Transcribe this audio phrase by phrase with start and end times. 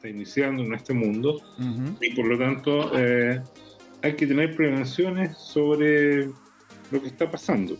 [0.00, 1.42] está iniciando en este mundo
[2.00, 3.38] y por lo tanto eh,
[4.00, 6.24] hay que tener prevenciones sobre
[6.90, 7.76] lo que está pasando.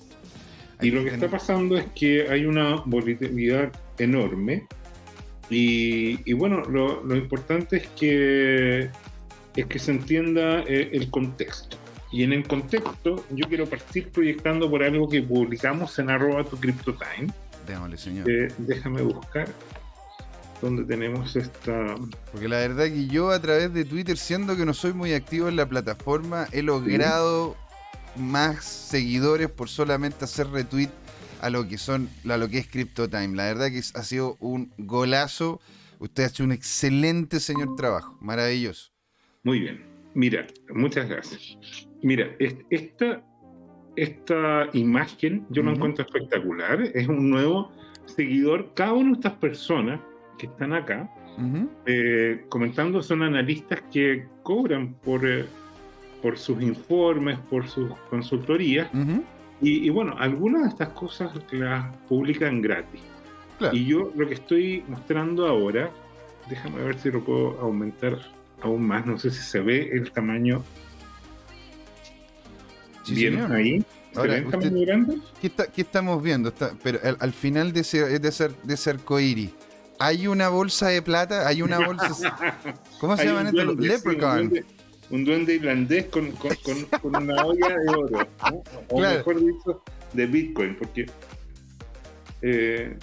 [0.82, 4.66] Y lo que está pasando es que hay una volatilidad enorme
[5.48, 8.90] y, bueno, lo, importante es que,
[9.56, 11.78] es que se entienda eh, el contexto.
[12.12, 16.58] Y en el contexto, yo quiero partir proyectando por algo que publicamos en arroba tu
[16.58, 17.32] CryptoTime.
[17.66, 18.30] Déjame, señor.
[18.30, 19.48] Eh, déjame buscar
[20.60, 21.96] dónde tenemos esta.
[22.32, 25.48] Porque la verdad que yo a través de Twitter, siendo que no soy muy activo
[25.48, 27.56] en la plataforma, he logrado
[28.16, 30.90] más seguidores por solamente hacer retweet
[31.40, 33.36] a lo que son a lo que es CryptoTime.
[33.36, 35.60] La verdad que ha sido un golazo.
[35.98, 38.90] Usted ha hecho un excelente señor trabajo, maravilloso.
[39.42, 39.84] Muy bien.
[40.14, 41.58] Mira, muchas gracias.
[42.02, 42.34] Mira,
[42.70, 43.22] esta,
[43.96, 46.82] esta imagen yo la encuentro espectacular.
[46.94, 47.70] Es un nuevo
[48.06, 48.72] seguidor.
[48.74, 50.00] Cada una de estas personas
[50.40, 51.10] que están acá
[51.86, 55.46] eh, comentando son analistas que cobran por, eh,
[56.22, 58.88] por sus informes, por sus consultorías.
[59.62, 63.02] Y, bueno, algunas de estas cosas las publican gratis.
[63.72, 65.90] Y yo lo que estoy mostrando ahora,
[66.48, 68.18] déjame ver si lo puedo aumentar
[68.62, 70.62] aún más, no sé si se ve el tamaño
[73.06, 73.84] bien ahí.
[74.14, 75.18] ¿Se ve el tamaño grande?
[75.42, 76.52] ¿qué, estamos viendo?
[76.82, 79.50] pero al, final de ese, de ser de ser coiri,
[80.00, 81.46] ¿hay una bolsa de plata?
[81.46, 82.36] ¿Hay una bolsa?
[82.98, 83.76] ¿Cómo se llaman estos?
[83.76, 84.52] Leprechaun
[85.10, 86.54] un duende irlandés con, con,
[87.02, 88.28] con, una olla de oro,
[88.88, 91.06] o mejor dicho, de Bitcoin, porque,
[92.42, 92.96] eh,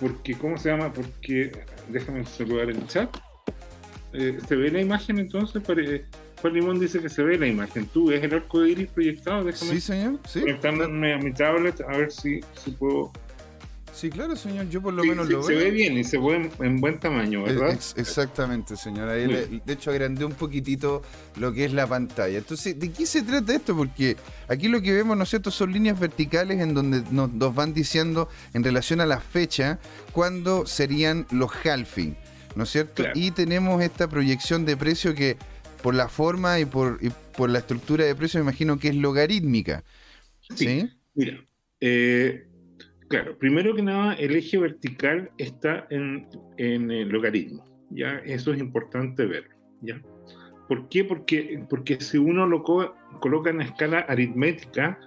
[0.00, 0.92] porque, ¿cómo se llama?
[0.92, 1.52] Porque,
[1.88, 3.14] déjame saludar en el chat,
[4.14, 5.62] eh, ¿se ve la imagen entonces?
[6.40, 7.86] Juan Limón dice que se ve la imagen.
[7.86, 9.44] ¿Tú ves el arco de iris proyectado?
[9.44, 10.20] Déjame sí, señor.
[10.26, 10.40] Sí.
[10.40, 13.10] Conectarme a mi tablet a ver si, si puedo
[13.96, 15.46] Sí, claro, señor, yo por lo menos lo veo.
[15.48, 17.70] Se ve bien y se ve en, buen tamaño, ¿verdad?
[17.96, 19.08] exactamente, señor.
[19.08, 19.26] Ahí
[19.64, 21.00] de hecho, agrandé un poquitito
[21.36, 22.36] lo que es la pantalla.
[22.36, 23.74] Entonces, ¿de qué se trata esto?
[23.74, 27.72] Porque aquí lo que vemos, ¿no es cierto?, son líneas verticales en donde nos, van
[27.72, 29.78] diciendo en relación a la fecha
[30.12, 32.18] cuándo serían los halving,
[32.54, 33.02] ¿no es cierto?
[33.14, 35.38] Y tenemos esta proyección de precio que,
[35.82, 37.00] por la forma y por,
[37.34, 39.84] por la estructura de precio, me imagino que es logarítmica.
[40.54, 40.86] Sí.
[41.14, 41.42] Mira,
[41.80, 42.45] eh,
[43.08, 46.26] Claro, primero que nada, el eje vertical está en,
[46.58, 47.64] el logaritmo.
[47.90, 48.18] ¿ya?
[48.24, 49.48] Eso es importante ver.
[49.80, 50.00] ¿ya?
[50.68, 51.04] ¿Por qué?
[51.04, 52.64] Porque, porque si uno lo
[53.20, 54.98] coloca en escala aritmética,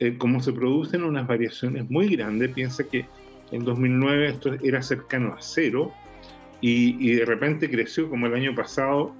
[0.00, 3.06] eh, como se producen unas variaciones muy grandes, piensa que
[3.52, 5.92] en 2009 esto era cercano a cero
[6.60, 9.14] y, de repente creció como el año pasado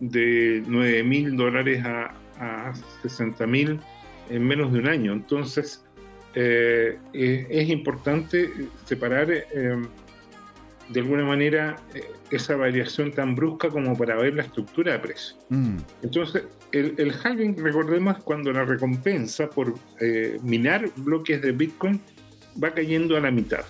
[0.00, 3.78] de 9 mil dólares a, a 60 mil
[4.28, 5.12] en menos de un año.
[5.12, 5.84] Entonces,
[6.34, 8.50] eh, es importante
[8.84, 9.82] separar eh,
[10.88, 15.36] de alguna manera eh, esa variación tan brusca como para ver la estructura de precio.
[15.48, 15.78] Mm.
[16.02, 19.74] Entonces, el, el, halving, recordemos, cuando la recompensa por
[20.42, 22.00] minar bloques de Bitcoin
[22.62, 23.64] va cayendo a la mitad.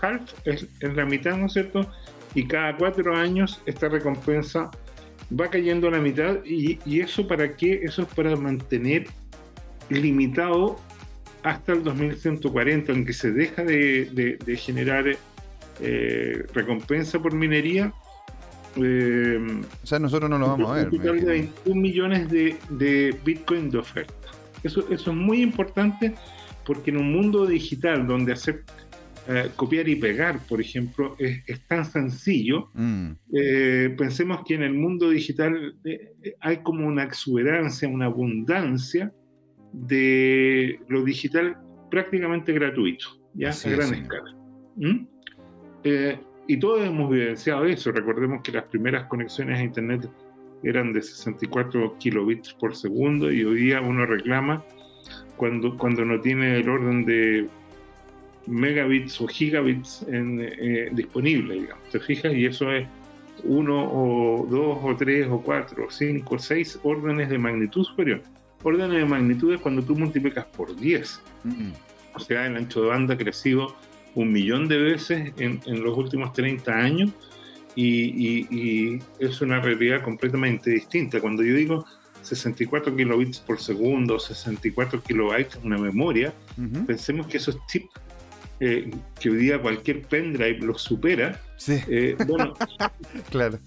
[0.00, 1.86] Half es, la mitad, ¿no es cierto?
[2.34, 4.70] Y cada cuatro años esta recompensa
[5.38, 6.38] va cayendo a la mitad.
[6.44, 7.80] ¿Y, y eso para qué?
[7.82, 9.06] Eso es para mantener
[9.90, 10.78] limitado
[11.44, 15.04] hasta el 2140, en que se deja de, generar
[15.80, 17.92] eh, recompensa por minería.
[18.76, 19.38] Eh,
[19.82, 20.88] o sea, nosotros no lo vamos a ver.
[20.88, 24.14] Un total de 21 millones de, Bitcoin de oferta.
[24.62, 26.14] Eso, eso es muy importante
[26.64, 28.64] porque en un mundo digital donde hacer
[29.28, 33.10] eh, copiar y pegar, por ejemplo, es, tan sencillo, mm.
[33.98, 35.76] pensemos que en el mundo digital
[36.40, 39.12] hay como una exuberancia, una abundancia
[39.74, 41.56] de lo digital
[41.90, 44.36] prácticamente gratuito, ya a gran escala.
[44.76, 45.06] ¿Mm?
[45.84, 47.92] Eh, y todos hemos evidenciado eso.
[47.92, 50.08] Recordemos que las primeras conexiones a Internet
[50.62, 54.64] eran de 64 kilobits por segundo y hoy día uno reclama
[55.36, 57.48] cuando, cuando no tiene el orden de
[58.46, 61.88] megabits o gigabits en, eh, disponible, digamos.
[61.90, 62.32] ¿Te fijas?
[62.32, 62.86] Y eso es
[63.42, 68.22] uno o dos o tres o cuatro o cinco o seis órdenes de magnitud superior
[68.64, 71.20] órdenes de magnitudes cuando tú multiplicas por 10.
[72.14, 73.76] O sea, el ancho de banda ha crecido
[74.14, 77.10] un millón de veces en, los últimos 30 años
[77.76, 81.20] y, es una realidad completamente distinta.
[81.20, 81.84] Cuando yo digo
[82.22, 86.32] 64 kilobits por segundo, 64 kilobytes, una memoria,
[86.86, 87.90] pensemos que esos chips
[88.60, 88.90] eh,
[89.20, 91.40] que hoy día cualquier pendrive los supera.
[91.56, 91.80] Sí.
[91.88, 92.54] Eh, bueno,
[93.30, 93.58] claro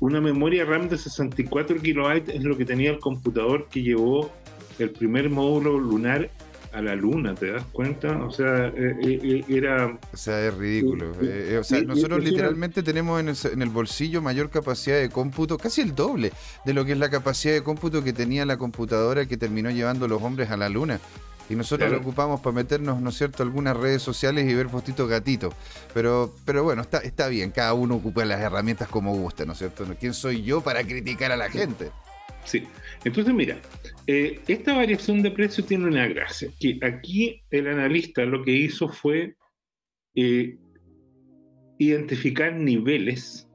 [0.00, 4.30] una memoria RAM de 64 kilobytes es lo que tenía el computador que llevó
[4.78, 6.30] el primer módulo lunar
[6.76, 8.22] a la luna, ¿te das cuenta?
[8.22, 9.98] O sea, eh, eh, eh, era...
[10.12, 11.10] O sea, es ridículo.
[11.58, 15.80] o sea, nosotros literalmente tenemos en el, en el, bolsillo mayor capacidad de cómputo, casi
[15.80, 16.32] el doble
[16.66, 20.06] de lo que es la capacidad de cómputo que tenía la computadora que terminó llevando
[20.06, 21.00] los hombres a la luna.
[21.48, 25.08] Y nosotros lo ocupamos para meternos, ¿no es cierto?, algunas redes sociales y ver postitos
[25.08, 25.54] gatitos.
[25.94, 29.58] Pero, pero bueno, está, está bien, cada uno ocupa las herramientas como gusta, ¿no es
[29.58, 29.86] cierto?
[29.98, 31.90] ¿Quién soy yo para criticar a la gente?
[32.44, 32.62] Sí,
[33.04, 33.58] entonces mira,
[34.06, 38.88] eh, esta variación de precio tiene una gracia, que aquí el analista lo que hizo
[38.88, 39.34] fue
[40.14, 40.56] eh,
[41.78, 43.48] identificar niveles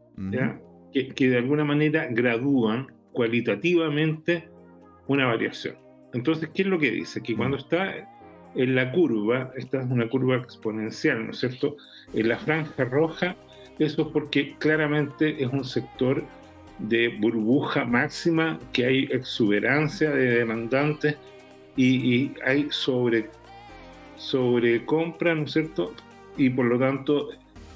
[0.93, 4.49] que, que de alguna manera gradúan cualitativamente
[5.07, 5.77] una variación.
[6.13, 7.21] Entonces, ¿qué es lo que dice?
[7.21, 8.09] Que cuando está
[8.55, 11.77] en la curva, esta es una curva exponencial, ¿no es cierto?
[12.13, 13.35] En la franja roja,
[13.79, 16.23] eso es porque claramente es un sector
[16.79, 21.15] de burbuja máxima, que hay exuberancia de demandantes
[21.77, 23.29] y, hay sobre,
[24.17, 25.93] sobre compra, ¿no es cierto?
[26.37, 27.29] Y por lo tanto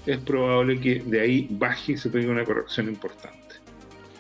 [0.06, 3.36] es probable que de ahí baje y se tenga una corrección importante.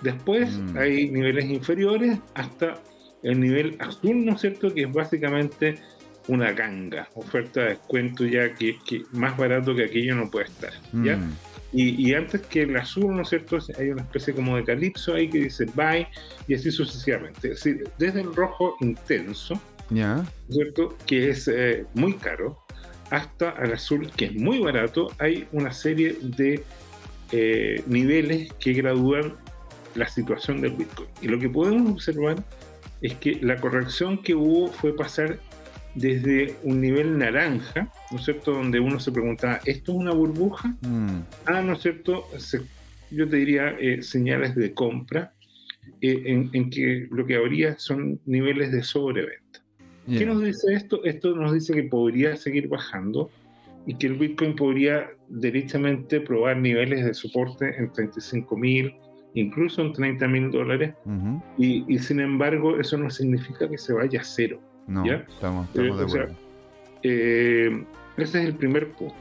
[0.01, 0.77] Después mm.
[0.77, 2.75] hay niveles inferiores hasta
[3.25, 4.73] el nivel azul, ¿no es cierto?
[4.73, 5.75] Que es básicamente
[6.27, 8.77] una ganga, oferta de descuento ya que,
[9.11, 11.17] más barato que aquello no puede estar, ¿ya?
[11.17, 11.33] Mm.
[11.77, 13.57] Y, antes que el azul, ¿no es cierto?
[13.77, 16.07] Hay una especie como de calipso ahí que dice buy
[16.47, 17.51] y así sucesivamente.
[17.51, 20.23] Es decir, desde el rojo intenso, ¿Ya?
[20.49, 20.95] ¿cierto?
[21.05, 22.63] Que es eh, muy caro,
[23.09, 26.63] hasta el azul que es muy barato, hay una serie de
[27.33, 29.33] eh, niveles que gradúan
[29.95, 31.09] la situación del Bitcoin.
[31.21, 32.41] Y lo que podemos observar
[33.05, 35.39] es que la corrección que hubo fue pasar
[35.95, 40.75] desde un nivel naranja, ¿no es cierto?, donde uno se preguntaba, ¿esto es una burbuja?
[40.81, 41.21] Mm.
[41.45, 42.25] Ah, ¿no es cierto?
[43.11, 45.33] yo te diría eh, señales de compra,
[46.01, 49.63] eh, en, que lo que habría son niveles de sobreventa.
[50.07, 51.03] ¿Qué nos dice esto?
[51.03, 53.31] Esto nos dice que podría seguir bajando
[53.87, 58.93] y que el Bitcoin podría derechamente probar niveles de soporte en 35 mil,
[59.35, 60.95] incluso en 30 mil dólares,
[61.57, 64.59] y, sin embargo eso no significa que se vaya a cero.
[64.87, 66.35] No, estamos, eh, de acuerdo.
[67.03, 67.85] Eh,
[68.17, 69.15] ese es el primer punto.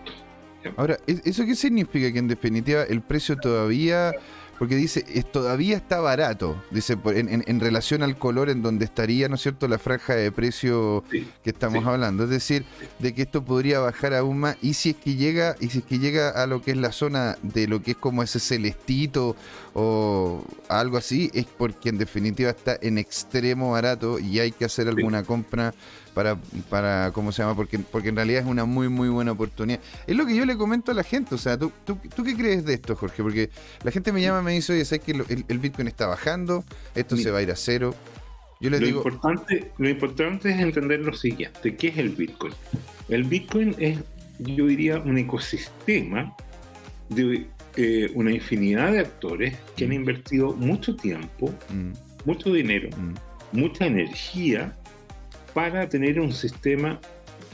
[0.76, 2.10] Ahora, ¿eso qué significa?
[2.10, 4.12] Que en definitiva el precio todavía
[4.58, 9.34] porque dice, es, todavía está barato, dice, en, relación al color en donde estaría, ¿no
[9.34, 12.24] es cierto?, la franja de precio que estamos hablando.
[12.24, 12.64] Es decir,
[12.98, 15.84] de que esto podría bajar aún más, y si es que llega, y si es
[15.84, 19.36] que llega a lo que es la zona de lo que es como ese celestito
[19.74, 24.86] o algo así, es porque en definitiva está en extremo barato y hay que hacer
[24.86, 25.74] alguna compra
[26.14, 26.36] para,
[26.70, 27.56] para ¿cómo se llama?
[27.56, 29.80] Porque, porque en realidad es una muy, muy buena oportunidad.
[30.06, 32.64] Es lo que yo le comento a la gente, o sea, ¿tú, tú, qué crees
[32.64, 33.20] de esto, Jorge?
[33.22, 33.50] Porque
[33.82, 35.10] la gente me llama y me dice, oye, ¿sabes que
[35.48, 36.64] el, Bitcoin está bajando?
[36.94, 37.96] Esto se va a ir a cero.
[38.60, 38.98] Yo les lo digo...
[39.00, 42.54] Importante, lo importante es entender lo siguiente, ¿qué es el Bitcoin?
[43.08, 43.98] El Bitcoin es,
[44.38, 46.34] yo diría, un ecosistema
[47.08, 49.94] de eh, una infinidad de actores que han mm.
[49.94, 51.92] invertido mucho tiempo, mm.
[52.24, 53.58] mucho dinero, mm.
[53.58, 54.76] mucha energía
[55.54, 57.00] para tener un sistema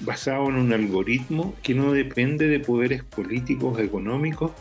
[0.00, 4.52] basado en un algoritmo que no depende de poderes políticos, económicos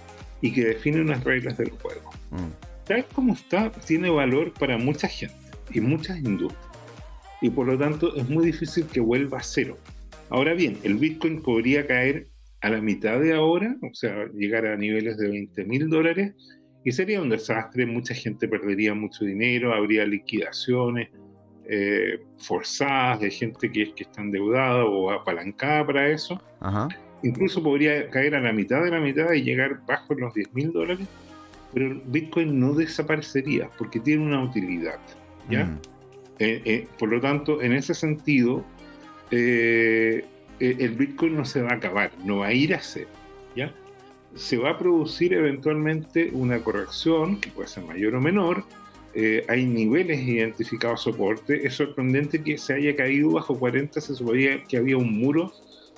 [0.42, 2.10] y que define unas reglas del juego.
[2.32, 2.86] Mm.
[2.86, 5.36] Tal como está, tiene valor para mucha gente
[5.72, 6.66] y muchas industrias.
[7.42, 9.78] Y por lo tanto es muy difícil que vuelva a cero.
[10.30, 12.29] Ahora bien, el Bitcoin podría caer
[12.62, 16.34] a la mitad de ahora, o sea, llegar a niveles de 20 mil dólares,
[16.84, 21.10] y sería un desastre, mucha gente perdería mucho dinero, habría liquidaciones,
[21.72, 26.42] eh, forzadas, de gente que, que está endeudada o apalancada para eso.
[27.22, 30.72] Incluso podría caer a la mitad de la mitad y llegar bajo los 10 mil
[30.72, 31.06] dólares,
[31.74, 35.00] pero Bitcoin no desaparecería porque tiene una utilidad.
[35.50, 35.66] ¿ya?
[35.66, 35.80] Mm.
[36.39, 38.66] Eh, eh, por lo tanto, en ese sentido,
[40.60, 43.10] el Bitcoin no se va a acabar, no va a ir a cero.
[43.56, 43.74] ¿ya?
[44.36, 48.63] Se va a producir eventualmente una corrección, que puede ser mayor o menor,
[49.13, 51.66] eh, hay niveles identificados soporte.
[51.66, 55.51] Es sorprendente que se haya caído bajo 40, se suponía que había un muro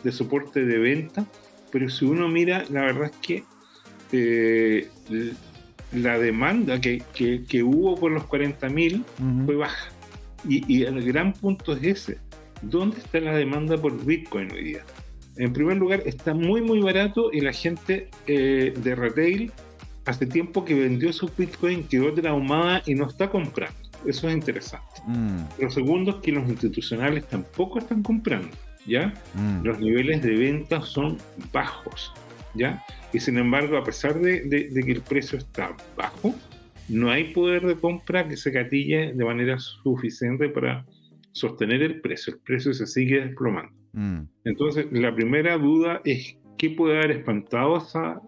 [0.03, 1.25] de soporte de venta,
[1.71, 3.43] pero si uno mira, la verdad es que
[4.11, 4.87] eh,
[5.93, 9.03] la demanda que, que, hubo por los 40.000
[9.45, 9.89] fue baja.
[10.47, 12.17] Y, el gran punto es ese.
[12.61, 14.83] ¿Dónde está la demanda por Bitcoin hoy día?
[15.37, 19.51] En primer lugar, está muy, muy barato y la gente eh, de retail
[20.05, 23.75] hace tiempo que vendió su Bitcoin, quedó traumada y no está comprando.
[24.05, 25.01] Eso es interesante.
[25.05, 25.43] Mm.
[25.59, 28.49] Lo segundo es que los institucionales tampoco están comprando,
[28.85, 29.13] ¿ya?
[29.35, 29.63] Mm.
[29.63, 31.17] Los niveles de venta son
[31.53, 32.11] bajos,
[32.55, 32.83] ¿ya?
[33.13, 36.33] Y sin embargo, a pesar de, que el precio está bajo,
[36.89, 40.83] no hay poder de compra que se gatille de manera suficiente para
[41.31, 42.33] sostener el precio.
[42.33, 43.73] El precio se sigue desplomando.
[43.93, 44.21] Mm.
[44.45, 48.21] Entonces, la primera duda es qué puede haber espantado esa,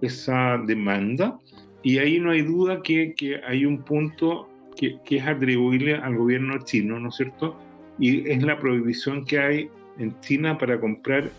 [0.00, 1.38] esa demanda.
[1.82, 6.16] Y ahí no hay duda que, que hay un punto que, que, es atribuible al
[6.16, 7.58] gobierno chino, ¿no es cierto?
[7.98, 9.68] Y es la prohibición que hay
[9.98, 11.30] en China para comprar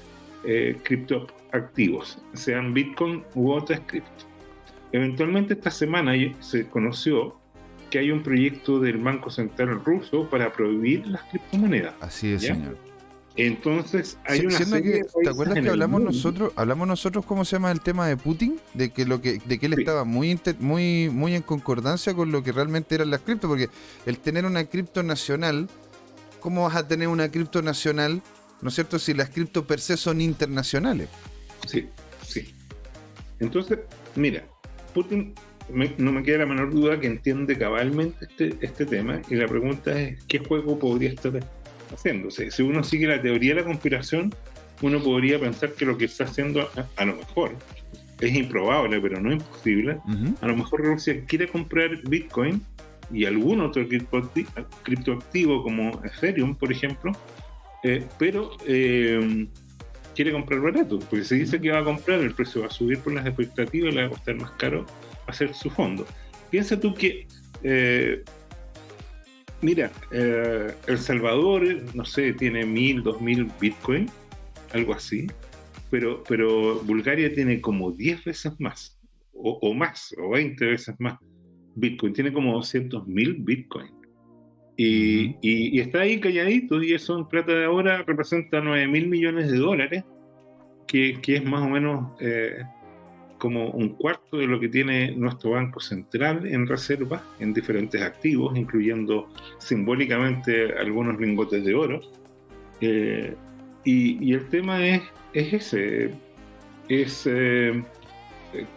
[0.46, 4.26] eh, criptoactivos, sean Bitcoin u otras cripto.
[4.92, 7.40] Eventualmente esta semana se conoció
[7.94, 11.94] que hay un proyecto del Banco Central ruso para prohibir las criptomonedas.
[12.02, 12.76] Así es, señor.
[13.36, 17.82] Entonces, hay una serie ¿Te acuerdas que hablamos nosotros, hablamos nosotros cómo se llama el
[17.82, 18.60] tema de Putin?
[18.74, 22.42] De que lo que, de que él estaba muy, muy, muy en concordancia con lo
[22.42, 23.70] que realmente eran las cripto, porque
[24.08, 25.70] el tener una cripto nacional,
[26.40, 28.24] ¿cómo vas a tener una cripto nacional,
[28.64, 31.10] no es cierto, si las cripto per se son internacionales?
[31.68, 31.90] Sí,
[32.26, 32.56] sí.
[33.40, 33.78] Entonces,
[34.16, 34.44] mira,
[34.96, 35.36] Putin
[35.70, 40.00] no me queda la menor duda que entiende cabalmente este, este tema y la pregunta
[40.00, 41.40] es, ¿qué juego podría estar
[41.94, 42.52] haciéndose.
[42.52, 44.34] Si uno sigue la teoría de la conspiración,
[44.82, 47.56] uno podría pensar que lo que está haciendo, a, lo mejor,
[48.20, 49.98] es improbable, pero no imposible,
[50.42, 52.62] a lo mejor Rusia quiere comprar Bitcoin
[53.12, 53.86] y algún otro
[54.84, 57.12] criptoactivo como Ethereum, por ejemplo,
[57.84, 59.48] eh, pero eh,
[60.16, 63.00] quiere comprar barato, porque si dice que va a comprar, el precio va a subir
[63.00, 64.86] por las expectativas le va a costar más caro
[65.28, 66.06] hacer su fondo.
[66.50, 67.28] Piensa tú que
[67.64, 68.24] eh,
[69.64, 71.64] Mira, eh, El Salvador,
[71.94, 74.10] no sé, tiene mil, dos mil Bitcoin,
[74.74, 75.28] algo así,
[75.90, 79.00] pero, pero Bulgaria tiene como 10 veces más,
[79.32, 81.18] o, más, o 20 veces más
[81.76, 83.90] Bitcoin, tiene como 200 mil Bitcoin.
[84.76, 89.50] Y, y, está ahí calladito, y eso en plata de ahora representa 9 mil millones
[89.50, 90.04] de dólares,
[90.90, 92.64] que, que, es más o menos eh,
[93.44, 98.56] como un cuarto de lo que tiene nuestro Banco Central en reserva en diferentes activos,
[98.56, 102.00] incluyendo simbólicamente algunos lingotes de oro.
[102.80, 103.36] Eh,
[103.84, 105.02] y, el tema es,
[105.34, 106.12] es ese,
[106.88, 107.84] es eh,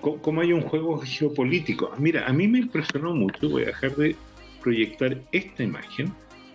[0.01, 1.93] cómo hay un juego geopolítico.
[1.99, 4.17] Mira, a mí me impresionó mucho, voy a dejar de
[4.65, 6.13] proyectar esta imagen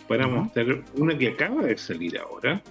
[0.10, 2.62] para mostrar una que acaba de salir ahora,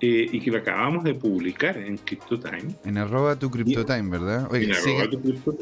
[0.00, 2.74] eh, y que lo acabamos de publicar en CryptoTime.
[2.84, 4.46] En arroba tu CryptoTime, ¿verdad?
[4.50, 4.70] Oye,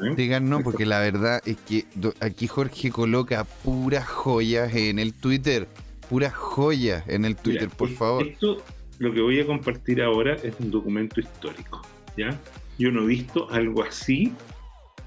[0.03, 1.85] en Digan no, porque la verdad es que
[2.21, 5.69] aquí Jorge coloca puras joyas en el Twitter.
[6.09, 8.27] Puras joyas en el Twitter, por favor.
[8.27, 8.61] Esto,
[8.99, 11.83] lo que voy a compartir ahora es un documento histórico,
[12.17, 12.37] ¿ya?
[12.77, 14.33] Yo no he visto algo así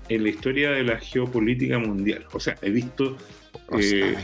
[0.07, 2.25] en la historia de la geopolítica mundial.
[2.31, 3.17] O sea, he visto
[3.77, 4.15] eh,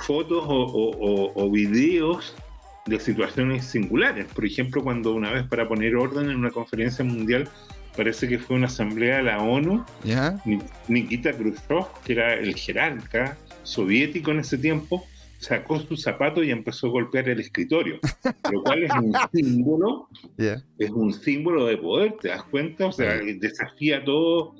[0.00, 2.34] fotos o, o videos
[2.88, 4.26] de situaciones singulares.
[4.26, 7.48] Por ejemplo, cuando una vez para poner orden en una conferencia mundial,
[7.96, 9.84] parece que fue una asamblea de la ONU,
[10.88, 15.04] Nikita Khrushchev, que era el jerarca soviético en ese tiempo,
[15.38, 17.98] sacó su zapato y empezó a golpear el escritorio,
[18.52, 22.86] lo cual es un símbolo, es un símbolo de poder, ¿te das cuenta?
[22.86, 24.56] O sea, desafía todas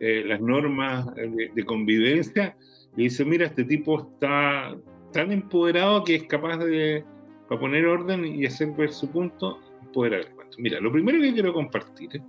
[0.00, 2.56] eh, las normas de, de, convivencia
[2.96, 4.76] y dice, mira, este tipo está
[5.12, 7.04] tan empoderado que es capaz de
[7.48, 9.60] para poner orden y hacer ver su punto,
[9.92, 12.20] poder haber Mira, lo primero que quiero compartir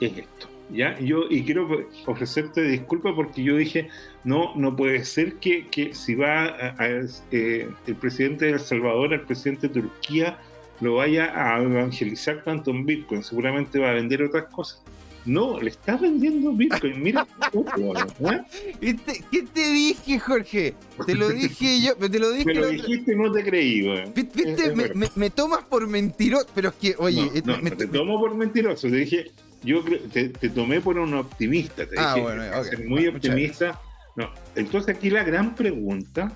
[0.00, 0.48] es esto.
[0.70, 0.98] ¿ya?
[0.98, 1.68] Yo, y quiero
[2.06, 3.88] ofrecerte disculpas porque yo dije,
[4.24, 6.74] no, no puede ser que, que si va
[7.30, 10.38] eh, el presidente de El Salvador, el presidente de Turquía,
[10.80, 14.82] lo vaya a evangelizar tanto en Bitcoin, seguramente va a vender otras cosas.
[15.26, 17.02] No, le estás vendiendo Bitcoin.
[17.02, 17.26] Mira,
[18.80, 18.96] ¿eh?
[19.30, 20.74] ¿Qué te dije, Jorge?
[21.04, 21.96] Te lo dije yo.
[21.96, 22.44] Te lo dije.
[22.44, 24.04] Me lo dijiste y no te creí, güey.
[24.14, 24.72] Viste,
[25.16, 26.46] me, tomas por mentiroso.
[26.54, 27.42] Pero es que, oye.
[27.44, 28.88] No, no, te tomo por mentiroso.
[28.88, 29.32] Te dije,
[29.64, 31.86] yo te, te tomé por un optimista.
[31.86, 33.80] Te ah, dije, bueno, muy optimista.
[34.14, 36.32] No, entonces aquí la gran pregunta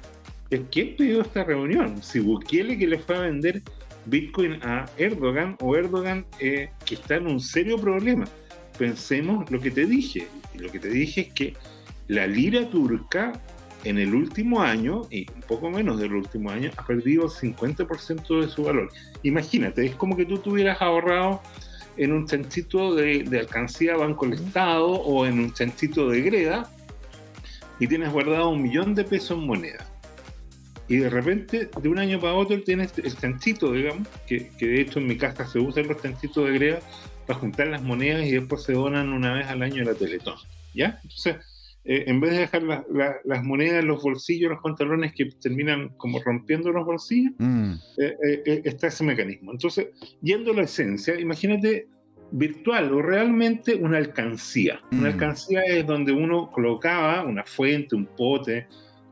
[0.50, 2.02] es: ¿quién pidió esta reunión?
[2.02, 3.62] Si Bukele que le fue a vender
[4.06, 8.26] Bitcoin a Erdogan o Erdogan eh, que está en un serio problema
[8.80, 10.26] pensemos lo que te dije.
[10.54, 11.54] Y lo que te dije es que
[12.08, 13.32] la lira turca
[13.84, 18.40] en el último año, y un poco menos del último año, ha perdido el 50%
[18.40, 18.90] de su valor.
[19.22, 21.42] Imagínate, es como que tú tuvieras ahorrado
[21.98, 26.70] en un chanchito de, de alcancía Banco del Estado o en un chanchito de greda
[27.78, 29.86] y tienes guardado un millón de pesos en moneda.
[30.88, 34.80] Y de repente, de un año para otro, tienes el chanchito, digamos, que, que de
[34.80, 36.80] hecho en mi casa se usan los chanchitos de greda
[37.26, 40.36] para juntar las monedas y después se donan una vez al año a la Teletón.
[40.74, 41.00] ¿Ya?
[41.02, 41.36] Entonces,
[41.84, 42.62] eh, en vez de dejar
[43.24, 47.72] las monedas en los bolsillos, los pantalones que terminan como rompiendo los bolsillos, mm.
[47.98, 49.52] eh, eh, está ese mecanismo.
[49.52, 49.88] Entonces,
[50.20, 51.88] yendo a la esencia, imagínate
[52.32, 54.80] virtual o realmente una alcancía.
[54.92, 55.12] Una mm.
[55.12, 58.68] alcancía es donde uno colocaba una fuente, un pote,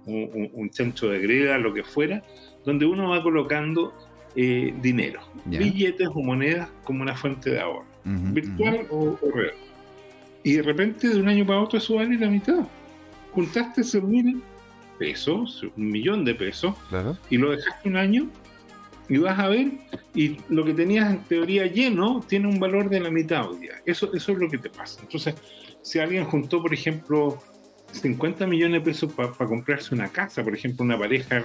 [0.06, 2.22] un, un, chancho de greda, lo que fuera,
[2.64, 3.92] donde uno va colocando
[4.36, 7.87] eh, dinero, billetes o monedas como una fuente de ahorro,
[8.32, 9.54] virtual o, real.
[10.42, 12.66] Y de repente de un año para otro eso vale la mitad.
[13.32, 14.42] Juntaste ese mil
[14.98, 16.74] pesos, un millón de pesos,
[17.30, 18.28] y lo dejaste un año
[19.08, 19.70] y vas a ver,
[20.14, 23.74] y lo que tenías en teoría lleno tiene un valor de la mitad hoy día.
[23.86, 25.00] Eso, eso es lo que te pasa.
[25.00, 25.34] Entonces,
[25.80, 27.38] si alguien juntó, por ejemplo,
[27.92, 31.44] 50 millones de pesos para comprarse una casa, por ejemplo, una pareja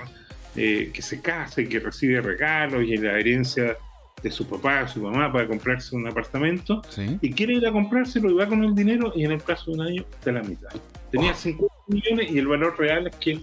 [0.56, 3.78] eh, que se case, que recibe regalos y la herencia
[4.24, 6.82] de su papá, su mamá para comprarse un apartamento
[7.22, 9.78] y quiere ir a comprárselo y va con el dinero y en el plazo de
[9.78, 10.70] un año de la mitad.
[11.12, 13.42] Tenía 50 millones y el valor real es que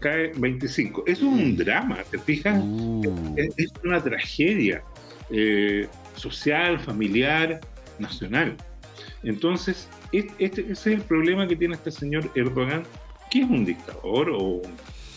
[0.00, 1.04] cae 25.
[1.06, 2.60] Eso es un drama, ¿te fijas?
[2.62, 3.34] Uh.
[3.36, 4.82] Es, una tragedia
[5.30, 7.60] eh, social, familiar,
[8.00, 8.56] nacional.
[9.22, 12.82] Entonces, este, ese es el problema que tiene este señor Erdogan,
[13.30, 14.72] que es un dictador o un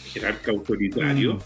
[0.05, 1.35] jerarca autoritario.
[1.35, 1.39] Mm.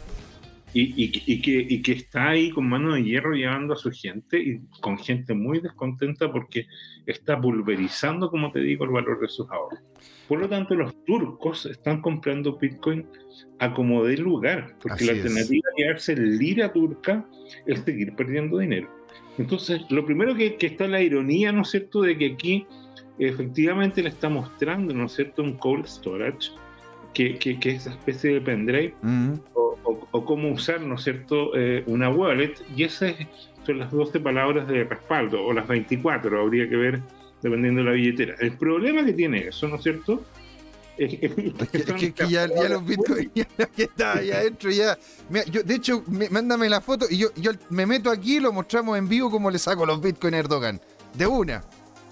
[0.75, 4.59] Y, que, y, que, está ahí con mano de hierro llevando a su gente y
[4.81, 6.65] con gente muy descontenta porque
[7.05, 9.79] está pulverizando, como te digo, el valor de sus ahorros.
[10.27, 13.05] Por lo tanto, los turcos están comprando Bitcoin
[13.59, 17.23] a como de lugar, porque la alternativa de quedarse en lira turca
[17.67, 18.89] es seguir perdiendo dinero.
[19.37, 22.65] Entonces, lo primero que, que, está la ironía, ¿no es cierto?, de que aquí
[23.19, 26.51] efectivamente le está mostrando, ¿no es cierto?, un cold storage
[27.13, 28.95] que, que, que, es esa especie de pendrive,
[29.83, 33.15] o, cómo usar, ¿no es cierto?, eh, una wallet, y esas
[33.65, 37.01] son las 12 palabras de respaldo, o las 24, habría que ver
[37.41, 38.35] dependiendo de la billetera.
[38.39, 40.23] El problema que tiene eso, ¿no es cierto?,
[40.97, 43.47] es que, ya, los bitcoins ya
[43.77, 44.95] está ahí adentro ya.
[45.51, 48.95] yo, de hecho, mándame la foto y yo, yo me meto aquí y lo mostramos
[48.97, 50.81] en vivo cómo le saco los bitcoins a Erdogan.
[51.15, 51.63] De una.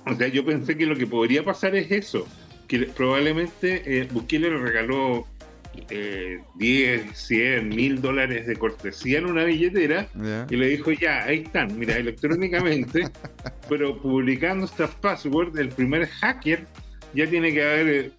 [0.07, 2.27] O sea, yo pensé que lo que podría pasar es eso
[2.71, 5.27] que probablemente eh, Bukele le regaló
[5.89, 10.07] eh, 10, 100, 1000 dólares de cortesía en una billetera
[10.49, 13.09] y le dijo, ya, ahí están, mira, electrónicamente,
[13.69, 16.65] pero publicando estas passwords, el primer hacker
[17.13, 18.11] ya tiene que haber eh,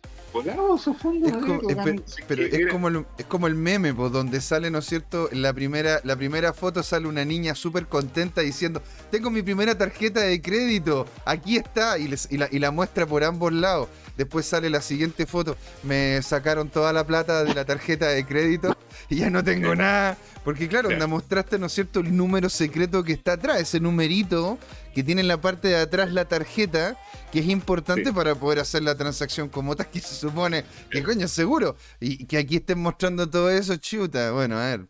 [1.68, 5.28] es pero es como, el, es como el meme, pues, donde sale, ¿no es cierto?
[5.32, 10.20] La primera, la primera foto sale una niña súper contenta diciendo, tengo mi primera tarjeta
[10.20, 13.88] de crédito, aquí está, y, la, y la muestra por ambos lados.
[14.16, 18.76] Después sale la siguiente foto, me sacaron toda la plata de la tarjeta de crédito
[19.08, 20.16] y ya no tengo nada.
[20.44, 24.58] Porque claro, me mostraste, ¿no es cierto?, el número secreto que está atrás, ese numerito
[24.94, 26.98] que tiene en la parte de atrás la tarjeta,
[27.30, 31.28] que es importante para poder hacer la transacción como tal, que se supone que coño,
[31.28, 31.76] seguro.
[32.00, 34.32] Y que aquí estén mostrando todo eso, chuta.
[34.32, 34.86] Bueno, a ver.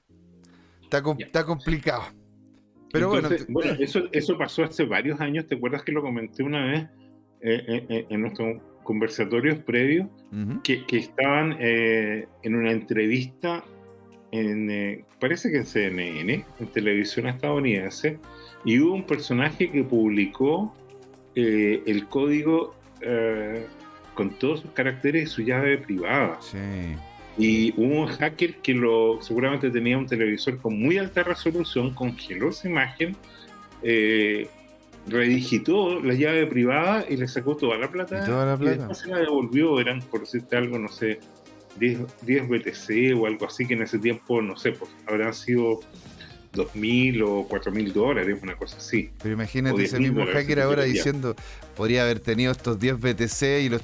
[0.82, 2.02] Está, está complicado.
[2.92, 5.46] Pero bueno, bueno eso, eso pasó hace varios años.
[5.46, 6.82] ¿Te acuerdas que lo comenté una vez
[7.40, 10.08] eh, eh, eh, en nuestros conversatorios previos?
[10.64, 13.62] que, que, estaban en una entrevista
[14.32, 18.18] en, parece que en CNN, en televisión estadounidense,
[18.64, 20.74] y hubo un personaje que publicó
[21.34, 23.66] eh, el código eh,
[24.14, 26.38] con todos sus caracteres y su llave privada.
[27.38, 32.50] Y hubo un hacker que lo seguramente tenía un televisor con muy alta resolución, congeló
[32.50, 33.16] esa imagen,
[33.82, 34.48] eh,
[35.06, 38.24] redigitó la llave privada y le sacó toda la plata.
[38.60, 41.20] Y, después se la devolvió, eran por decirte algo, no sé,
[41.78, 45.80] 10, 10 BTC o algo así, que en ese tiempo, no sé, pues habrán sido
[46.54, 49.10] 2.000 o 4.000 dólares, una cosa así.
[49.22, 51.34] Pero imagínate ese mismo hacker ahora diciendo,
[51.76, 53.82] podría haber tenido estos 10 BTC y los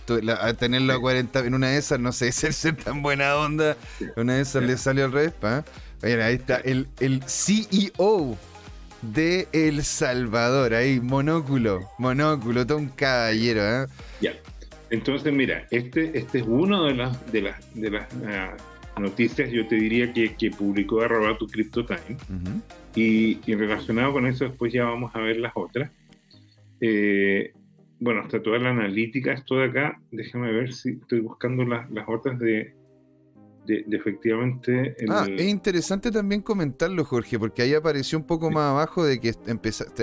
[0.58, 3.76] tenerlo a 40 en una de esas, no sé, ser, ser tan buena onda,
[4.16, 5.64] una de esas le salió al revés, ¿pa?
[6.02, 8.36] ahí está el, el CEO
[9.02, 13.86] de El Salvador, ahí, monóculo, monóculo, todo un caballero, ¿eh?
[14.20, 14.32] Ya.
[14.90, 18.56] Entonces, mira, este, este es uno de las, de las, de las ah,
[18.98, 22.16] noticias, yo te diría que, que publicó arroba tu CryptoTime.
[22.94, 25.90] y, y, relacionado con eso, después ya vamos a ver las otras.
[26.80, 27.52] Eh,
[28.00, 32.08] bueno, hasta toda la analítica, esto de acá, déjame ver si estoy buscando las, las
[32.08, 32.74] otras de,
[33.68, 34.96] de, efectivamente...
[35.10, 39.34] ah, es interesante también comentarlo, Jorge, porque ahí apareció un poco más abajo de que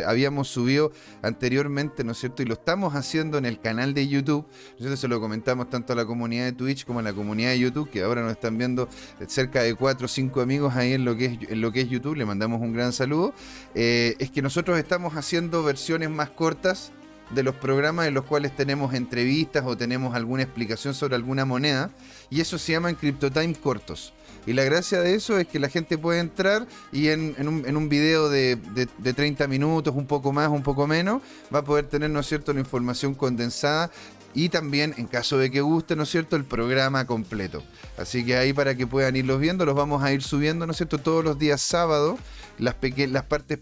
[0.05, 0.91] habíamos subido
[1.23, 2.43] anteriormente, ¿no es cierto?
[2.43, 4.45] Y lo estamos haciendo en el canal de YouTube.
[4.73, 7.59] Nosotros se lo comentamos tanto a la comunidad de Twitch como a la comunidad de
[7.59, 8.87] YouTube, que ahora nos están viendo
[9.27, 11.89] cerca de 4 o 5 amigos ahí en lo que es, en lo que es
[11.89, 12.15] YouTube.
[12.15, 13.33] Le mandamos un gran saludo.
[13.73, 16.91] Eh, es que nosotros estamos haciendo versiones más cortas
[17.31, 21.89] de los programas en los cuales tenemos entrevistas o tenemos alguna explicación sobre alguna moneda
[22.29, 24.13] y eso se llama en CryptoTime cortos.
[24.47, 27.77] Y la gracia de eso es que la gente puede entrar y en, un, en
[27.77, 31.21] un, video de, de, 30 minutos, un poco más, un poco menos,
[31.53, 33.89] va a poder tener, ¿no es cierto?, la información condensada
[34.35, 37.63] y también, en caso de que guste, ¿no es cierto?, el programa completo.
[37.97, 40.77] Así que ahí para que puedan irlos viendo, los vamos a ir subiendo, ¿no es
[40.77, 42.19] cierto?, todos los días sábado,
[42.57, 42.75] las,
[43.09, 43.59] las partes,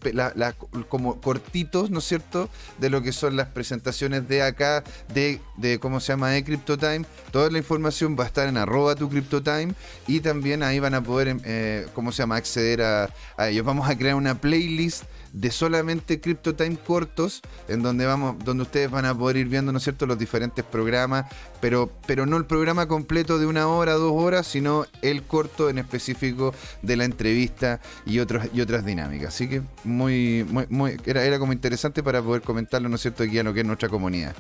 [0.89, 4.83] como cortitos, ¿no es cierto?, de lo que son las presentaciones de acá,
[5.13, 7.05] de, de ¿cómo se llama?, de CryptoTime.
[7.31, 9.75] Toda la información va a estar en arroba tu CryptoTime
[10.07, 13.09] y también ahí van a poder, eh, ¿cómo se llama?, acceder a
[13.47, 13.63] ellos.
[13.63, 15.03] Vamos a crear una playlist
[15.33, 19.79] de solamente CryptoTime cortos, en donde vamos, donde ustedes van a poder ir viendo, ¿no
[19.79, 21.25] es cierto?, los diferentes programas,
[21.59, 25.79] pero, pero no el programa completo de una hora, dos horas, sino el corto en
[25.79, 29.29] específico de la entrevista y otros, y otras dinámicas.
[29.29, 33.23] Así que muy, muy, muy, era, era como interesante para poder comentarlo, ¿no es cierto?,
[33.23, 34.35] aquí a lo que es nuestra comunidad.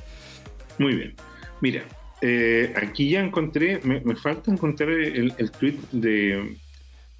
[0.77, 1.15] Muy bien.
[1.59, 1.85] Mira,
[2.21, 6.55] eh, aquí ya encontré, me, falta encontrar el, el tweet de,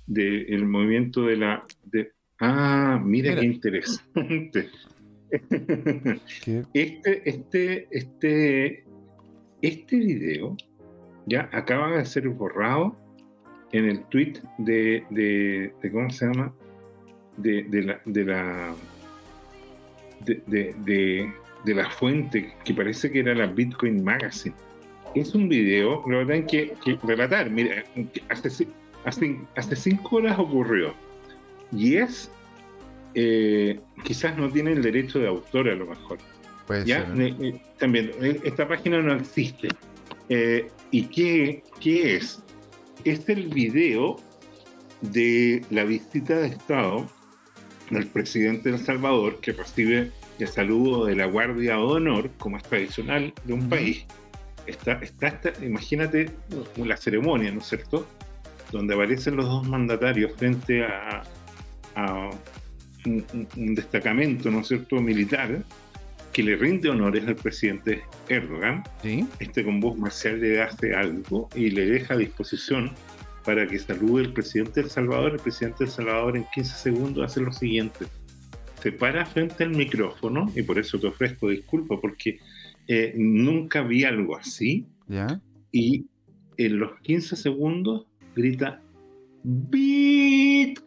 [0.06, 4.70] de el movimiento de la de, Ah, mira, qué interesante.
[6.76, 8.86] Este, este, este,
[9.64, 10.56] este video
[11.26, 12.96] ya acaba de ser borrado
[13.72, 16.54] en el tweet de, de, ¿cómo se llama?
[17.38, 18.76] De, de la, de la,
[20.24, 21.34] de,
[21.66, 24.56] la fuente que parece que era la Bitcoin Magazine.
[25.16, 27.84] Es un video, lo verdad que, que relatar, mira,
[28.30, 28.68] hace,
[29.04, 30.94] hace, hace cinco horas ocurrió
[31.76, 32.30] y es,
[33.16, 36.18] eh, quizás no tiene el derecho de autor a lo mejor.
[36.86, 37.02] ¿Ya?
[37.18, 38.12] Eh, eh, también,
[38.44, 39.68] esta página no existe.
[40.92, 42.42] ¿Y qué, qué es?
[43.04, 44.16] Es el video
[45.02, 47.08] de la visita de Estado
[47.90, 52.58] del presidente de El Salvador, que recibe el saludo de la Guardia de Honor, como
[52.58, 54.06] es tradicional de un país.
[54.66, 56.32] Está, está, imagínate
[56.78, 58.08] la ceremonia, ¿no es cierto?
[58.72, 61.24] Donde aparecen los dos mandatarios frente a,
[61.96, 62.30] a
[63.06, 65.64] un, destacamento, ¿no es cierto?, militar
[66.32, 68.84] que le rinde honores al presidente Erdogan.
[69.40, 72.92] Este con voz marcial le hace algo y le deja a disposición
[73.46, 75.34] para que salude el presidente del Salvador.
[75.34, 78.06] El presidente del Salvador en 15 segundos hace lo siguiente.
[78.82, 82.40] Se para frente al micrófono y por eso te ofrezco disculpas porque
[82.88, 84.88] eh, nunca vi algo así.
[85.72, 86.06] Y
[86.58, 88.82] en los 15 segundos grita
[89.44, 90.84] Bitcoin.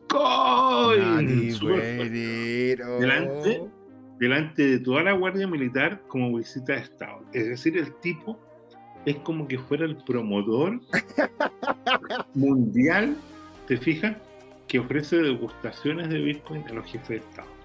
[3.01, 3.63] Delante,
[4.19, 7.23] delante de toda la Guardia Militar como visita de Estado.
[7.33, 8.39] Es decir, el tipo
[9.05, 10.81] es como que fuera el promotor
[12.35, 13.17] mundial,
[13.67, 14.17] ¿te fijas?
[14.69, 17.57] Que ofrece degustaciones de Bitcoin a los jefes de Estado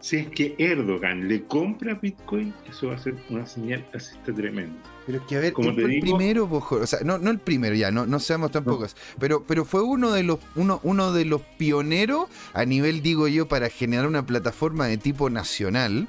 [0.00, 4.80] si es que Erdogan le compra Bitcoin, eso va a ser una señal así tremenda.
[5.08, 7.90] Pero es que a ver, Como el primero, o sea, no, no el primero ya,
[7.90, 8.86] no, no seamos tampoco,
[9.18, 13.48] pero, pero fue uno de los, uno, uno de los pioneros a nivel, digo yo,
[13.48, 16.08] para generar una plataforma de tipo nacional.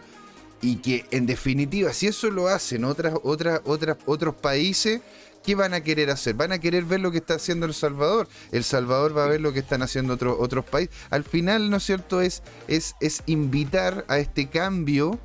[0.62, 5.00] Y que en definitiva, si eso lo hacen otras, otras, otras, otros países,
[5.46, 6.34] ¿qué van a querer hacer?
[6.34, 8.28] Van a querer ver lo que está haciendo El Salvador.
[8.52, 10.94] El Salvador va a ver lo que están haciendo otros países.
[11.10, 12.20] Al final, ¿no es cierto?
[12.20, 15.18] Es, es, es invitar a este cambio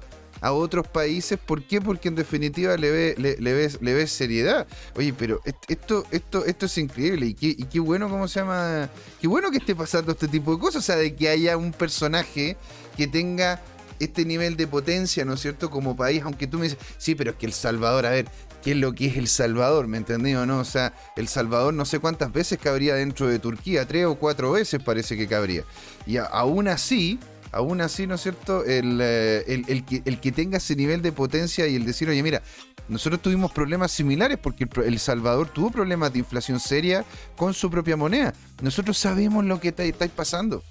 [0.44, 1.38] a otros países.
[1.38, 1.80] ¿Por qué?
[1.80, 4.66] Porque en definitiva le ve, le, le ves, seriedad.
[4.94, 7.24] Oye, pero esto, esto, esto es increíble.
[7.24, 8.90] Y qué, y qué bueno, ¿cómo se llama?
[9.22, 10.82] Qué bueno que esté pasando este tipo de cosas.
[10.82, 12.58] O sea, de que haya un personaje
[12.94, 13.62] que tenga
[13.98, 15.70] este nivel de potencia, ¿no es cierto?
[15.70, 18.26] Como país, aunque tú me dices, sí, pero es que El Salvador, a ver,
[18.62, 20.58] qué es lo que es El Salvador, ¿me entendí o no?
[20.58, 24.52] O sea, El Salvador no sé cuántas veces cabría dentro de Turquía, tres o cuatro
[24.52, 25.64] veces parece que cabría.
[26.06, 27.18] Y aún así,
[27.54, 28.64] aún así, ¿no es cierto?
[28.66, 32.42] Eh, el, que, el, que, tenga ese nivel de potencia y el decir, oye, mira,
[32.88, 37.04] nosotros tuvimos problemas similares porque El Salvador tuvo problemas de inflación seria
[37.36, 38.34] con su propia moneda.
[38.62, 40.62] Nosotros sabemos lo que está, está pasando.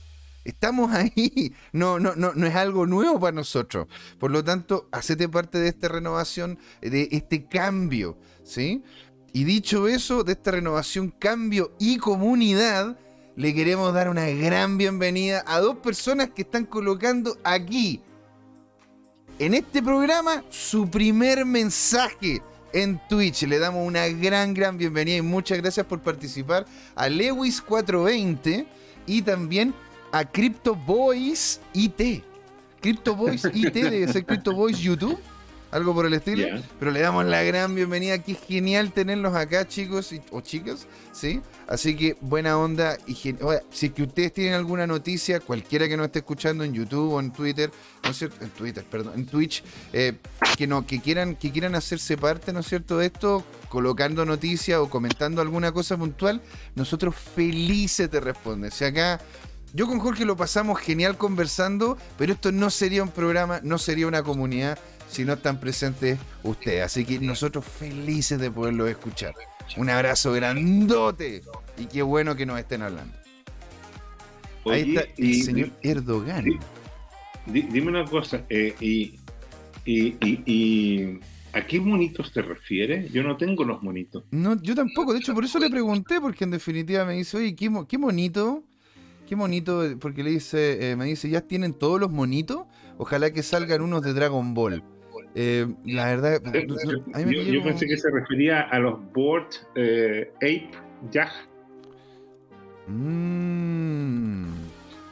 [0.43, 3.87] Estamos ahí, no, no, no, no es algo nuevo para nosotros.
[4.19, 8.83] Por lo tanto, hacete parte de esta renovación, de este cambio, ¿sí?
[9.31, 12.99] Y dicho eso, de esta renovación, cambio y comunidad,
[13.35, 18.01] le queremos dar una gran bienvenida a dos personas que están colocando aquí,
[19.39, 22.41] en este programa, su primer mensaje
[22.71, 23.43] en Twitch.
[23.43, 26.65] Le damos una gran, gran bienvenida y muchas gracias por participar
[26.95, 28.67] a Lewis420
[29.07, 29.73] y también
[30.11, 32.23] a Crypto Boys IT.
[32.79, 35.17] Crypto Boys IT debe ser Crypto Boys YouTube,
[35.73, 36.45] algo por el estilo.
[36.79, 38.19] Pero le damos la gran bienvenida.
[38.19, 41.41] Qué genial tenerlos acá, chicos o chicas, ¿sí?
[41.67, 42.97] Así que buena onda.
[43.07, 43.35] Y si
[43.87, 47.33] es que ustedes tienen alguna noticia, cualquiera que nos esté escuchando en YouTube o en
[47.33, 47.71] Twitter,
[48.03, 48.43] ¿no es cierto?
[48.43, 50.13] En Twitter, perdón, en Twitch, eh,
[50.55, 54.77] que no, que quieran, que quieran hacerse parte, ¿no es cierto?, de esto, colocando noticias
[54.77, 56.39] o comentando alguna cosa puntual,
[56.75, 58.69] nosotros felices te responden.
[58.69, 59.19] Si acá
[59.73, 64.05] yo con Jorge lo pasamos genial conversando, pero esto no sería un programa, no sería
[64.05, 64.77] una comunidad
[65.13, 66.83] si no están presentes ustedes.
[66.83, 69.33] Así que nosotros felices de poderlos escuchar.
[69.77, 71.41] Un abrazo grandote
[71.77, 73.15] y qué bueno que nos estén hablando.
[74.65, 76.45] Ahí está el señor Erdogan.
[77.45, 79.19] dime una cosa, eh, y,
[79.85, 81.19] y,
[81.51, 83.11] ¿a qué monitos te refieres?
[83.11, 84.23] Yo no tengo los monitos.
[84.31, 87.55] No, yo tampoco, de hecho por eso le pregunté, porque en definitiva me dice, oye,
[87.55, 88.63] qué, qué bonito,
[89.27, 92.65] qué bonito, porque le dice, eh, me dice, ¿ya tienen todos los monitos?
[92.97, 94.83] Ojalá que salgan unos de Dragon Ball.
[95.35, 100.69] Eh, la verdad, yo, pensé que se refería a los Board Ape
[101.11, 101.29] Jag
[102.87, 104.45] Mmm.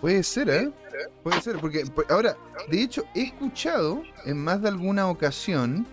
[0.02, 0.72] Puede ser, ¿eh?
[1.24, 2.36] Puede ser, porque pues, ahora,
[2.70, 5.86] de hecho, he escuchado en más de alguna ocasión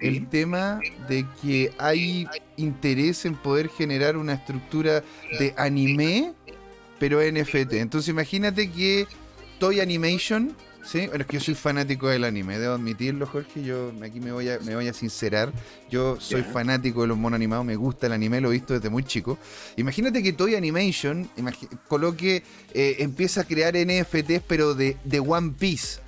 [0.00, 5.02] el tema de que hay interés en poder generar una estructura
[5.38, 6.34] de anime,
[6.98, 7.74] pero NFT.
[7.74, 9.06] Entonces imagínate que
[9.60, 13.62] Toy Animation Sí, bueno, es que yo soy fanático del anime, debo admitirlo, Jorge.
[13.62, 15.52] Yo aquí me voy a, me voy a sincerar.
[15.90, 18.90] Yo soy fanático de los monos animados, me gusta el anime, lo he visto desde
[18.90, 19.38] muy chico.
[19.76, 21.30] Imagínate que Toy Animation
[21.88, 22.42] coloque,
[22.74, 26.00] eh, empieza a crear NFTs, pero de, de One Piece.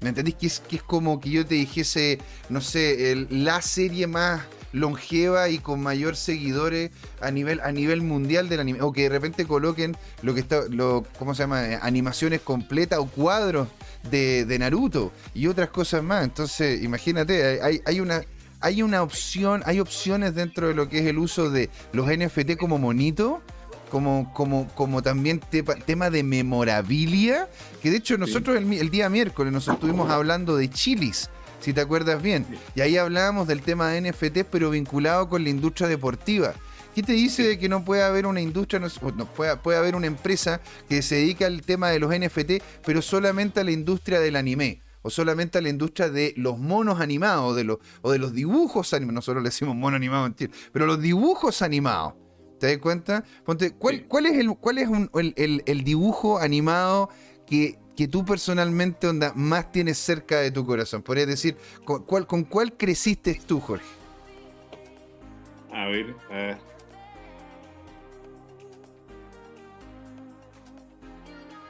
[0.00, 0.34] ¿Me entendés?
[0.34, 2.18] Que es, que es como que yo te dijese,
[2.50, 8.48] no sé, la serie más longeva y con mayor seguidores a nivel, a nivel mundial
[8.48, 8.82] del anime.
[8.82, 11.66] O que de repente coloquen lo que está, lo, ¿cómo se llama?
[11.66, 13.68] Eh, animaciones completas o cuadros
[14.10, 16.24] de, Naruto y otras cosas más.
[16.24, 18.22] Entonces, imagínate, hay, hay una
[18.60, 22.56] hay una opción, hay opciones dentro de lo que es el uso de los NFT
[22.58, 23.40] como monito,
[23.90, 25.40] como, como, como también
[25.86, 27.48] tema de memorabilia,
[27.82, 31.30] que de hecho nosotros el, día miércoles nos estuvimos hablando de chilis,
[31.60, 35.50] si te acuerdas bien, y ahí hablábamos del tema de NFT, pero vinculado con la
[35.50, 36.54] industria deportiva.
[36.98, 40.08] ¿Qué te dice de que no puede haber una industria, no, puede, puede haber una
[40.08, 44.34] empresa que se dedica al tema de los NFT, pero solamente a la industria del
[44.34, 44.82] anime?
[45.02, 48.92] o solamente a la industria de los monos animados de los, o de los dibujos
[48.94, 49.14] animados.
[49.14, 50.28] Nosotros le decimos mono animado,
[50.72, 52.14] pero los dibujos animados.
[52.58, 53.22] ¿Te das cuenta?
[53.44, 54.88] Ponte, ¿cuál, ¿cuál, es, el, cuál es
[55.66, 57.10] el, dibujo animado
[57.46, 61.02] que, que tú personalmente onda, más tienes cerca de tu corazón?
[61.02, 63.86] Podrías decir, ¿con cuál, con cuál creciste tú, Jorge?
[65.72, 66.16] A ver,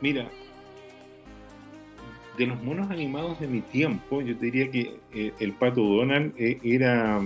[0.00, 0.28] Mira,
[2.38, 6.58] de los monos animados de mi tiempo, yo diría que eh, el pato Donald eh,
[6.62, 7.20] era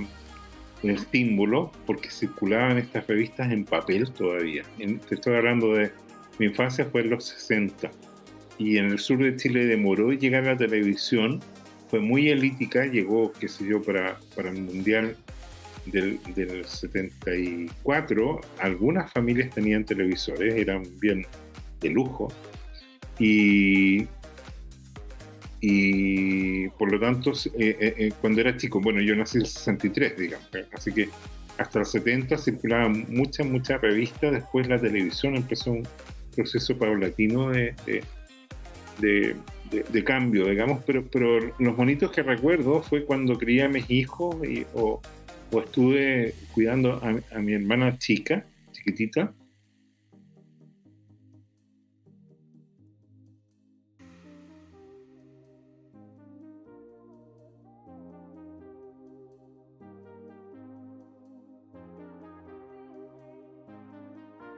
[0.82, 4.64] el símbolo porque circulaban estas revistas en papel todavía.
[4.76, 5.92] te estoy hablando de
[6.38, 7.90] mi infancia fue en los 60
[8.58, 11.40] y en el sur de Chile demoró llegar a la televisión,
[11.88, 15.16] fue muy elítica, llegó, qué sé yo, para, para el Mundial
[15.86, 21.26] del, del 74, algunas familias tenían televisores, eran bien
[21.80, 22.28] de lujo
[23.18, 24.06] y,
[25.60, 29.48] y por lo tanto, eh, eh, eh, cuando era chico, bueno, yo nací en el
[29.48, 31.08] 63, digamos, así que
[31.58, 35.86] hasta los 70 circulaban muchas, muchas revistas, después la televisión empezó un
[36.34, 37.74] proceso paulatino de,
[38.98, 39.36] de,
[39.70, 44.36] de, cambio, digamos, pero, pero los bonitos que recuerdo fue cuando crié a mis hijos
[44.46, 45.00] y, o,
[45.52, 46.98] estuve cuidando
[47.30, 49.34] a mi hermana chica, chiquitita,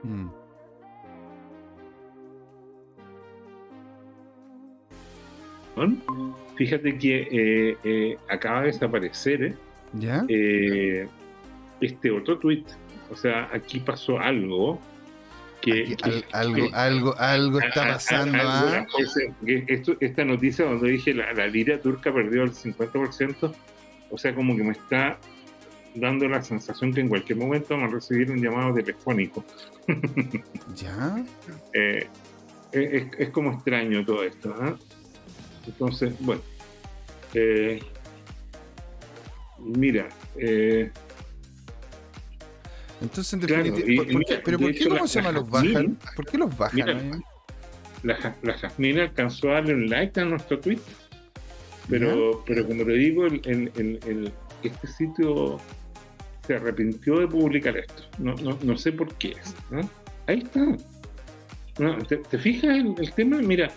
[0.05, 0.29] Mm.
[6.55, 9.55] Fíjate que eh, eh, acaba de desaparecer ¿eh?
[9.93, 10.25] ¿Ya?
[11.81, 12.63] este otro tweet.
[13.11, 14.79] O sea, aquí pasó algo
[15.61, 15.95] que,
[16.31, 18.37] algo, algo, algo está pasando.
[18.41, 18.85] ¿ah?
[19.99, 23.53] esta noticia donde dije la, la lira turca perdió el 50%,
[24.09, 25.17] o sea, como que me está
[25.95, 29.43] dando la sensación que en cualquier momento vamos a recibir un llamado telefónico.
[30.75, 31.23] ¿Ya?
[31.73, 32.07] Eh,
[32.71, 34.53] es, como extraño todo esto.
[34.59, 34.77] ¿ah?
[35.65, 36.41] Entonces, bueno.
[37.33, 37.81] Eh,
[39.59, 40.09] mira.
[40.37, 40.91] Eh,
[43.01, 45.97] Entonces, en definitiva, ¿pero por qué cómo se llama los bajan?
[46.15, 47.23] ¿Por qué los bajan?
[48.03, 50.79] la, la Jasmine alcanzó a darle un like a nuestro tweet,
[51.89, 53.41] pero, pero como le digo, el,
[53.75, 54.31] el,
[54.63, 55.57] este sitio
[56.45, 58.03] se arrepintió de publicar esto.
[58.19, 59.35] No, no, no sé por qué.
[60.27, 60.77] Ahí está.
[62.07, 63.37] ¿te, fijas el, el, tema?
[63.37, 63.71] Mira,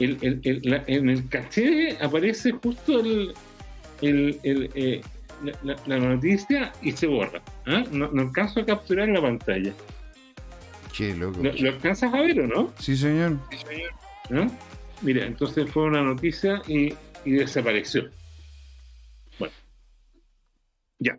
[0.00, 3.34] el, el, en el caché aparece justo el,
[4.02, 5.00] eh,
[5.62, 7.42] la, noticia y se borra.
[7.66, 7.84] ¿ah?
[7.90, 9.72] No, alcanzo a capturar la pantalla.
[10.96, 11.40] Qué loco.
[11.42, 12.72] ¿Lo, alcanzas a ver o no?
[12.78, 13.38] Sí, señor.
[15.02, 18.10] Mira, entonces fue una noticia y, y desapareció.
[21.00, 21.18] Ya.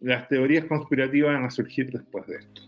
[0.00, 2.62] Las teorías conspirativas van a surgir después de esto.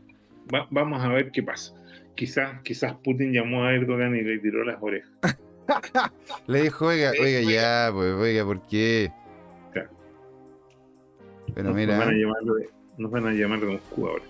[0.70, 1.74] vamos a ver qué pasa.
[2.14, 5.10] Quizás, quizás Putin llamó a Erdogan y le tiró las orejas.
[6.46, 9.12] le dijo, oiga, oiga, ya, pues, oiga, ¿por qué?
[9.72, 9.90] Claro.
[11.54, 11.96] Pero mira.
[11.96, 14.24] Nos van, a llamar de, nos van a llamar de Moscú ahora.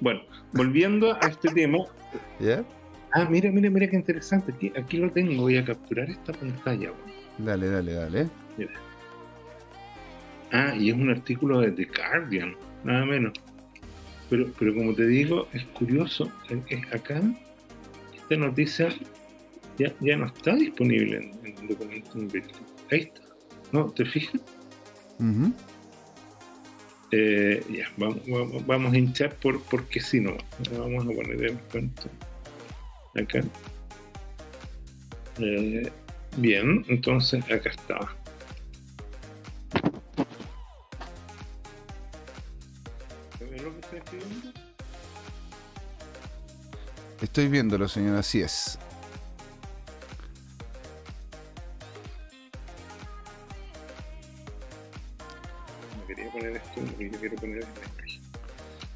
[0.00, 0.20] Bueno,
[0.52, 1.78] volviendo a este tema.
[2.40, 2.64] ¿Ya?
[3.12, 4.52] Ah, mira, mira, mira qué interesante.
[4.52, 5.42] Aquí, aquí lo tengo.
[5.42, 6.90] Voy a capturar esta pantalla.
[7.38, 8.28] Dale, dale, dale.
[8.56, 8.89] Mira.
[10.52, 13.32] Ah, y es un artículo de The Guardian, nada menos.
[14.28, 16.30] Pero, pero como te digo, es curioso.
[16.92, 17.20] Acá,
[18.14, 18.88] esta noticia
[19.78, 22.18] ya, ya no está disponible en, en documento
[22.90, 23.20] Ahí está.
[23.72, 23.90] ¿No?
[23.90, 24.40] ¿Te fijas?
[27.12, 28.20] Eh, ya, vamos,
[28.66, 30.36] vamos, a hinchar por porque si no.
[30.78, 32.08] Vamos a poner el cuento
[33.20, 33.42] acá.
[35.38, 35.90] Eh,
[36.36, 38.19] bien, entonces acá estaba.
[47.22, 48.78] Estoy viéndolo, señor, así es.
[55.98, 57.80] Me quería poner esto porque yo quiero poner esta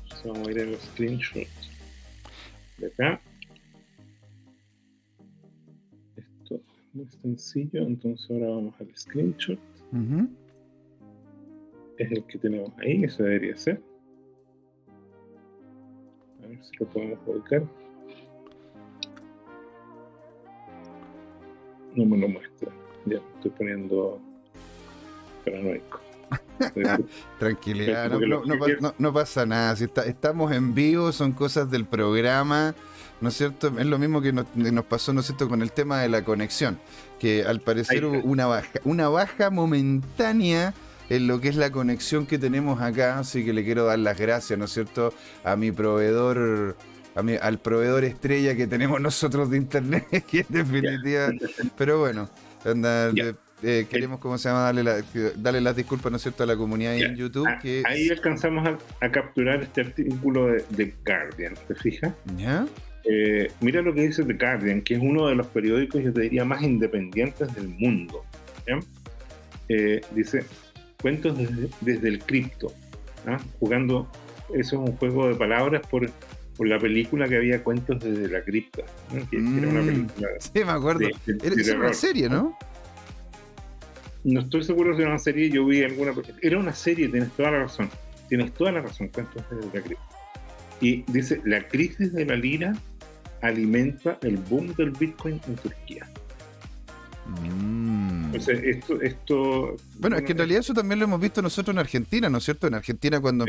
[0.03, 1.70] Entonces vamos a ir a los screenshots
[2.79, 3.20] de acá.
[6.16, 6.62] Esto es
[6.94, 9.59] muy sencillo, entonces ahora vamos al screenshot.
[11.98, 13.93] Es el que tenemos ahí, ese debería ser.
[16.44, 17.62] A ver si lo podemos ubicar.
[21.94, 22.70] no me lo muestra.
[23.07, 24.20] Ya, estoy poniendo
[25.44, 26.00] paranoico.
[27.38, 28.11] Tranquilidad,
[28.98, 29.76] no, pasa nada.
[29.76, 32.74] Si estamos en vivo, son cosas del programa,
[33.20, 33.68] ¿no es cierto?
[33.78, 34.46] Es lo mismo que nos,
[34.87, 36.78] pasó, ¿no es cierto?, con el tema de la conexión,
[37.18, 40.74] que al parecer hubo una baja, una baja momentánea
[41.08, 44.18] en lo que es la conexión que tenemos acá, así que le quiero dar las
[44.18, 45.12] gracias, ¿no es cierto?,
[45.44, 46.76] a mi proveedor
[47.14, 51.30] al proveedor estrella que tenemos nosotros de internet, que en definitiva.
[51.78, 52.28] Pero bueno,
[53.62, 54.72] eh, queremos, ¿cómo se llama?
[54.72, 55.04] Darle,
[55.36, 57.46] darle, las disculpas, ¿no es cierto?, a la comunidad en YouTube.
[57.48, 57.82] Ah, que...
[57.86, 58.68] Ahí alcanzamos
[59.00, 62.12] a, capturar este artículo de, The Guardian, ¿te fijas?
[62.36, 62.66] ¿Ya?
[63.04, 66.22] Eh, mira lo que dice The Guardian, que es uno de los periódicos, yo te
[66.22, 68.24] diría, más independientes del mundo.
[69.68, 70.44] Eh, dice,
[71.04, 71.36] cuentos
[71.82, 72.72] desde, el cripto,
[73.26, 73.38] ¿ah?
[73.60, 74.08] jugando,
[74.54, 76.10] eso es un juego de palabras por
[76.56, 78.84] por la película que había cuentos desde la cripta,
[79.30, 80.28] que, era una mm, película.
[80.38, 81.08] Sí, me acuerdo.
[81.26, 82.56] era, una serie, ¿no?
[84.22, 86.14] No estoy seguro si era una serie, yo vi alguna.
[86.40, 87.90] Era una serie, tienes toda la razón.
[88.28, 90.04] Tienes toda la razón, cuentos desde la cripta.
[90.80, 92.72] Y dice: la crisis de la lira
[93.42, 96.08] alimenta el boom del Bitcoin en Turquía.
[97.26, 98.34] Mm.
[98.34, 99.76] esto, esto.
[99.98, 102.44] Bueno, es que en realidad eso también lo hemos visto nosotros en Argentina, ¿no es
[102.44, 102.66] cierto?
[102.66, 103.46] En Argentina, cuando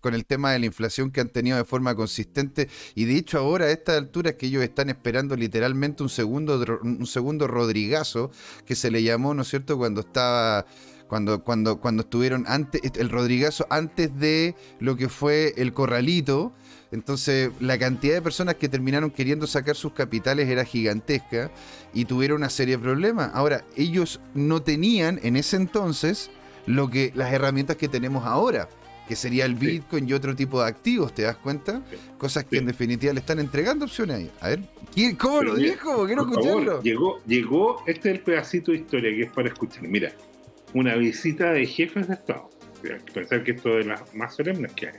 [0.00, 3.38] con el tema de la inflación que han tenido de forma consistente, y de hecho
[3.38, 8.30] ahora a esta altura es que ellos están esperando literalmente un segundo, un segundo Rodrigazo,
[8.64, 10.66] que se le llamó, ¿no es cierto?, cuando estaba
[11.08, 16.52] cuando, cuando, cuando estuvieron antes, el Rodrigazo antes de lo que fue el Corralito,
[16.96, 21.50] entonces, la cantidad de personas que terminaron queriendo sacar sus capitales era gigantesca
[21.92, 23.32] y tuvieron una serie de problemas.
[23.34, 26.30] Ahora, ellos no tenían en ese entonces
[26.64, 28.70] lo que las herramientas que tenemos ahora,
[29.06, 31.82] que sería el Bitcoin y otro tipo de activos, ¿te das cuenta?
[32.16, 34.30] Cosas que en definitiva le están entregando opciones ahí.
[34.40, 34.62] A ver,
[35.18, 36.06] ¿cómo lo dijo?
[36.06, 36.82] Quiero escucharlo.
[36.82, 39.82] llegó, llegó, este es el pedacito de historia que es para escuchar.
[39.82, 40.12] Mira,
[40.72, 42.48] una visita de jefes de Estado.
[43.12, 44.94] Pensar que esto es de las más solemnes que hay.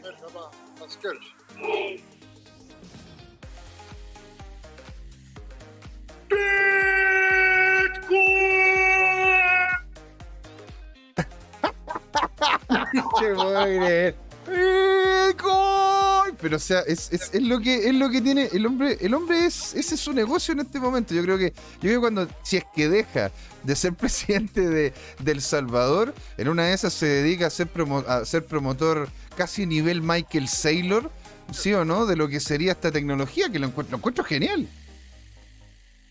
[16.39, 19.13] Pero o sea, es, es, es, lo que es lo que tiene el hombre, el
[19.13, 21.13] hombre es ese es su negocio en este momento.
[21.13, 23.32] Yo creo que yo creo que cuando si es que deja
[23.63, 24.93] de ser presidente de,
[25.26, 27.70] El Salvador, en una de esas se dedica a ser
[28.08, 31.12] a ser promotor casi nivel Michael Saylor
[31.52, 32.06] ¿sí o no?
[32.06, 34.68] De lo que sería esta tecnología, que lo encuentro, lo encuentro genial.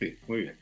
[0.00, 0.56] Sí, muy bien.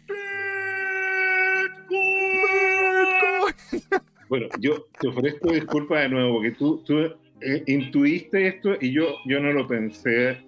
[4.28, 6.98] Bueno, yo te ofrezco disculpas de nuevo, porque tú, tú
[7.40, 10.44] eh, intuiste esto y yo, yo no lo pensé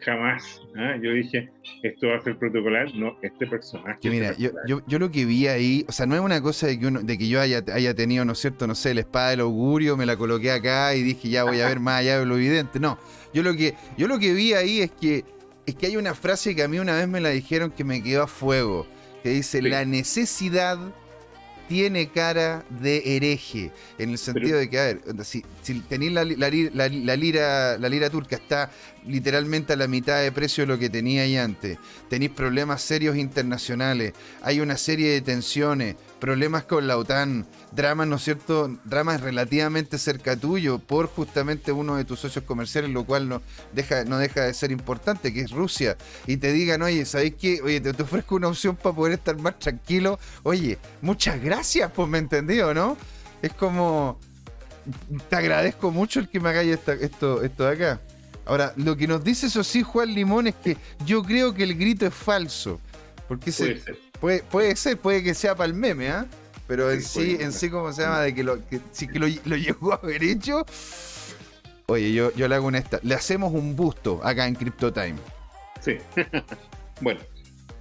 [0.00, 0.60] jamás.
[0.76, 0.96] ¿ah?
[1.00, 1.50] Yo dije,
[1.82, 2.94] esto va a ser protocolar.
[2.94, 3.98] No, este personaje.
[4.00, 6.66] Que mira, yo, yo, yo, lo que vi ahí, o sea, no es una cosa
[6.66, 8.66] de que, uno, de que yo haya, haya tenido, ¿no es cierto?
[8.66, 11.68] No sé, la espada del augurio, me la coloqué acá y dije, ya voy a
[11.68, 12.80] ver más allá de lo evidente.
[12.80, 12.98] No,
[13.32, 15.24] yo lo que, yo lo que vi ahí es que,
[15.66, 18.02] es que hay una frase que a mí una vez me la dijeron que me
[18.02, 18.86] quedó a fuego,
[19.22, 20.78] que dice, la necesidad
[21.70, 25.44] tiene cara de hereje, en el sentido de que, a ver, si,
[25.88, 28.72] tenéis la, lira, la lira turca está
[29.06, 31.78] literalmente a la mitad de precio de lo que tenía ahí antes,
[32.08, 38.16] tenéis problemas serios internacionales, hay una serie de tensiones, problemas con la OTAN, dramas, ¿no
[38.16, 38.68] es cierto?
[38.84, 43.42] Dramas relativamente cerca tuyo por justamente uno de tus socios comerciales, lo cual no
[43.72, 45.96] deja, no deja de ser importante, que es Rusia.
[46.26, 47.60] Y te digan, oye, ¿sabéis qué?
[47.62, 50.18] Oye, te, ofrezco una opción para poder estar más tranquilo.
[50.42, 52.96] Oye, muchas gracias, pues me entendió, ¿no?
[53.42, 54.20] Es como,
[55.28, 58.00] te agradezco mucho el que me hagáis esto, esto de acá.
[58.44, 61.76] Ahora, lo que nos dice eso sí Juan Limón es que yo creo que el
[61.76, 62.80] grito es falso.
[63.28, 63.52] Porque
[64.20, 64.48] puede, ser.
[64.48, 66.26] Puede, ser, puede que sea para el meme, ¿ah?
[66.66, 68.20] Pero en sí, en sí, ¿cómo se llama?
[68.20, 70.64] De que lo, que, que lo, llegó a haber hecho.
[71.86, 73.00] Oye, yo, yo le hago una esta.
[73.02, 75.16] Le hacemos un busto acá en Crypto Time.
[75.80, 75.96] Sí.
[77.00, 77.18] bueno,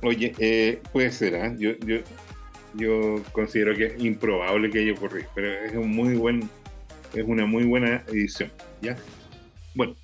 [0.01, 1.53] oye, eh, puede ser, ¿ah?
[1.55, 1.97] Yo, yo,
[2.73, 6.49] yo considero que es improbable que haya ocurrido, pero es un muy buen,
[7.13, 8.95] es una muy buena edición, ¿ya?
[9.75, 9.95] Bueno,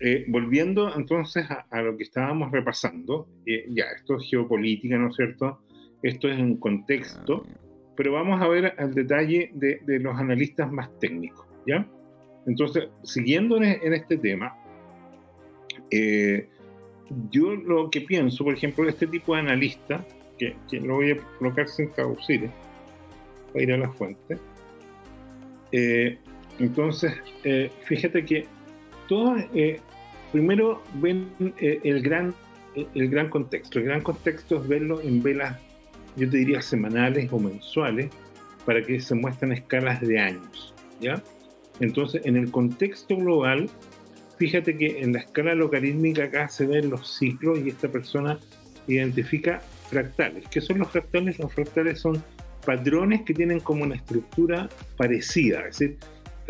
[0.00, 5.16] eh, volviendo entonces a, lo que estábamos repasando, eh, ya, esto es geopolítica, ¿no es
[5.16, 5.60] cierto?
[6.02, 7.44] Esto es en contexto.
[7.96, 11.84] Pero vamos a ver al detalle de, los analistas más técnicos, ¿ya?
[12.46, 14.56] Entonces, siguiendo en, este tema,
[15.90, 16.48] eh,
[17.30, 20.06] yo lo que pienso, por ejemplo, este tipo de analista,
[20.38, 22.50] que, lo voy a colocar sin traducir, ¿eh?
[23.52, 24.38] para ir a la fuente.
[25.72, 26.18] Eh,
[26.60, 27.12] entonces,
[27.82, 28.46] fíjate que
[29.08, 29.42] todos,
[30.30, 31.28] primero ven
[31.60, 32.32] el, gran,
[32.76, 33.80] el gran contexto.
[33.80, 35.58] El gran contexto es verlo en velas
[36.18, 38.10] yo te diría semanales o mensuales,
[38.64, 41.22] para que se muestren escalas de años, ¿ya?
[41.80, 43.70] Entonces, en el contexto global,
[44.36, 48.38] fíjate que en la escala logarítmica acá se ven los ciclos y esta persona
[48.86, 50.44] identifica fractales.
[50.50, 51.38] ¿Qué son los fractales?
[51.38, 52.22] Los fractales son
[52.66, 55.96] patrones que tienen como una estructura parecida, es decir,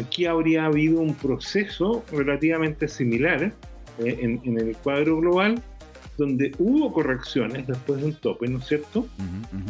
[0.03, 3.53] aquí habría habido un proceso relativamente similar
[3.99, 5.63] eh, en, en el cuadro global,
[6.19, 9.07] donde hubo correcciones después de un tope, ¿no es cierto?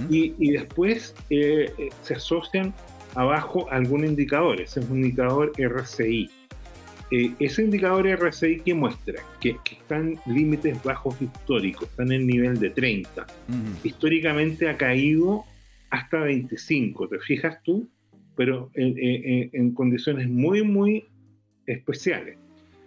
[0.09, 2.75] Y, después eh, eh, se asocian
[3.15, 6.31] abajo algunos indicadores, es un indicador RCI.
[7.11, 12.59] Eh, ese indicador RCI que muestra que, están límites bajos históricos, están en el nivel
[12.59, 13.27] de 30.
[13.85, 15.45] Históricamente ha caído
[15.91, 17.89] hasta 25, ¿te fijas tú?
[18.37, 21.05] Pero en condiciones muy, muy
[21.67, 22.38] especiales.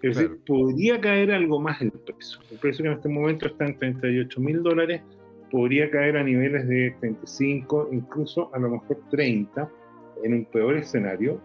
[0.02, 2.39] Es decir, podría caer algo más el precio.
[2.52, 5.02] El precio que en este momento está en 38 mil dólares,
[5.52, 9.70] podría caer a niveles de 35, incluso a lo mejor 30,
[10.24, 11.39] en un peor escenario.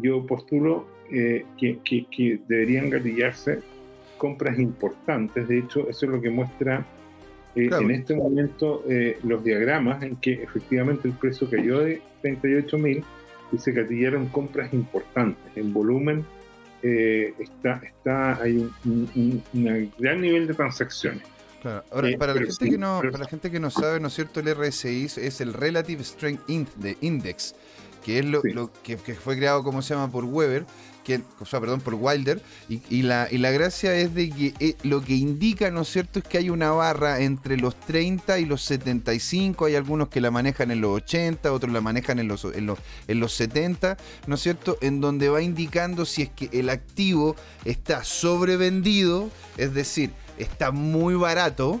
[0.00, 3.60] Yo postulo eh, que, que, deberían gatillarse
[4.18, 5.46] compras importantes.
[5.46, 6.86] De hecho, eso es lo que muestra
[7.54, 12.78] eh, en este momento eh, los diagramas en que efectivamente el precio cayó de 38
[12.78, 13.04] mil
[13.52, 16.24] y se gatillaron compras importantes en volumen
[16.82, 19.42] eh, está, está, hay un,
[19.98, 21.22] gran nivel de transacciones.
[21.92, 24.14] Ahora, eh, para, la gente que no, para la gente que no sabe, ¿no es
[24.14, 24.40] cierto?
[24.40, 26.42] El RSI es el Relative Strength
[27.00, 27.54] Index,
[28.04, 28.42] que es lo,
[28.82, 30.66] que, fue creado, como se llama, por Weber,
[31.04, 34.76] que, o sea, perdón, por Wilder, y, la, y la gracia es de que eh,
[34.82, 38.44] lo que indica, ¿no es cierto?, es que hay una barra entre los 30 y
[38.44, 42.44] los 75, hay algunos que la manejan en los 80, otros la manejan en los,
[42.44, 42.78] en los,
[43.08, 43.96] en los 70,
[44.26, 49.74] ¿no es cierto?, en donde va indicando si es que el activo está sobrevendido, es
[49.74, 51.80] decir, está muy barato,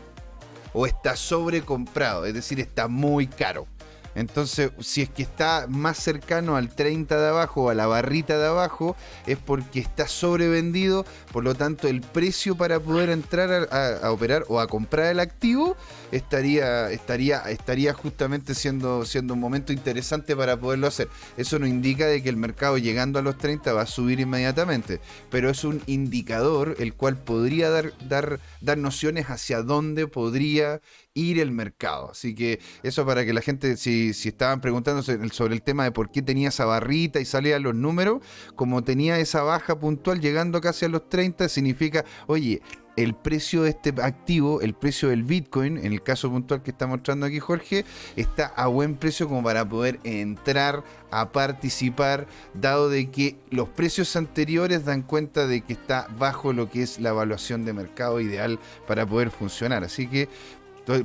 [0.74, 3.66] o está sobrecomprado, es decir, está muy caro.
[4.14, 8.46] Entonces, si es que está más cercano al 30 de abajo a la barrita de
[8.46, 8.96] abajo,
[9.26, 14.60] es porque está sobrevendido, por lo tanto el precio para poder entrar a, operar o
[14.60, 15.76] a comprar el activo
[16.12, 21.08] estaría, estaría, estaría justamente siendo, siendo un momento interesante para poderlo hacer.
[21.36, 25.00] Eso no indica de que el mercado llegando a los 30 va a subir inmediatamente,
[25.30, 30.80] pero es un indicador el cual podría dar, dar, dar nociones hacia dónde podría
[31.14, 32.10] ir el mercado.
[32.10, 35.92] Así que eso para que la gente, si, si estaban preguntándose sobre el tema de
[35.92, 38.22] por qué tenía esa barrita y salían los números,
[38.54, 42.62] como tenía esa baja puntual llegando casi a los 30, significa, oye,
[42.96, 46.86] el precio de este activo, el precio del Bitcoin, en el caso puntual que está
[46.86, 47.84] mostrando aquí Jorge,
[48.16, 54.14] está a buen precio como para poder entrar a participar, dado de que los precios
[54.16, 58.58] anteriores dan cuenta de que está bajo lo que es la evaluación de mercado ideal
[58.86, 59.84] para poder funcionar.
[59.84, 60.28] Así que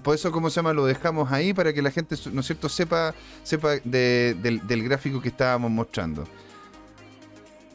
[0.04, 0.74] por eso, ¿cómo se llama?
[0.74, 3.14] Lo dejamos ahí para que la gente, ¿no es cierto?, sepa,
[3.44, 6.26] sepa del, gráfico que estábamos mostrando.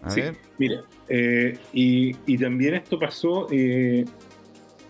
[0.08, 0.22] sí,
[0.58, 0.82] mira,
[1.14, 4.06] eh, y, también esto pasó, eh,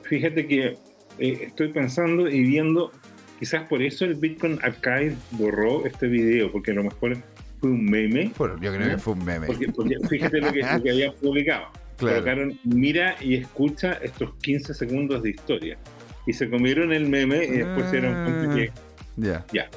[0.04, 0.78] fíjate que
[1.18, 2.92] eh, estoy pensando y viendo
[3.40, 7.16] quizás por eso el Bitcoin Archive borró este video, porque a lo mejor
[7.60, 8.30] fue un meme.
[8.38, 9.48] Bueno, yo creo que fue un meme.
[9.48, 11.66] Porque, fíjate lo que, lo que habían publicado.
[11.98, 15.76] Colocaron, mira y escucha estos 15 segundos de historia.
[16.24, 18.70] Y se comieron el meme y después se dieron cuenta que.
[19.16, 19.44] Ya.
[19.52, 19.68] Ya.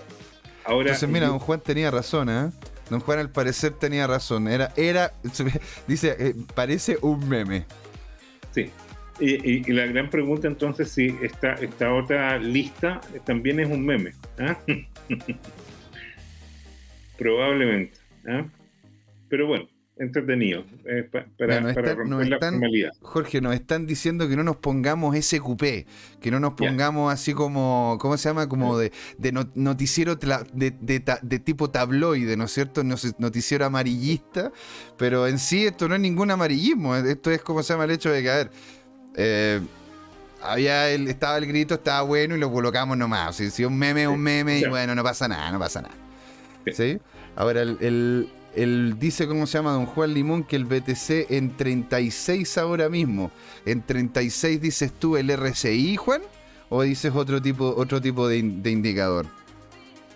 [0.64, 2.50] Ahora, Entonces, mira, don Juan tenía razón, ¿eh?
[2.90, 4.48] Don Juan al parecer tenía razón.
[4.48, 5.14] Era, era,
[5.88, 7.66] dice, eh, parece un meme.
[8.52, 8.70] Sí.
[9.20, 14.12] Y, la gran pregunta entonces si esta, esta otra lista también es un meme.
[14.40, 14.58] ¿ah?
[17.18, 17.98] Probablemente.
[18.28, 18.46] ¿ah?
[19.30, 19.68] Pero bueno,
[19.98, 22.92] entretenido eh, para, romper la formalidad.
[23.02, 25.64] Jorge, nos están diciendo que no nos pongamos SQP,
[26.20, 28.50] que no nos pongamos así como, ¿cómo se llama?
[28.50, 28.92] Como de,
[29.56, 32.84] noticiero de, tipo tabloide, ¿no es cierto?
[32.84, 34.52] Noticiero amarillista,
[34.98, 38.12] pero en sí esto no es ningún amarillismo, esto es como se llama el hecho
[38.12, 38.52] de que, a ver,
[39.16, 39.62] eh,
[40.42, 43.38] había el, estaba el grito, estaba bueno y lo colocamos nomás.
[43.38, 45.96] Si, si un meme es un meme y bueno, no pasa nada, no pasa nada.
[46.74, 47.00] ¿Sí?
[47.36, 49.74] Ahora, el él dice, ¿cómo se llama?
[49.74, 53.32] Don Juan Limón, que el BTC en 36 ahora mismo.
[53.66, 56.22] ¿En 36 dices tú el RSI, Juan?
[56.70, 59.26] ¿O dices otro tipo, otro tipo de, indicador?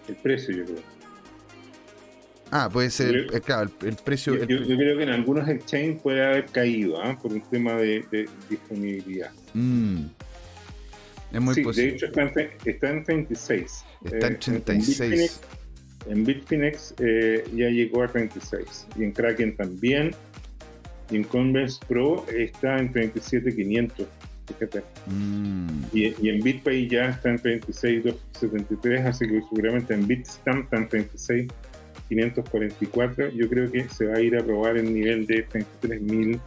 [0.08, 1.00] El precio, yo creo.
[2.52, 4.36] Ah, puede ser, eh, claro, el, precio.
[4.36, 7.16] Yo, creo que en algunos exchanges puede haber caído ¿ah?
[7.22, 9.32] por un tema de, disponibilidad.
[9.54, 10.06] Mm.
[11.32, 11.92] Es muy sí, posible.
[11.92, 13.86] De hecho, está en, está en 36.
[14.04, 15.12] Está en 36.
[15.12, 15.59] Eh, en
[16.08, 20.16] Bitfinex eh, ya llegó a 36 y en Kraken también.
[21.12, 24.08] Y en Converse Pro está en 37,500.
[24.48, 24.82] Fíjate.
[25.08, 25.68] Mm.
[25.94, 33.30] Y, en BitPay ya está en 36,273, así que seguramente en Bitstamp está en 36,544.
[33.30, 36.40] Yo creo que se va a ir a probar el nivel de 33,000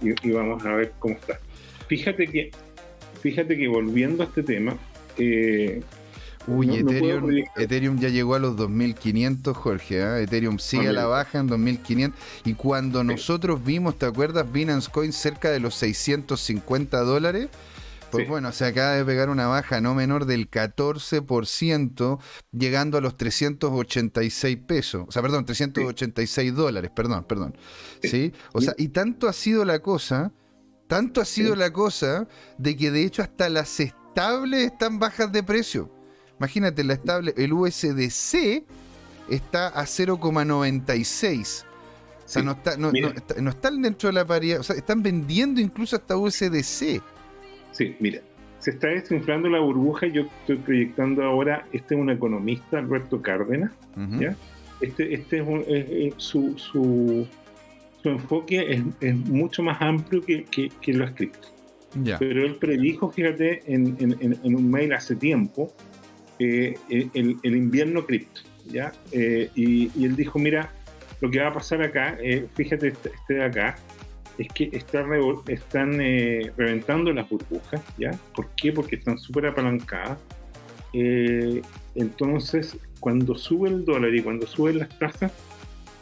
[0.00, 1.38] y, y, vamos a ver cómo está.
[1.88, 2.50] Fíjate que,
[3.20, 4.76] fíjate que volviendo a este tema,
[5.18, 5.80] eh,
[6.48, 6.84] Uy,
[7.56, 9.98] Ethereum, ya llegó a los 2500, Jorge.
[9.98, 10.22] ¿eh?
[10.22, 12.20] Ethereum sigue a la baja en 2500.
[12.44, 14.50] Y cuando nosotros vimos, ¿te acuerdas?
[14.50, 17.48] Binance Coin cerca de los 650 dólares.
[18.10, 22.18] Pues bueno, se acaba de pegar una baja no menor del 14%,
[22.52, 25.04] llegando a los 386 pesos.
[25.08, 27.56] O sea, perdón, 386 dólares, perdón, perdón.
[28.02, 28.32] ¿Sí?
[28.52, 30.32] O sea, y tanto ha sido la cosa,
[30.86, 32.28] tanto ha sido la cosa,
[32.58, 35.95] de que de hecho hasta las estables están bajas de precio.
[36.38, 38.64] Imagínate, la estable, el USDC
[39.28, 41.64] está a 0,96.
[42.26, 42.90] O sea, no, está, no,
[43.50, 44.60] están dentro de la paridad.
[44.60, 47.00] O sea, están vendiendo incluso hasta USDC.
[47.70, 48.20] Sí, mira,
[48.58, 50.08] se está desinflando la burbuja.
[50.08, 53.70] Yo estoy proyectando ahora, este es un economista, Alberto Cárdenas.
[54.18, 54.36] ¿ya?
[54.80, 57.28] Este, este es, su, su,
[58.02, 61.48] enfoque es, mucho más amplio que, que, lo escrito.
[62.18, 65.72] Pero él predijo, fíjate, en, en, un mail hace tiempo,
[66.38, 68.92] eh, el, invierno cripto, ¿ya?
[69.12, 70.70] Eh, y, él dijo, mira,
[71.20, 73.76] lo que va a pasar acá, eh, fíjate este, este, de acá,
[74.36, 75.02] es que está
[75.48, 75.98] están
[76.56, 78.10] reventando las burbujas, ¿ya?
[78.34, 78.70] ¿Por qué?
[78.70, 80.18] Porque están súper apalancadas.
[81.94, 85.32] entonces, cuando sube el dólar y cuando suben las tasas,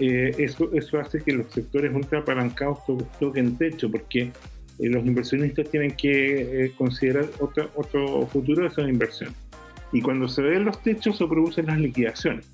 [0.00, 2.80] eso, eso hace que los sectores ultra apalancados
[3.20, 4.32] toquen techo, porque
[4.80, 9.43] los inversionistas tienen que considerar otro, otro futuro de esas inversiones.
[9.94, 12.50] Y cuando se ven los techos se producen las liquidaciones.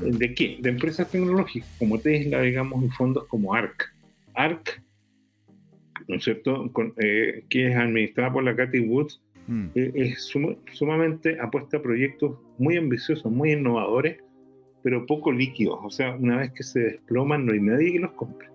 [0.00, 0.10] Mm.
[0.12, 0.58] ¿De qué?
[0.60, 3.92] De empresas tecnológicas como Tesla, digamos, y fondos como ARC.
[4.34, 4.80] ARC,
[6.06, 9.66] ¿no es cierto?, eh, que es administrada por la Cathy Woods, mm.
[9.74, 10.32] eh, es
[10.72, 14.22] sumamente apuesta a proyectos muy ambiciosos, muy innovadores,
[14.84, 15.80] pero poco líquidos.
[15.82, 18.48] O sea, una vez que se desploman, no hay nadie que los compre.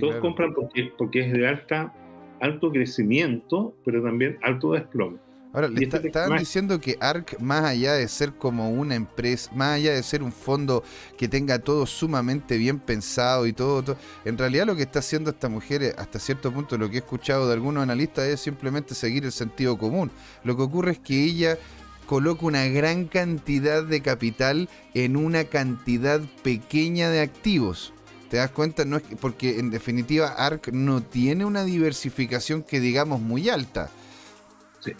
[0.00, 1.92] Todos compran porque, porque es de alta,
[2.40, 5.18] alto crecimiento, pero también alto desplome.
[5.54, 9.92] Ahora, le estaban diciendo que ARC, más allá de ser como una empresa, más allá
[9.92, 10.82] de ser un fondo
[11.18, 15.50] que tenga todo sumamente bien pensado y todo, en realidad lo que está haciendo esta
[15.50, 19.26] mujer, eh, hasta cierto punto, lo que he escuchado de algunos analistas, es simplemente seguir
[19.26, 20.10] el sentido común.
[20.42, 21.58] Lo que ocurre es que ella
[22.06, 27.92] coloca una gran cantidad de capital en una cantidad pequeña de activos.
[28.30, 28.86] ¿Te das cuenta?
[28.86, 33.90] No es porque en definitiva ARC no tiene una diversificación que digamos muy alta.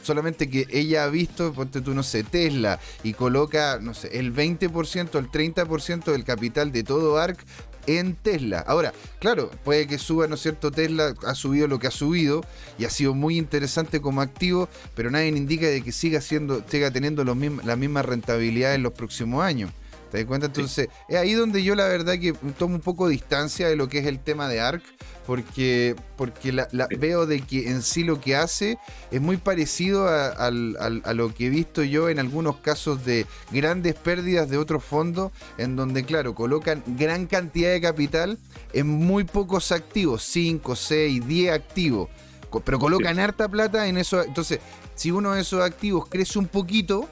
[0.03, 4.35] Solamente que ella ha visto, ponte tú, no sé, Tesla y coloca, no sé, el
[4.35, 7.45] 20%, el 30% del capital de todo ARC
[7.87, 8.61] en Tesla.
[8.61, 10.71] Ahora, claro, puede que suba, ¿no es cierto?
[10.71, 12.45] Tesla ha subido lo que ha subido
[12.79, 16.91] y ha sido muy interesante como activo, pero nadie indica de que siga siendo, siga
[16.91, 19.73] teniendo los la misma rentabilidad en los próximos años.
[20.13, 20.47] ¿Te das cuenta?
[20.49, 24.01] Entonces, es ahí donde yo la verdad que tomo un poco distancia de lo que
[24.01, 24.83] es el tema de ARC,
[25.27, 28.77] porque, porque la, veo de que en sí lo que hace
[29.11, 34.51] es muy parecido a, lo que he visto yo en algunos casos de grandes pérdidas
[34.51, 38.39] de otros fondos, en donde, claro, colocan gran cantidad de capital
[38.75, 42.11] en muy pocos activos, 5, 6, 10 activos,
[42.67, 44.23] pero colocan harta plata en eso.
[44.23, 44.61] Entonces,
[44.95, 47.09] si uno de esos activos crece un poquito,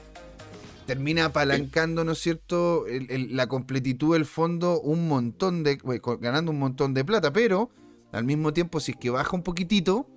[0.85, 5.79] termina apalancando, ¿no es cierto?, la completitud del fondo un montón de,
[6.19, 7.69] ganando un montón de plata, pero
[8.11, 10.07] al mismo tiempo, si es que baja un poquitito,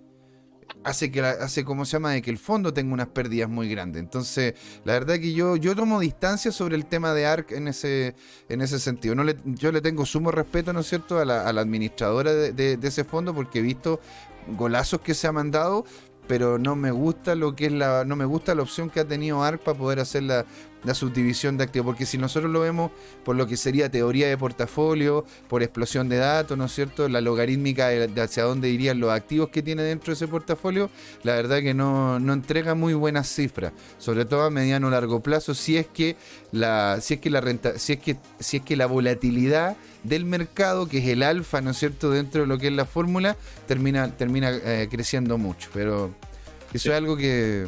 [0.82, 4.02] hace que hace como se llama de que el fondo tenga unas pérdidas muy grandes.
[4.02, 4.54] Entonces,
[4.84, 8.14] la verdad que yo, yo tomo distancia sobre el tema de ARC en ese,
[8.48, 9.14] en ese sentido.
[9.14, 13.04] No le, yo le tengo sumo respeto, ¿no es cierto?, a la, administradora de, ese
[13.04, 14.00] fondo porque he visto
[14.48, 15.84] golazos que se ha mandado,
[16.26, 19.04] pero no me gusta lo que es la no me gusta la opción que ha
[19.04, 20.44] tenido ARC para poder hacer la,
[20.92, 21.86] subdivisión de activos.
[21.86, 22.90] Porque si nosotros lo vemos
[23.24, 27.22] por lo que sería teoría de portafolio por explosión de datos no es cierto la
[27.22, 30.90] logarítmica de, hacia dónde irían los activos que tiene dentro de ese portafolio
[31.22, 35.22] la verdad que no, no entrega muy buenas cifras sobre todo a mediano o largo
[35.22, 36.16] plazo si es que
[36.52, 40.24] la si es que la renta si es que si es que la volatilidad del
[40.26, 43.36] mercado, que es el alfa, ¿no es cierto?, dentro de lo que es la fórmula,
[43.66, 45.70] termina, termina eh, creciendo mucho.
[45.72, 46.14] Pero
[46.72, 47.66] eso es algo que.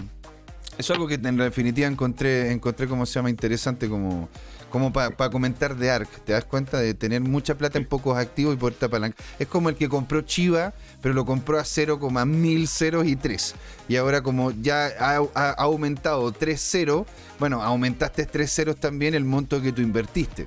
[0.79, 4.29] Eso es algo que en definitiva encontré, encontré como se llama interesante como,
[4.69, 6.11] como para comentar de ARC.
[6.23, 9.17] Te das cuenta de tener mucha plata en pocos activos y poder palanca.
[9.39, 13.55] Es como el que compró Chiva, pero lo compró a 0,1000 ceros y 3.
[13.89, 17.07] Y ahora como ya ha, ha aumentado 3 ceros,
[17.39, 20.47] bueno, aumentaste 3 ceros también el monto que tú invertiste.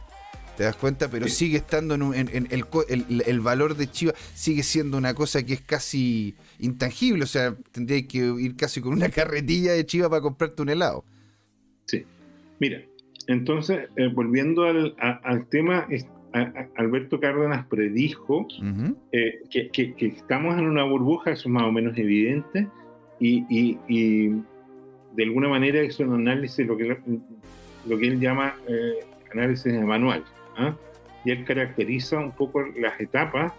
[0.60, 1.10] ¿Te das cuenta?
[1.10, 6.36] Pero sigue estando en, el, valor de Chivas, sigue siendo una cosa que es casi
[6.60, 7.24] intangible.
[7.24, 11.06] O sea, tendrías que ir casi con una carretilla de Chivas para comprarte un helado.
[11.86, 12.04] Sí.
[12.60, 12.82] Mira,
[13.28, 15.88] entonces, eh, volviendo al, tema,
[16.76, 18.46] Alberto Cárdenas predijo
[19.14, 22.68] eh, que, estamos en una burbuja, eso es más o menos evidente,
[23.22, 23.78] y,
[25.16, 26.98] de alguna manera hizo un análisis, lo que,
[27.88, 30.26] lo que él llama eh, análisis manual.
[30.60, 30.78] ¿Ah?
[31.26, 33.54] y él caracteriza un poco las etapas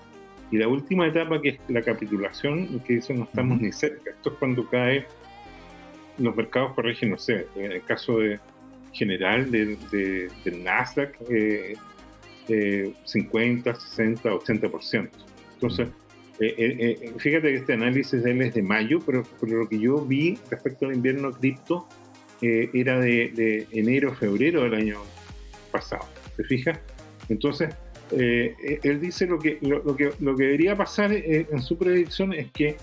[0.51, 4.11] y la última etapa que es la capitulación, que dice no estamos ni cerca.
[4.11, 5.07] Esto es cuando cae,
[6.19, 8.41] los mercados corrigen, no sé, en el caso de
[8.93, 9.79] general del
[10.65, 11.17] Nasdaq,
[13.05, 15.09] 50, 60, 80%.
[15.55, 15.89] Entonces,
[16.41, 19.79] eh, eh, eh, fíjate que este análisis de él es de mayo, pero, lo que
[19.79, 21.87] yo vi respecto al invierno cripto
[22.43, 24.97] era de, de enero, febrero del año
[25.71, 26.07] pasado.
[26.41, 26.79] ¿Te fijas?
[27.29, 27.75] Entonces,
[28.13, 32.33] eh, él dice lo que, lo, que, lo que debería pasar eh, en su predicción
[32.33, 32.77] es que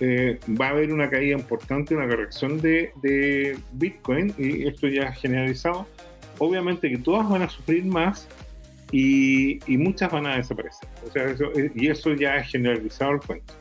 [0.00, 5.86] eh, va a haber una caída importante, una corrección de, Bitcoin, y esto ya generalizado.
[6.38, 8.28] Obviamente que todas van a sufrir más
[8.92, 10.88] y, muchas van a desaparecer.
[11.06, 11.34] O sea,
[11.74, 13.54] y eso ya es generalizado el cuento.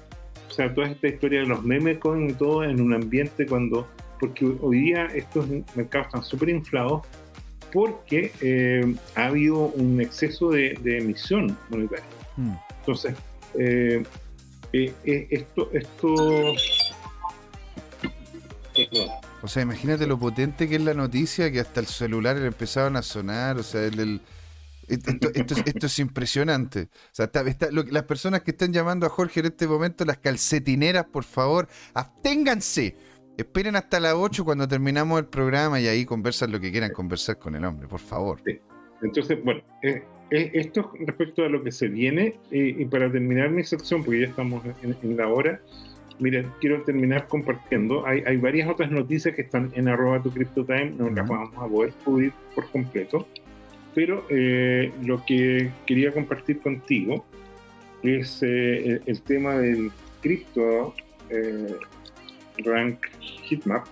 [0.50, 3.88] O sea, toda esta historia de los meme coin y todo en un ambiente cuando,
[4.20, 7.04] porque hoy día estos mercados están súper inflados
[7.76, 12.06] porque eh, ha habido un exceso de, emisión monetaria.
[12.38, 12.54] Hmm.
[12.80, 13.16] Entonces,
[13.60, 14.02] eh,
[14.72, 16.16] eh, esto, esto
[19.42, 22.96] o sea, imagínate lo potente que es la noticia, que hasta el celular le empezaban
[22.96, 24.22] a sonar, o sea, el,
[24.88, 26.84] esto, es impresionante.
[27.12, 27.30] O sea,
[27.92, 32.96] las personas que están llamando a Jorge en este momento, las calcetineras, por favor, absténganse
[33.38, 37.38] Esperen hasta las 8 cuando terminamos el programa y ahí conversan lo que quieran conversar
[37.38, 38.40] con el hombre, por favor.
[39.02, 43.50] Entonces, bueno, eh, eh, esto respecto a lo que se viene, eh, y para terminar
[43.52, 45.60] mi sección, porque ya estamos en, la hora,
[46.18, 48.08] miren, quiero terminar compartiendo.
[48.08, 51.68] Hay, hay, varias otras noticias que están en arroba tu CryptoTime, no las vamos a
[51.68, 53.28] poder cubrir por completo,
[53.94, 54.26] pero
[55.04, 57.26] lo que quería compartir contigo
[58.02, 60.94] es el, el, tema del cripto
[62.64, 63.00] rank
[63.48, 63.86] heatmap,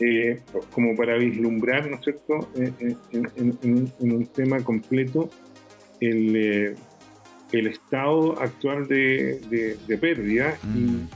[0.00, 0.40] eh,
[0.72, 5.30] como para vislumbrar, ¿no es cierto?, eh, eh, en, un tema completo
[6.00, 6.76] el,
[7.52, 10.58] el estado actual de, de, pérdida.
[10.74, 11.08] Y mm.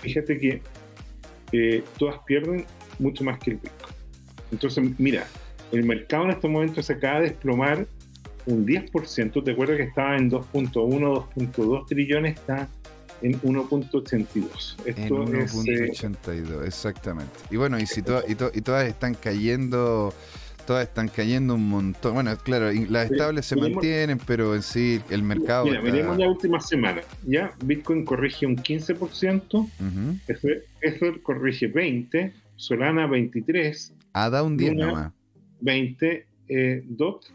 [0.00, 2.64] fíjate que todas pierden
[2.98, 3.94] mucho más que el Bitcoin.
[4.52, 5.26] Entonces, mira,
[5.72, 7.86] el mercado en estos momentos se acaba de desplomar
[8.46, 9.44] un 10%.
[9.44, 12.36] ¿Te acuerdas que estaba en 2.1, 2.2 trillones?
[12.36, 12.68] Está
[13.22, 14.76] en 1.82.
[14.86, 17.32] En 1.82, exactamente.
[17.50, 20.12] Y bueno, y, si y, todas están cayendo,
[20.66, 22.14] todas están cayendo un montón.
[22.14, 25.66] Bueno, claro, las estables se mantienen, pero en sí el mercado.
[25.66, 27.00] Mira, miremos la última semana.
[27.26, 29.68] Ya Bitcoin corrige un 15%, uh
[30.80, 33.92] Ether, corrige 20%, Solana 23%.
[34.12, 35.12] Ha dado un 10 nomás.
[35.62, 37.26] 20%, eh, DOT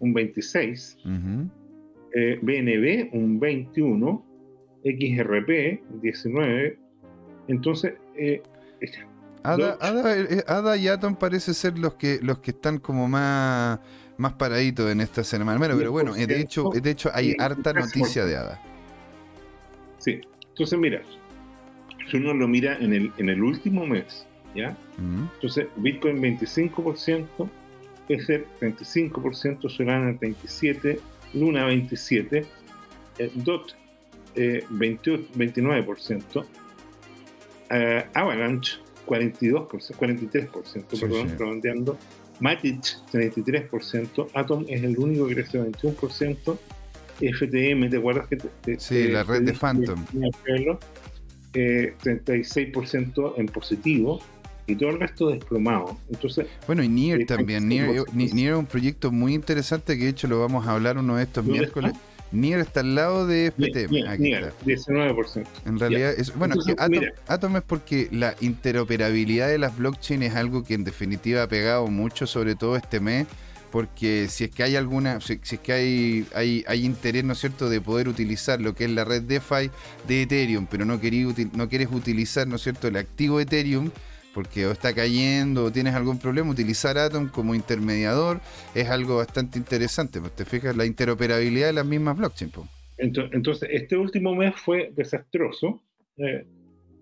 [0.00, 0.96] un 26,
[2.42, 4.24] BNB un 21,
[4.84, 6.78] XRP 19.
[7.48, 8.42] Entonces, eh,
[9.42, 13.80] Ada, y Atom parece ser los que los que están como más,
[14.16, 15.58] más paraditos en esta semana.
[15.58, 18.60] pero bueno, de hecho, de hecho hay harta noticia de Ada.
[19.98, 20.20] Sí,
[20.50, 21.02] entonces mira,
[22.10, 24.76] si uno lo mira en el, en el último mes, ¿ya?
[25.34, 27.48] Entonces, Bitcoin 25%,
[28.08, 31.00] Ether 35%, Solana 37%,
[31.34, 32.46] Luna 27%,
[33.18, 33.74] eh, DOT
[34.38, 36.46] eh, 29%,
[37.70, 41.98] eh, Avalanche 42%, 43%, perdón, redondeando,
[42.38, 46.56] Matic 33%, Atom es el único que crece 21%,
[47.20, 50.04] FTM, ¿te acuerdas que te, Sí, la red de Phantom.
[51.52, 54.20] 36% eh, en positivo
[54.68, 55.98] y todo el resto desplomado.
[56.10, 57.66] Entonces, bueno, y Nier también.
[57.66, 61.16] Nier, Nier, es un proyecto muy interesante que de hecho lo vamos a hablar uno
[61.16, 61.94] de estos miércoles.
[62.32, 64.18] Nier está al lado de FTM.
[64.18, 65.46] Nier, 19%.
[65.66, 66.56] En realidad, es, bueno,
[67.26, 71.86] Atom, es porque la interoperabilidad de las blockchains es algo que en definitiva ha pegado
[71.88, 73.26] mucho, sobre todo este mes
[73.70, 77.38] porque si es que hay alguna, si, es que hay, hay, hay, interés, ¿no es
[77.38, 79.70] cierto?, de poder utilizar lo que es la red DeFi
[80.06, 83.90] de Ethereum, pero no, no quieres utilizar, ¿no es cierto?, el activo Ethereum,
[84.38, 88.38] porque o está cayendo o tienes algún problema, utilizar Atom como intermediador
[88.72, 90.20] es algo bastante interesante.
[90.20, 92.54] Pues te fijas la interoperabilidad de las mismas blockchains.
[92.98, 95.82] Entonces, este último mes fue desastroso.
[96.18, 96.46] Eh,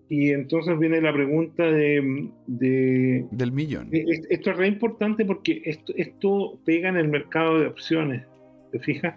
[0.09, 3.91] y entonces viene la pregunta de, del millón.
[3.93, 8.25] Esto es re importante porque esto, esto pega en el mercado de opciones.
[8.73, 9.15] ¿Te fijas?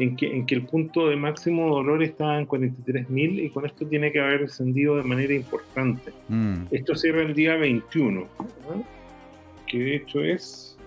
[0.00, 3.86] En que, en que el punto de máximo dolor está en 43.000 y con esto
[3.86, 6.10] tiene que haber descendido de manera importante.
[6.28, 6.64] Mm.
[6.70, 8.26] Esto cierra el día 21,
[9.66, 10.78] que de hecho es...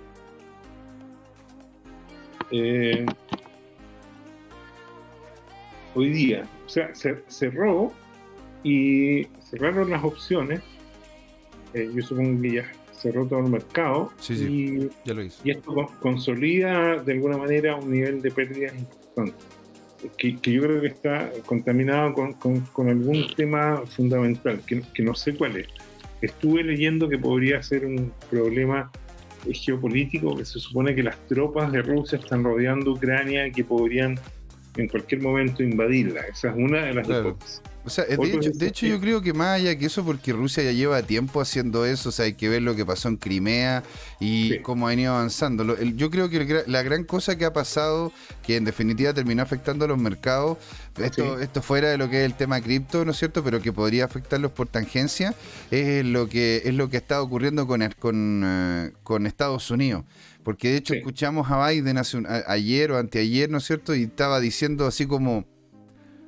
[2.51, 3.05] Eh,
[5.95, 6.47] hoy día.
[6.65, 6.91] O sea,
[7.27, 7.91] cerró
[8.63, 10.61] y cerraron las opciones.
[11.73, 12.71] Eh, yo supongo que ya
[13.03, 14.11] cerró todo el mercado.
[14.17, 15.41] Sí, sí, y, ya lo hizo.
[15.43, 19.02] y esto consolida de alguna manera un nivel de pérdidas importante.
[20.17, 25.15] Que, que yo creo que está contaminado con, con, algún tema fundamental, que, que, no
[25.15, 25.67] sé cuál es.
[26.21, 28.91] Estuve leyendo que podría ser un problema
[29.51, 34.19] geopolítico, que se supone que las tropas de Rusia están rodeando Ucrania y que podrían
[34.77, 36.21] en cualquier momento invadirla.
[36.21, 37.61] Esa es una de las hipótesis.
[37.85, 40.63] O sea, de hecho, de hecho, yo creo que más allá que eso, porque Rusia
[40.63, 43.83] ya lleva tiempo haciendo eso, o sea, hay que ver lo que pasó en Crimea
[44.21, 45.77] y cómo ha venido avanzando.
[45.81, 49.89] yo creo que la gran cosa que ha pasado, que en definitiva terminó afectando a
[49.89, 50.57] los mercados,
[50.97, 53.43] esto, esto fuera de lo que es el tema cripto, ¿no es cierto?
[53.43, 55.35] Pero que podría afectarlos por tangencia,
[55.69, 60.05] es lo que es lo que está ocurriendo con, con, eh, con Estados Unidos.
[60.43, 63.95] Porque de hecho escuchamos a Biden hace ayer o anteayer, ¿no es cierto?
[63.95, 65.45] Y estaba diciendo así como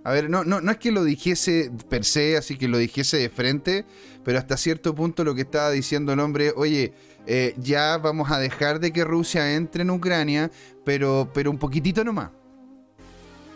[0.06, 3.18] a ver, no, no, no es que lo dijese per se, así que lo dijese
[3.18, 3.86] de frente,
[4.24, 6.94] pero hasta cierto punto lo que estaba diciendo el hombre, oye,
[7.26, 10.52] eh, ya vamos a dejar de que Rusia entre en Ucrania,
[10.84, 12.30] pero, pero un poquitito nomás.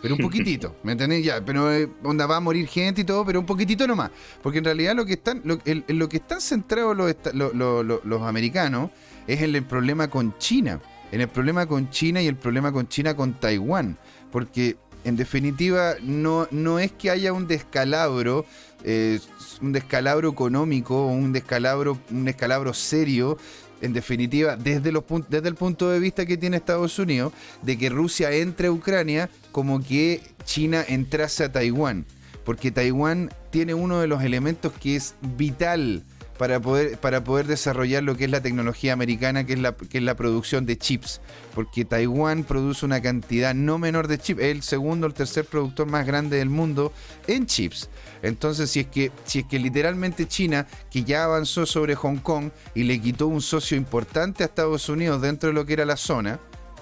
[0.02, 1.24] Pero un poquitito, ¿me entendés?
[1.24, 4.10] Ya, pero eh, onda va a morir gente y todo, pero un poquitito nomás.
[4.42, 8.90] Porque en realidad lo que están, lo, lo que están centrados los, los americanos
[9.32, 10.80] es en el problema con China.
[11.12, 13.96] En el problema con China y el problema con China con Taiwán.
[14.30, 18.44] Porque en definitiva, no, no es que haya un descalabro,
[18.84, 19.18] eh,
[19.62, 23.38] un descalabro económico, un descalabro, un descalabro serio,
[23.80, 27.88] en definitiva, desde, los, desde el punto de vista que tiene Estados Unidos, de que
[27.88, 32.04] Rusia entre a Ucrania como que China entrase a Taiwán.
[32.44, 36.04] Porque Taiwán tiene uno de los elementos que es vital
[36.40, 39.98] para poder, para poder desarrollar lo que es la tecnología americana, que es la, que
[39.98, 41.20] es la producción de chips.
[41.54, 45.44] Porque Taiwán produce una cantidad no menor de chips, es el segundo o el tercer
[45.44, 46.94] productor más grande del mundo
[47.26, 47.90] en chips.
[48.22, 52.48] Entonces, si es que, si es que literalmente China, que ya avanzó sobre Hong Kong
[52.74, 55.98] y le quitó un socio importante a Estados Unidos dentro de lo que era la
[55.98, 56.40] zona,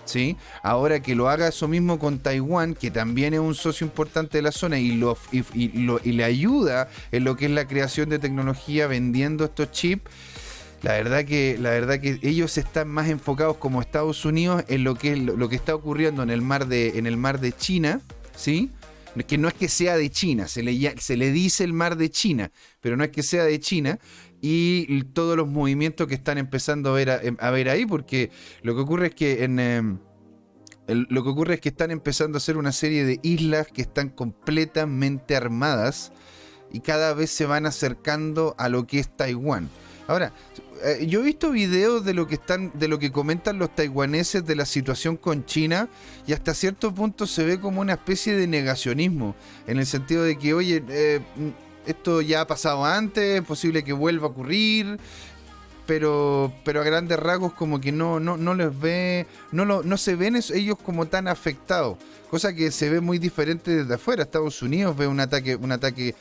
[0.09, 0.37] ¿sí?
[0.63, 4.43] Ahora que lo haga eso mismo con Taiwán, que también es un socio importante de
[4.43, 8.87] la zona y, lo, y, le ayuda en lo que es la creación de tecnología
[8.87, 10.11] vendiendo estos chips.
[10.83, 14.95] La verdad que, la verdad que ellos están más enfocados como Estados Unidos en lo
[14.95, 18.01] que, lo, que está ocurriendo en el mar de, en el mar de China,
[18.37, 18.71] ¿sí?
[19.27, 22.09] que no es que sea de China, se le, se le dice el mar de
[22.09, 23.99] China, pero no es que sea de China,
[24.41, 28.31] y todos los movimientos que están empezando a ver, a, em, ver ahí, porque
[28.63, 29.59] lo que ocurre es que en...
[29.59, 29.99] Em,
[30.87, 34.09] lo que ocurre es que están empezando a hacer una serie de islas que están
[34.09, 36.13] completamente armadas
[36.73, 39.69] y cada vez se van acercando a lo que es Taiwán.
[40.07, 40.33] Ahora,
[40.83, 44.47] eh, yo he visto videos de lo que están, de lo que comentan los taiwaneses
[44.47, 45.91] de la situación con China
[46.27, 49.37] y hasta cierto punto se ve como una especie de negacionismo,
[49.67, 51.21] en el sentido de que, oye, eh,
[51.89, 54.99] esto ya ha pasado antes, es posible que vuelva a ocurrir,
[55.87, 59.97] pero, pero a grandes rasgos como que no, no, no les ve, no, lo, no
[59.97, 61.97] se ven ellos como tan afectados,
[62.31, 64.23] cosa que se ve muy diferente desde afuera.
[64.23, 66.15] Estados Unidos ve un ataque, un ataque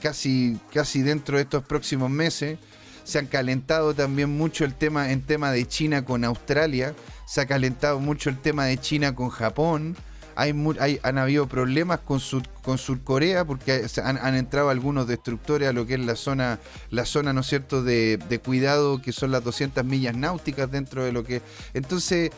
[0.00, 2.58] casi, casi dentro de estos próximos meses.
[3.02, 6.94] Se han calentado también mucho el tema en tema de China con Australia.
[7.26, 9.96] Se ha calentado mucho el tema de China con Japón.
[10.40, 12.18] Hay, hay han habido problemas con,
[12.62, 17.34] con Surcorea porque han, entrado algunos destructores a lo que es la zona, la zona
[17.34, 21.24] ¿no es cierto?, de, de cuidado, que son las 200 millas náuticas dentro de lo
[21.24, 21.42] que...
[21.74, 22.30] Entonces,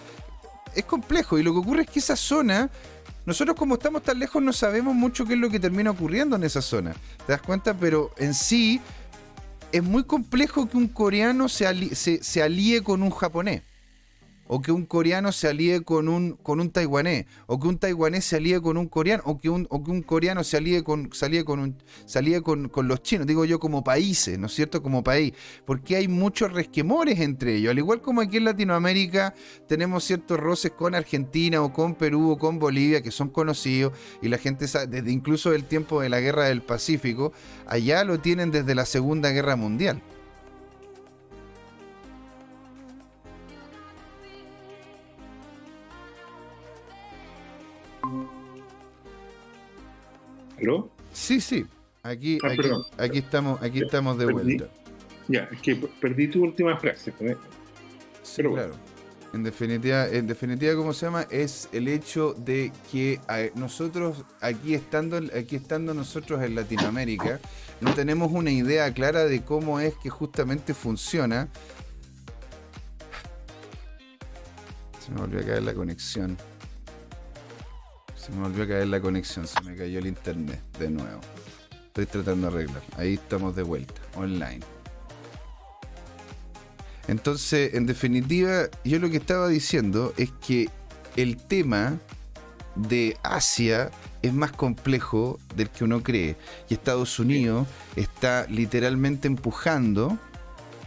[0.74, 2.70] es complejo y lo que ocurre es que esa zona
[3.24, 6.42] nosotros como estamos tan lejos no sabemos mucho qué es lo que termina ocurriendo en
[6.42, 6.94] esa zona.
[7.24, 7.72] ¿Te das cuenta?
[7.74, 8.80] Pero en sí
[9.70, 13.62] es muy complejo que un coreano se, se, se alíe con un japonés
[14.55, 18.26] o que un coreano se alíe con un, con un taiwanés, o que un taiwanés
[18.26, 21.09] se alíe con un coreano, o que un, o que un coreano se alíe con,
[21.09, 24.82] con, un, se con, con, los chinos, digo yo como países, ¿no es cierto?
[24.82, 25.32] Como país,
[25.64, 29.34] porque hay muchos resquemores entre ellos, al igual como aquí en Latinoamérica
[29.66, 34.28] tenemos ciertos roces con Argentina o con Perú o con Bolivia que son conocidos y
[34.28, 37.32] la gente sabe, desde incluso el tiempo de la guerra del Pacífico,
[37.66, 40.03] allá lo tienen desde la Segunda Guerra Mundial.
[51.13, 51.67] Sí, sí.
[52.03, 52.49] Aquí, ah,
[52.99, 54.69] aquí, estamos, aquí estamos de vuelta.
[55.29, 57.13] Ya, es que perdí tu última frase.
[57.19, 58.75] Pero claro.
[59.33, 61.27] En definitiva, en definitiva, ¿cómo se llama?
[61.31, 63.19] Es el hecho de que
[63.55, 67.41] nosotros, aquí estando, aquí estando nosotros en Latinoamérica,
[67.81, 71.49] no tenemos una idea clara de cómo es que justamente funciona.
[74.99, 76.37] Se me volvió a caer la conexión.
[78.25, 81.20] Se me volvió a caer la conexión, se me cayó el internet de nuevo.
[81.87, 82.83] Estoy tratando de arreglar.
[82.97, 84.61] Ahí estamos de vuelta, online.
[87.09, 90.68] Entonces, en definitiva, yo lo que estaba diciendo es que
[91.16, 91.99] el tema
[92.77, 93.91] de Asia
[94.23, 96.37] es más complejo del que uno cree.
[96.68, 97.66] Y Estados Unidos
[97.97, 100.16] está literalmente empujando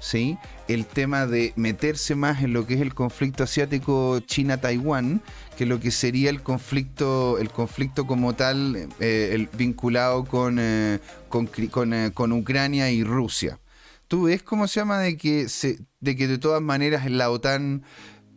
[0.05, 0.37] ¿sí?
[0.67, 5.21] el tema de meterse más en lo que es el conflicto asiático China-Taiwán
[5.57, 12.11] que lo que sería el conflicto, el conflicto como tal eh, vinculado con, eh, eh,
[12.13, 13.59] con, Ucrania y Rusia.
[14.07, 17.83] ¿Tú ves cómo se llama de que, se, de que de todas maneras la OTAN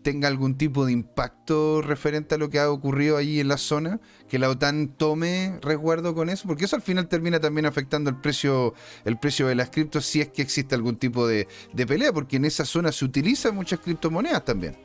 [0.09, 4.01] tenga algún tipo de impacto referente a lo que ha ocurrido allí en la zona,
[4.27, 8.17] que la OTAN tome resguardo con eso, porque eso al final termina también afectando el
[8.17, 8.73] precio,
[9.05, 11.47] el precio de las criptos si es que existe algún tipo de,
[11.87, 14.77] pelea, porque en esa zona se utilizan muchas criptomonedas también.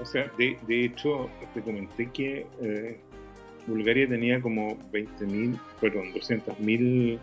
[0.00, 3.00] O sea, de, hecho, te comenté que eh,
[3.66, 7.18] Bulgaria tenía como 20.000, perdón, 200.000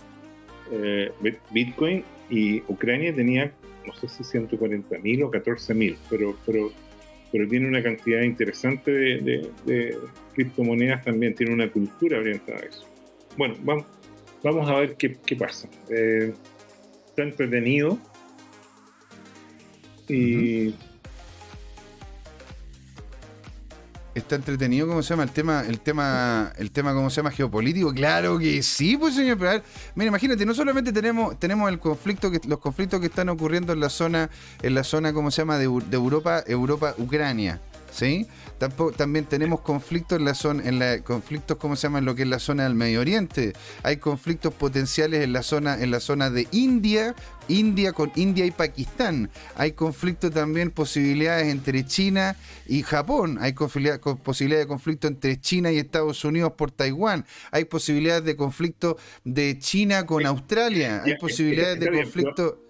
[0.72, 1.12] eh,
[1.50, 3.52] Bitcoin y Ucrania tenía
[3.86, 6.72] no sé si 140.000 o 14.000, pero, pero,
[7.32, 9.98] pero tiene una cantidad interesante de,
[10.34, 12.88] criptomonedas también, tiene una cultura orientada a eso.
[13.38, 13.86] Bueno, vamos,
[14.44, 15.70] vamos a ver qué, qué pasa.
[15.90, 16.34] Eh,
[17.08, 17.98] está entretenido
[20.08, 20.74] y
[24.16, 25.24] está entretenido, ¿cómo se llama?
[25.24, 27.32] El tema, el tema, el tema, ¿cómo se llama?
[27.32, 27.94] Geopolítico.
[27.94, 29.38] Claro que sí, pues señor.
[29.38, 29.64] Pero
[29.96, 33.80] mira, imagínate, no solamente tenemos, tenemos el conflicto que, los conflictos que están ocurriendo en
[33.80, 34.30] la zona,
[34.62, 35.58] en la zona, ¿cómo se llama?
[35.58, 37.60] De, de Europa, Europa, Ucrania.
[37.92, 38.28] ¿Sí?
[38.96, 42.00] también tenemos conflictos en la zona, en la, conflictos, ¿cómo se llama?
[42.00, 43.54] En lo que es la zona del Medio Oriente.
[43.84, 47.16] Hay conflictos potenciales en la zona, en la zona de India,
[47.48, 49.30] India con India y Pakistán.
[49.56, 52.36] Hay conflictos también, posibilidades entre China
[52.68, 53.40] y Japón.
[53.42, 57.26] Hay posibilidades de conflicto entre China y Estados Unidos por Taiwán.
[57.52, 61.02] Hay posibilidades de conflicto de China con Australia.
[61.04, 62.62] Hay posibilidades de conflicto.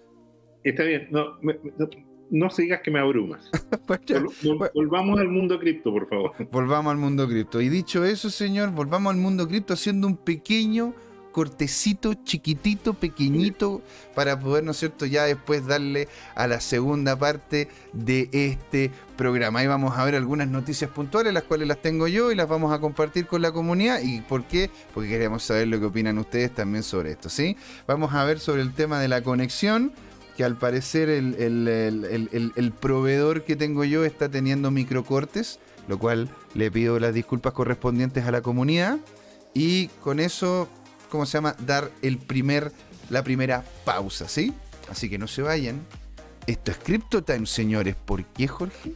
[0.64, 2.11] Está bien, no, no
[2.50, 3.50] sigas que me abrumas.
[3.86, 6.32] Pues volvamos al mundo cripto, por favor.
[6.50, 7.60] Volvamos al mundo cripto.
[7.60, 10.94] Y dicho eso, señor, volvamos al mundo cripto haciendo un pequeño
[11.32, 13.82] cortecito, chiquitito, pequeñito,
[14.14, 19.60] para poder, ¿no es cierto?, ya después darle a la segunda parte de este programa.
[19.60, 22.72] Ahí vamos a ver algunas noticias puntuales, las cuales las tengo yo y las vamos
[22.72, 24.00] a compartir con la comunidad.
[24.02, 24.70] ¿Y por qué?
[24.94, 27.56] Porque queremos saber lo que opinan ustedes también sobre esto, ¿sí?
[27.86, 29.92] Vamos a ver sobre el tema de la conexión
[30.42, 36.98] que al parecer el, proveedor que tengo yo está teniendo microcortes, lo cual le pido
[36.98, 38.98] las disculpas correspondientes a la comunidad.
[39.54, 40.68] Y con eso,
[41.10, 41.54] ¿cómo se llama?
[41.64, 42.72] Dar el primer,
[43.08, 44.52] la primera pausa, ¿sí?
[44.90, 45.80] Así que no se vayan.
[46.48, 47.94] Esto es Crypto Time, señores.
[47.94, 48.94] ¿Por qué, Jorge?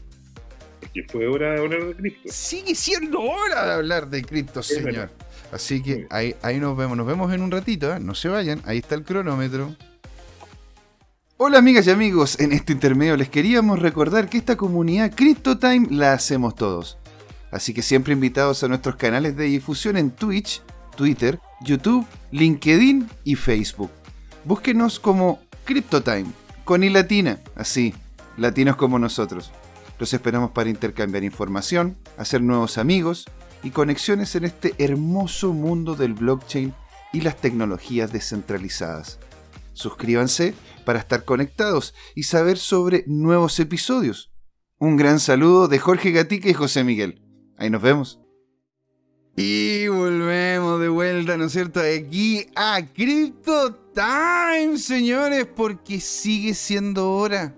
[0.80, 2.28] Porque fue hora de hablar de cripto.
[2.32, 5.11] Sigue siendo hora de hablar de cripto, señor.
[5.53, 6.97] Así que ahí, ahí nos vemos.
[6.97, 7.94] Nos vemos en un ratito.
[7.94, 8.01] ¿eh?
[8.01, 8.61] No se vayan.
[8.64, 9.76] Ahí está el cronómetro.
[11.39, 16.14] Hola amigas y amigos, en este intermedio les queríamos recordar que esta comunidad CryptoTime la
[16.14, 16.97] hacemos todos.
[17.51, 20.62] Así que siempre invitados a nuestros canales de difusión en Twitch,
[20.97, 23.91] Twitter, YouTube, LinkedIn y Facebook.
[24.47, 26.24] Búsquenos como CryptoTime,
[26.64, 27.93] con i latina, así,
[28.39, 29.53] latinos como nosotros.
[29.99, 33.26] Los esperamos para intercambiar información, hacer nuevos amigos
[33.62, 36.72] y conexiones en este hermoso mundo del blockchain
[37.12, 39.18] y las tecnologías descentralizadas.
[39.77, 40.55] Suscríbanse
[40.87, 44.33] para estar conectados y saber sobre nuevos episodios.
[44.79, 47.22] Un gran saludo de Jorge Gatica y José Miguel.
[47.59, 48.18] Ahí nos vemos.
[49.37, 51.81] Y volvemos de vuelta, ¿no es cierto?
[51.81, 57.55] Aquí a Crypto Time, señores, porque sigue siendo hora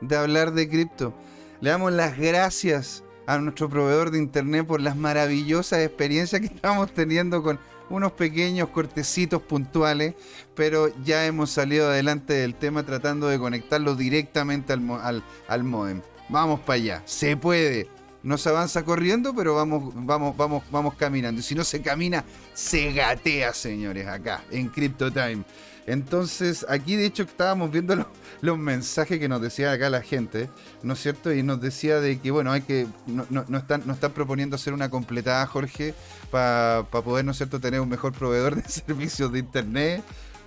[0.00, 1.14] de hablar de cripto.
[1.60, 6.94] Le damos las gracias a nuestro proveedor de internet por las maravillosas experiencias que estamos
[6.94, 7.58] teniendo con
[7.90, 10.14] unos pequeños cortecitos puntuales,
[10.54, 16.02] pero ya hemos salido adelante del tema tratando de conectarlo directamente al, al, modem.
[16.28, 17.88] Vamos para allá, se puede.
[18.22, 21.40] No se avanza corriendo, pero vamos, vamos, vamos, vamos caminando.
[21.40, 22.24] Y si no se camina,
[22.54, 25.44] se gatea, señores, acá, en Crypto Time.
[25.86, 27.94] Entonces, aquí de hecho estábamos viendo
[28.40, 30.50] los, mensajes que nos decía acá la gente,
[30.82, 31.32] ¿no es cierto?
[31.32, 33.22] Y nos decía de que, bueno, hay que, no,
[33.56, 35.94] están, proponiendo hacer una completada, Jorge,
[36.30, 40.02] para poder, ¿no es cierto?, tener un mejor proveedor de servicios de Internet.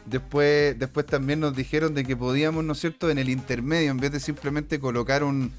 [0.06, 3.98] Después, después también nos dijeron de que podíamos, ¿no es cierto?, en el intermedio, en
[3.98, 5.54] vez de simplemente colocar un,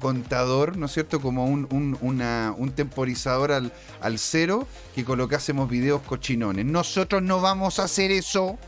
[0.00, 1.66] contador, ¿no es cierto?, como un,
[2.02, 3.72] un temporizador al,
[4.02, 6.66] al cero, que colocásemos videos cochinones.
[6.66, 8.58] Nosotros no vamos a hacer eso.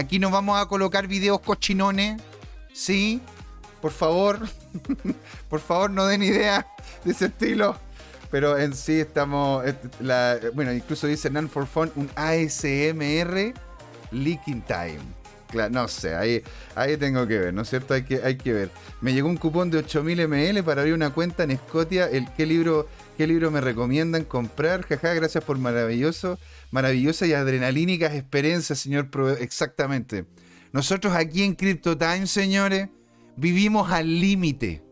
[0.00, 2.22] Aquí no vamos a colocar videos cochinones.
[2.72, 3.20] ¿Sí?
[3.82, 4.38] Por favor.
[5.50, 6.66] Por favor, no den idea
[7.04, 7.76] de ese estilo.
[8.30, 9.62] Pero en sí estamos.
[10.54, 13.52] bueno, incluso dice None for Fun, un ASMR
[14.10, 15.20] Leaking Time.
[15.48, 16.42] Claro, no sé, ahí,
[16.76, 17.92] ahí tengo que ver, ¿no es cierto?
[17.92, 18.70] Hay que, hay que ver.
[19.02, 22.08] Me llegó un cupón de 8000 ml para abrir una cuenta en Scotia.
[22.08, 22.88] El, ¿qué, libro,
[23.18, 24.86] ¿Qué libro me recomiendan comprar?
[24.86, 26.38] Jaja, gracias por maravilloso
[26.70, 29.10] maravillosa y adrenalínicas experiencias, señor.
[29.40, 30.24] Exactamente.
[30.72, 32.88] Nosotros aquí en Crypto Time, señores,
[33.36, 34.82] vivimos al límite.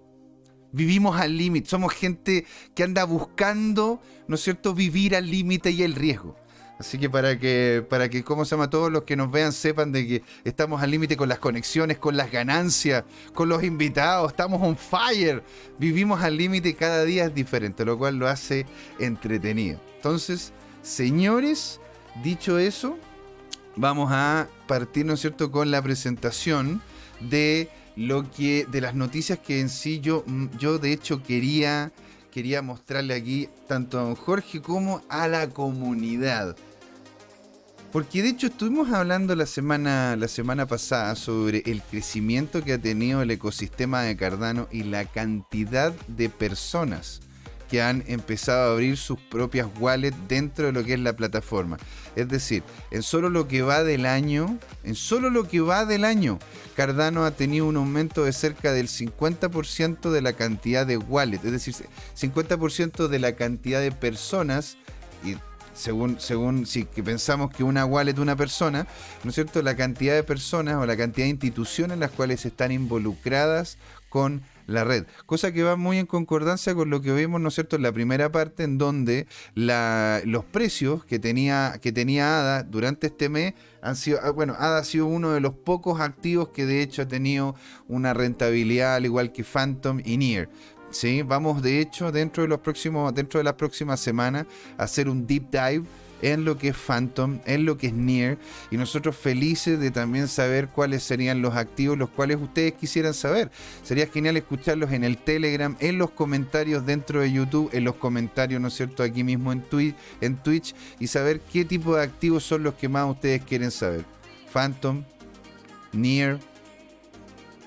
[0.72, 1.68] Vivimos al límite.
[1.68, 6.36] Somos gente que anda buscando, ¿no es cierto?, vivir al límite y el riesgo.
[6.78, 8.70] Así que para que, para que, ¿cómo se llama?
[8.70, 12.16] Todos los que nos vean sepan de que estamos al límite con las conexiones, con
[12.16, 13.02] las ganancias,
[13.34, 15.42] con los invitados, estamos on fire.
[15.78, 18.64] Vivimos al límite cada día es diferente, lo cual lo hace
[19.00, 19.80] entretenido.
[19.96, 20.52] Entonces,
[20.88, 21.80] Señores,
[22.24, 22.96] dicho eso,
[23.76, 26.80] vamos a partir, ¿no es cierto?, con la presentación
[27.20, 31.92] de lo que, de las noticias que en sí yo, mm, yo de hecho quería,
[32.32, 36.56] quería mostrarle aquí tanto a don Jorge como a la comunidad.
[37.92, 42.78] Porque de hecho estuvimos hablando la semana, la semana pasada sobre el crecimiento que ha
[42.78, 47.20] tenido el ecosistema de Cardano y la cantidad de personas
[47.68, 51.78] que han empezado a abrir sus propias wallets dentro de lo que es la plataforma.
[52.16, 56.04] Es decir, en solo lo que va del año, en solo lo que va del
[56.04, 56.38] año,
[56.74, 61.52] Cardano ha tenido un aumento de cerca del 50% de la cantidad de wallets, es
[61.52, 61.74] decir,
[62.18, 64.76] 50% de la cantidad de personas
[65.24, 65.36] y
[65.78, 68.86] según, según si pensamos que una wallet es una persona,
[69.22, 69.62] ¿no es cierto?
[69.62, 74.84] La cantidad de personas o la cantidad de instituciones las cuales están involucradas con la
[74.84, 75.06] red.
[75.26, 77.90] Cosa que va muy en concordancia con lo que vimos, ¿no es cierto?, en la
[77.90, 83.54] primera parte, en donde la, los precios que tenía, que tenía ADA durante este mes
[83.82, 87.02] han sido, ah, bueno, ADA ha sido uno de los pocos activos que de hecho
[87.02, 87.56] ha tenido
[87.88, 90.48] una rentabilidad al igual que Phantom y Near.
[90.90, 94.46] Sí, vamos de hecho dentro de los próximos, dentro de las próximas semanas
[94.76, 95.84] a hacer un deep dive
[96.22, 98.38] en lo que es Phantom, en lo que es Near,
[98.70, 103.50] y nosotros felices de también saber cuáles serían los activos, los cuales ustedes quisieran saber.
[103.82, 108.60] Sería genial escucharlos en el Telegram, en los comentarios dentro de YouTube, en los comentarios,
[108.60, 112.44] ¿no es cierto?, aquí mismo en, Twitch, en Twitch, y saber qué tipo de activos
[112.44, 114.04] son los que más ustedes quieren saber.
[114.52, 115.04] Phantom,
[115.92, 116.38] Near,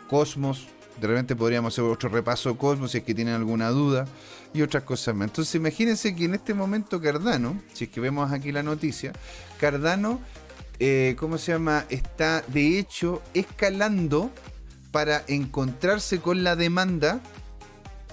[0.10, 0.68] Cosmos,
[1.00, 4.06] de repente podríamos hacer otro repaso Cosmos si es que tienen alguna duda
[4.54, 5.30] y otras cosas más.
[5.30, 9.14] Entonces imagínense que en este momento Cardano, si es que vemos aquí la noticia,
[9.60, 10.20] Cardano,
[10.80, 11.86] eh, ¿cómo se llama?
[11.90, 14.32] Está de hecho escalando
[14.92, 17.22] para encontrarse con la demanda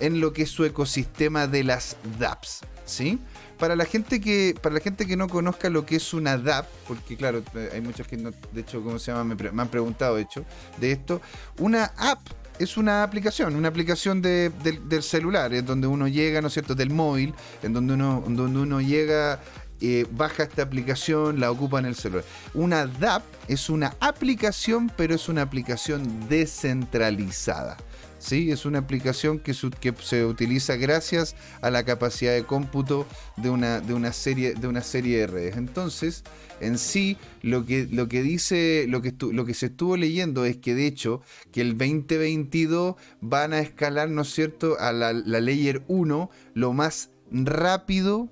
[0.00, 2.60] en lo que es su ecosistema de las dApps.
[2.86, 3.18] ¿Sí?
[3.58, 6.66] para la gente que para la gente que no conozca lo que es una DAP,
[6.86, 9.34] porque claro, hay muchos que no, de hecho, ¿cómo se llama?
[9.34, 10.44] Me, han preguntado, de hecho,
[10.78, 11.20] de esto.
[11.58, 12.20] Una app
[12.58, 16.90] es una aplicación, una aplicación del celular, es donde uno llega, ¿no es cierto?, del
[16.90, 19.40] móvil, en donde uno, donde uno llega
[19.80, 22.24] eh, baja esta aplicación, la ocupa en el celular.
[22.54, 27.76] Una DAP es una aplicación, pero es una aplicación descentralizada.
[28.18, 28.50] ¿Sí?
[28.50, 33.06] Es una aplicación que, se utiliza gracias a la capacidad de cómputo
[33.36, 35.56] de una, de una, serie, de una serie de redes.
[35.56, 36.24] Entonces,
[36.60, 40.56] en sí, lo que, lo que dice, lo que, lo que se estuvo leyendo es
[40.56, 45.40] que de hecho, que el 2022 van a escalar, ¿no es cierto?, a la, la
[45.40, 48.30] Layer 1 lo más rápido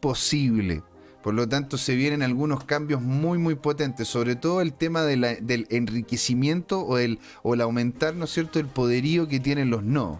[0.00, 0.82] posible.
[1.22, 5.66] Por lo tanto, se vienen algunos cambios muy, muy potentes, sobre todo el tema del
[5.68, 10.18] enriquecimiento o el, o el aumentar, ¿no es cierto?, el poderío que tienen los nodos.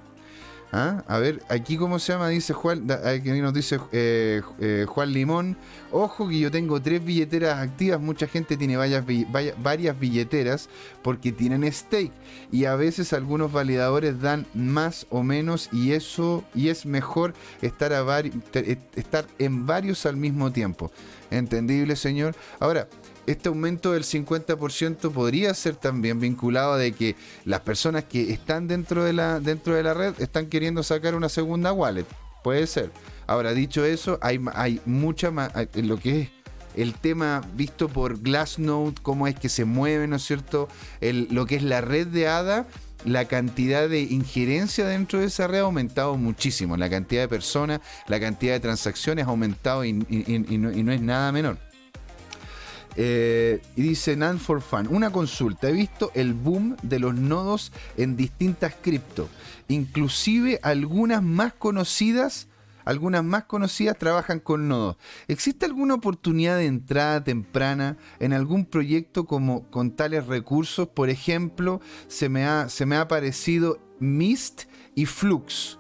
[0.73, 1.03] ¿Ah?
[1.09, 5.57] A ver, aquí cómo se llama, dice Juan, aquí nos dice eh, eh, Juan Limón.
[5.91, 9.05] Ojo que yo tengo tres billeteras activas, mucha gente tiene varias,
[9.61, 10.69] varias billeteras
[11.03, 12.13] porque tienen stake
[12.53, 17.93] y a veces algunos validadores dan más o menos y eso y es mejor estar,
[17.93, 18.21] a
[18.95, 20.93] estar en varios al mismo tiempo.
[21.33, 22.35] ¿Entendible, señor?
[22.59, 22.89] Ahora,
[23.27, 29.05] este aumento del 50% podría ser también vinculado de que las personas que están dentro
[29.05, 32.07] de la, dentro de la red están queriendo sacar una segunda wallet.
[32.43, 32.91] Puede ser.
[33.27, 35.53] Ahora, dicho eso, hay, hay mucha más.
[35.75, 36.29] Lo que es
[36.75, 40.69] el tema visto por Glassnode, cómo es que se mueve, ¿no es cierto?
[41.01, 42.67] lo que es la red de ADA,
[43.05, 46.77] la cantidad de injerencia dentro de esa red ha aumentado muchísimo.
[46.77, 51.70] La cantidad de personas, la cantidad de transacciones ha aumentado y no es nada menor.
[52.97, 55.69] Eh, y dice Nan for Fun, una consulta.
[55.69, 59.29] He visto el boom de los nodos en distintas cripto,
[59.69, 62.47] inclusive algunas más conocidas.
[62.87, 64.97] Algunas más conocidas trabajan con nodos.
[65.29, 70.89] ¿Existe alguna oportunidad de entrada temprana en algún proyecto como con tales recursos?
[70.89, 74.63] Por ejemplo, se me ha, se me ha aparecido Mist
[74.95, 75.79] y Flux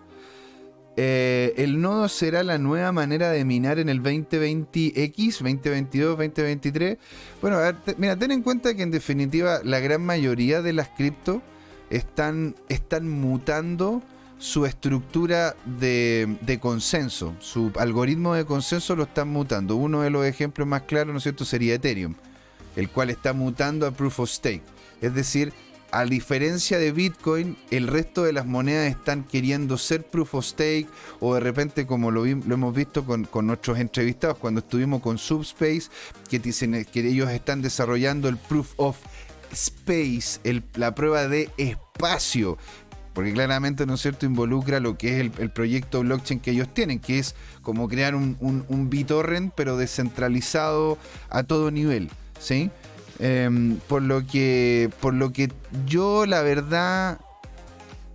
[0.97, 6.99] eh, el nodo será la nueva manera de minar en el 2020X, 2022, 2023.
[7.41, 7.59] Bueno,
[7.97, 11.43] mira, ten en cuenta que en definitiva la gran mayoría de las cripto
[11.91, 14.03] están, están mutando
[14.39, 19.77] su estructura de, de, consenso, su algoritmo de consenso lo están mutando.
[19.77, 22.15] Uno de los ejemplos más claros, ¿no es cierto?, sería Ethereum,
[22.75, 24.63] el cual está mutando a Proof of Stake.
[25.03, 25.53] Es decir,
[25.93, 30.89] a diferencia de Bitcoin, el resto de las monedas están queriendo ser proof of stake
[31.21, 35.85] o de repente como lo, hemos visto con, nuestros entrevistados cuando estuvimos con Subspace,
[36.29, 38.97] que dicen que ellos están desarrollando el proof of
[39.53, 40.41] space,
[40.75, 42.57] la prueba de espacio.
[43.13, 47.01] Porque claramente, ¿no es cierto?, involucra lo que es el, proyecto blockchain que ellos tienen,
[47.01, 50.97] que es como crear un, un, un BitTorrent, pero descentralizado
[51.29, 52.09] a todo nivel.
[52.39, 52.71] ¿Sí?
[53.21, 54.91] Em, por lo que.
[55.01, 55.53] Por lo que
[55.87, 57.21] yo la verdad.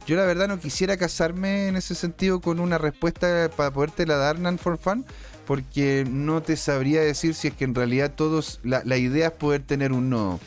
[0.07, 4.17] Yo la verdad no quisiera casarme en ese sentido con una respuesta para poderte la
[4.17, 5.05] dar, Nan for Fun.
[5.45, 8.59] Porque no te sabría decir si es que en realidad todos.
[8.63, 10.39] La, la idea es poder tener un nodo.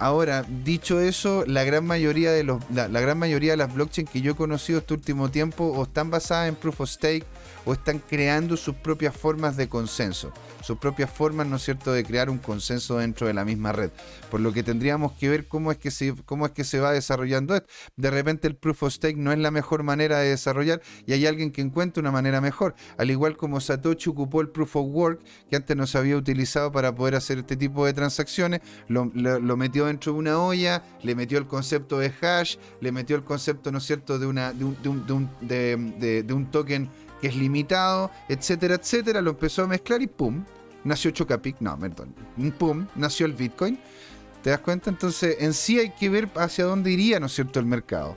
[0.00, 4.10] Ahora, dicho eso, la gran mayoría de los, la, la, gran mayoría de las blockchains
[4.10, 7.24] que yo he conocido este último tiempo o están basadas en proof of stake
[7.64, 10.32] o están creando sus propias formas de consenso,
[10.62, 13.90] sus propias formas, ¿no es cierto?, de crear un consenso dentro de la misma red.
[14.30, 16.92] Por lo que tendríamos que ver cómo es que se, cómo es que se va
[16.92, 17.68] desarrollando esto.
[17.96, 21.26] De repente el proof of stake no es la mejor manera de desarrollar y hay
[21.26, 22.74] alguien que encuentra una manera mejor.
[22.96, 26.72] Al igual como Satoshi ocupó el proof of work, que antes no se había utilizado
[26.72, 29.06] para poder hacer este tipo de transacciones, lo,
[29.56, 33.70] metió dentro de una olla, le metió el concepto de hash, le metió el concepto,
[33.70, 36.88] ¿no es cierto?, de, una, de, un, de, de un token
[37.22, 39.22] que es limitado, etcétera, etcétera.
[39.22, 40.44] Lo empezó a mezclar y ¡pum!
[40.84, 41.56] Nació Chocapic.
[41.60, 42.14] No, perdón.
[42.58, 42.86] ¡Pum!
[42.96, 43.78] Nació el Bitcoin.
[44.42, 44.90] ¿Te das cuenta?
[44.90, 48.16] Entonces, en sí hay que ver hacia dónde iría, ¿no es cierto?, el mercado.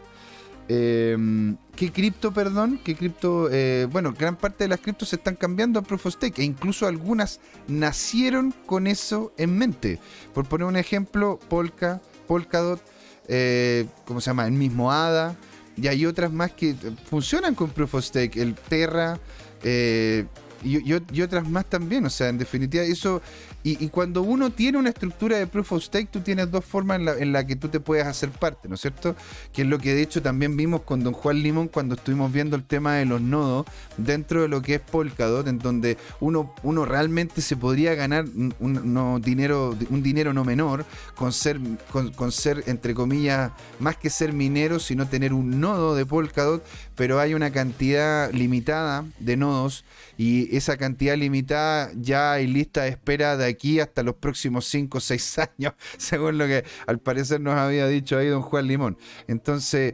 [0.68, 2.80] Em, ¿Qué cripto, perdón?
[2.84, 3.50] ¿Qué cripto?
[3.52, 6.46] Eh, bueno, gran parte de las criptos se están cambiando a Proof of Stake e
[6.46, 10.00] incluso algunas nacieron con eso en mente.
[10.34, 12.82] Por poner un ejemplo, Polka, Polkadot,
[13.28, 14.48] eh, ¿cómo se llama?
[14.48, 15.36] El mismo ADA,
[15.78, 16.76] y hay otras más que
[17.10, 19.20] funcionan con Proof of Stake, el Terra
[19.64, 20.26] eh,
[20.64, 22.06] y, otras más también.
[22.06, 23.22] O sea, en definitiva, eso
[23.68, 27.06] Y, cuando uno tiene una estructura de proof of stake, tú tienes dos formas en
[27.06, 29.16] la, en la, que tú te puedes hacer parte, ¿no es cierto?
[29.52, 32.56] Que es lo que de hecho también vimos con don Juan Limón cuando estuvimos viendo
[32.56, 33.66] el tema de los nodos
[33.98, 38.26] dentro de lo que es Polkadot, en donde uno, uno realmente se podría ganar
[38.60, 40.86] un, dinero, un dinero no menor
[41.16, 41.60] con ser,
[41.92, 46.64] con, ser, entre comillas, más que ser minero, sino tener un nodo de Polkadot,
[46.96, 49.86] pero hay una cantidad limitada de nodos
[50.18, 54.98] y esa cantidad limitada ya hay lista de espera de aquí hasta los próximos 5
[54.98, 58.98] o 6 años, según lo que al parecer nos había dicho ahí don Juan Limón.
[59.28, 59.94] Entonces,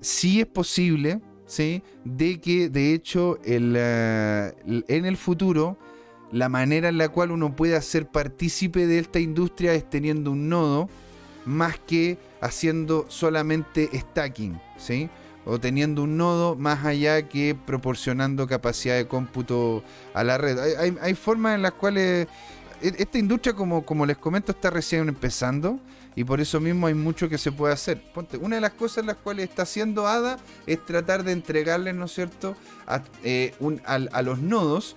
[0.00, 1.82] sí es posible, ¿sí?
[2.04, 4.52] De que de hecho eh,
[4.88, 5.78] en el futuro
[6.32, 10.48] la manera en la cual uno puede ser partícipe de esta industria es teniendo un
[10.48, 10.88] nodo
[11.44, 15.10] más que haciendo solamente stacking, ¿sí?
[15.44, 19.82] O teniendo un nodo más allá que proporcionando capacidad de cómputo
[20.14, 20.58] a la red.
[20.78, 22.28] Hay, formas en las cuales
[22.80, 25.78] e, esta industria, como, como les comento, está recién empezando
[26.14, 28.02] y por eso mismo hay mucho que se puede hacer.
[28.12, 31.94] Ponte, una de las cosas en las cuales está haciendo ADA es tratar de entregarles,
[31.94, 32.54] ¿no es cierto?,
[32.86, 33.54] a, eh,
[33.84, 34.96] a los nodos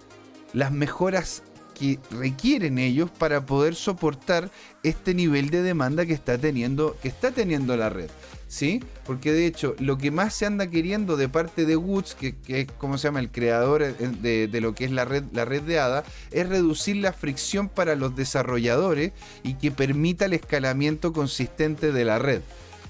[0.54, 1.44] las mejoras
[1.74, 4.50] que requieren ellos para poder soportar
[4.84, 8.10] este nivel de demanda que está teniendo, que está teniendo la red.
[8.48, 8.84] ¿Sí?
[9.06, 12.68] Porque de hecho, lo que más se anda queriendo de parte de Woods, que, es
[12.78, 15.80] como se llama el creador de, de, lo que es la red, la red de
[15.80, 19.12] ADA, es reducir la fricción para los desarrolladores
[19.44, 22.42] y que permita el escalamiento consistente de la red.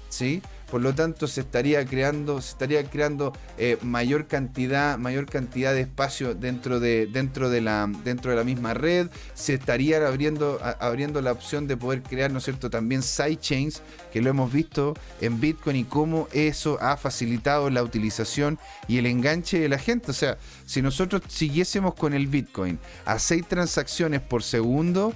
[0.08, 0.42] ¿sí?
[0.70, 5.82] Por lo tanto se estaría creando, se estaría creando eh, mayor cantidad, mayor cantidad de
[5.82, 11.22] espacio dentro de, dentro de la, dentro de la misma red, se estaría abriendo, abriendo
[11.22, 13.82] la opción de poder crear, ¿no es cierto?, también sidechains,
[14.12, 19.06] que lo hemos visto en Bitcoin y cómo eso ha facilitado la utilización y el
[19.06, 20.10] enganche de la gente.
[20.10, 25.14] O sea, si nosotros siguiésemos con el Bitcoin a 6 transacciones por segundo,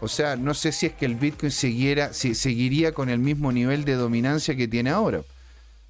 [0.00, 3.52] o sea, no sé si es que el Bitcoin siguiera, si, seguiría con el mismo
[3.52, 5.22] nivel de dominancia que tiene ahora.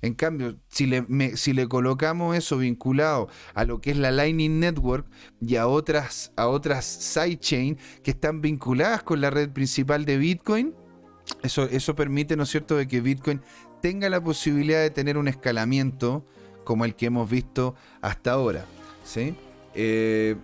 [0.02, 4.60] En cambio, si le, si le colocamos eso vinculado a lo que es la Lightning
[4.60, 5.06] Network
[5.40, 10.74] y a otras, a otras sidechain que están vinculadas con la red principal de Bitcoin,
[11.42, 13.40] eso, eso permite, ¿no es cierto?, de que Bitcoin
[13.80, 16.26] tenga la posibilidad de tener un escalamiento
[16.64, 18.66] como el que hemos visto hasta ahora.
[19.04, 19.34] ¿sí?
[19.74, 20.36] Eh,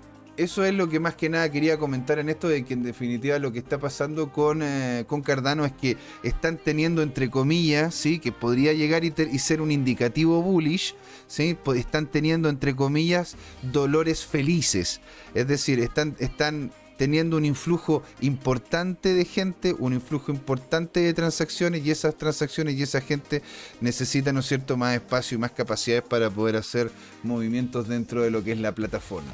[0.43, 3.39] eso es lo que más que nada quería comentar en esto, de que en definitiva
[3.39, 8.19] lo que está pasando con, eh, con Cardano es que están teniendo, entre comillas, ¿sí?
[8.19, 10.95] que podría llegar y, ser un indicativo bullish,
[11.27, 11.59] ¿sí?
[11.77, 15.03] están teniendo, entre comillas, dolores felices.
[15.35, 21.85] Es decir, están, están teniendo un influjo importante de gente, un influjo importante de transacciones
[21.85, 23.43] y esas transacciones y esa gente
[23.83, 26.91] necesitan, ¿no cierto?, más espacio y más capacidades para poder hacer
[27.23, 29.33] movimientos dentro de lo que es la plataforma.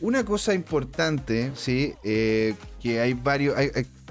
[0.00, 3.56] Una cosa importante, sí, eh, que hay varios,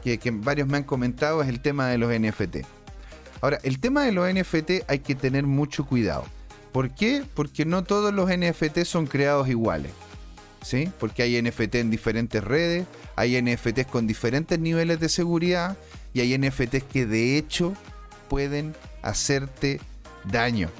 [0.01, 2.65] que, varios me han comentado es el tema de los NFT.
[3.41, 6.25] Ahora, el tema de los NFT hay que tener mucho cuidado.
[6.71, 7.23] ¿Por qué?
[7.35, 9.91] Porque no todos los NFT son creados iguales.
[10.63, 10.89] ¿Sí?
[10.99, 15.77] Porque hay NFT en diferentes redes, hay NFTs con diferentes niveles de seguridad
[16.11, 17.75] y hay NFTs que de hecho
[18.29, 19.79] pueden hacerte
[20.23, 20.71] daño,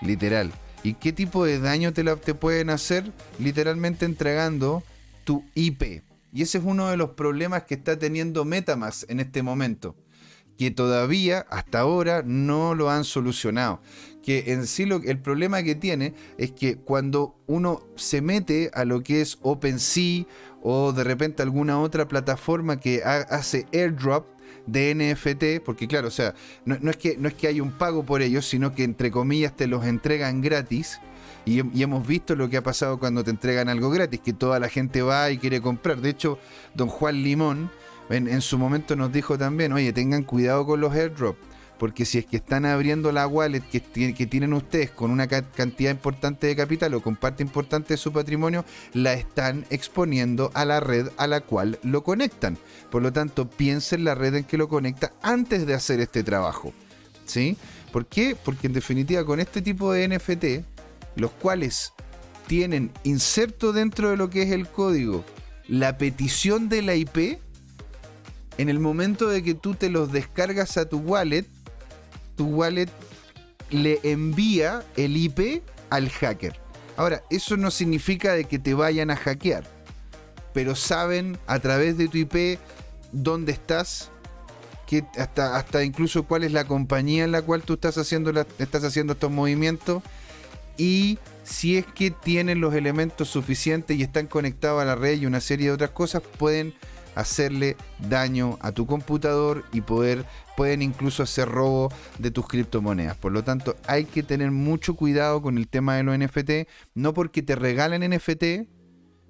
[0.00, 0.50] literal.
[0.84, 2.04] ¿Y qué tipo de daño te,
[2.34, 3.10] pueden hacer?
[3.38, 4.82] Literalmente entregando
[5.24, 6.02] tu IP.
[6.30, 9.96] Y ese es uno de los problemas que está teniendo Metamask en este momento.
[10.58, 13.80] Que todavía, hasta ahora, no lo han solucionado.
[14.22, 18.84] Que en sí lo, el problema que tiene es que cuando uno se mete a
[18.84, 20.26] lo que es OpenSea
[20.62, 24.26] o de repente alguna otra plataforma que hace airdrop,
[24.66, 26.34] de NFT, porque claro, o sea,
[26.64, 29.54] no, es que, no es que hay un pago por ellos, sino que entre comillas
[29.56, 31.00] te los entregan gratis.
[31.46, 34.68] Y, hemos visto lo que ha pasado cuando te entregan algo gratis, que toda la
[34.68, 36.00] gente va y quiere comprar.
[36.00, 36.38] De hecho,
[36.74, 37.70] don Juan Limón
[38.08, 42.18] en, en su momento nos dijo también, oye, tengan cuidado con los airdrops porque si
[42.18, 46.94] es que están abriendo la wallet que, tienen ustedes con una cantidad importante de capital
[46.94, 51.40] o con parte importante de su patrimonio, la están exponiendo a la red a la
[51.40, 52.58] cual lo conectan.
[52.90, 56.72] Por lo tanto, piensen la red en que lo conecta antes de hacer este trabajo.
[57.26, 57.56] ¿Sí?
[57.92, 58.36] ¿Por qué?
[58.42, 60.64] Porque en definitiva con este tipo de NFT,
[61.16, 61.92] los cuales
[62.46, 65.24] tienen inserto dentro de lo que es el código
[65.68, 67.38] la petición de la IP,
[68.58, 71.46] en el momento de que tú te los descargas a tu wallet,
[72.36, 72.88] tu wallet
[73.70, 76.58] le envía el IP al hacker.
[76.96, 79.64] Ahora, eso no significa de que te vayan a hackear,
[80.52, 82.58] pero saben a través de tu IP
[83.12, 84.10] dónde estás,
[84.86, 88.84] que hasta, hasta incluso cuál es la compañía en la cual tú estás haciendo, estás
[88.84, 90.02] haciendo estos movimientos
[90.76, 95.26] y si es que tienen los elementos suficientes y están conectados a la red y
[95.26, 96.74] una serie de otras cosas, pueden
[97.14, 97.76] hacerle
[98.08, 100.24] daño a tu computador y poder
[100.56, 103.16] pueden incluso hacer robo de tus criptomonedas.
[103.16, 107.14] Por lo tanto, hay que tener mucho cuidado con el tema de los NFT, no
[107.14, 108.68] porque te regalen NFT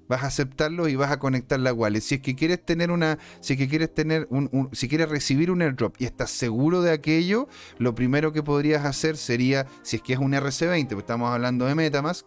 [0.08, 2.00] vas a aceptarlo y vas a conectar la wallet.
[2.00, 5.96] Si es que quieres tener una, si quieres tener un, si quieres recibir un airdrop
[5.98, 7.48] y estás seguro de aquello,
[7.78, 11.66] lo primero que podrías hacer sería, si es que es un RC20, pues estamos hablando
[11.66, 12.26] de MetaMask,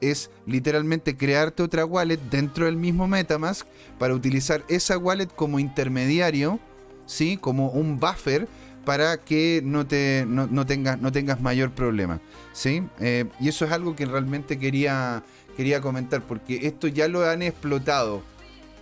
[0.00, 3.66] es literalmente crearte otra wallet dentro del mismo MetaMask
[3.98, 6.58] para utilizar esa wallet como intermediario,
[7.06, 7.36] ¿sí?
[7.36, 8.48] Como un buffer
[8.84, 12.20] para que no, te, no, tengas, no tengas mayor problema,
[12.52, 12.82] ¿sí?
[13.00, 15.22] Eh, y eso es algo que realmente quería,
[15.56, 18.22] quería comentar, porque esto ya lo han explotado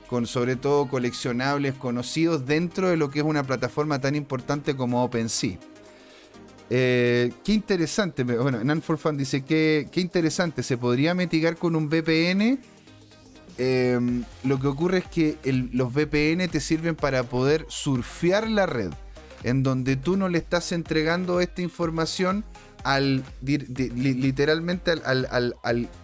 [0.09, 5.03] con sobre todo coleccionables conocidos dentro de lo que es una plataforma tan importante como
[5.05, 5.57] OpenSea.
[6.69, 8.82] Eh, qué interesante, bueno, nan
[9.16, 12.59] dice que qué interesante, se podría mitigar con un VPN.
[13.59, 15.39] Em, lo que ocurre es que
[15.73, 18.91] los VPN te sirven para poder surfear la red,
[19.43, 22.45] en donde tú no le estás entregando esta información
[22.85, 25.57] al literalmente al,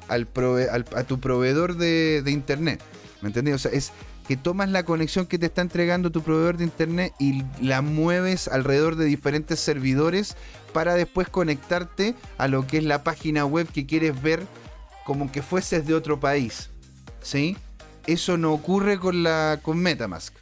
[0.08, 2.80] a tu proveedor de, internet.
[3.20, 3.54] ¿Me entendés?
[3.54, 3.92] O sea, es
[4.28, 8.46] que tomas la conexión que te está entregando tu proveedor de internet y la mueves
[8.46, 10.36] alrededor de diferentes servidores
[10.72, 14.46] para después conectarte a lo que es la página web que quieres ver
[15.04, 16.70] como que fueses de otro país.
[17.20, 17.56] ¿Sí?
[18.06, 20.34] Eso no ocurre con la con MetaMask.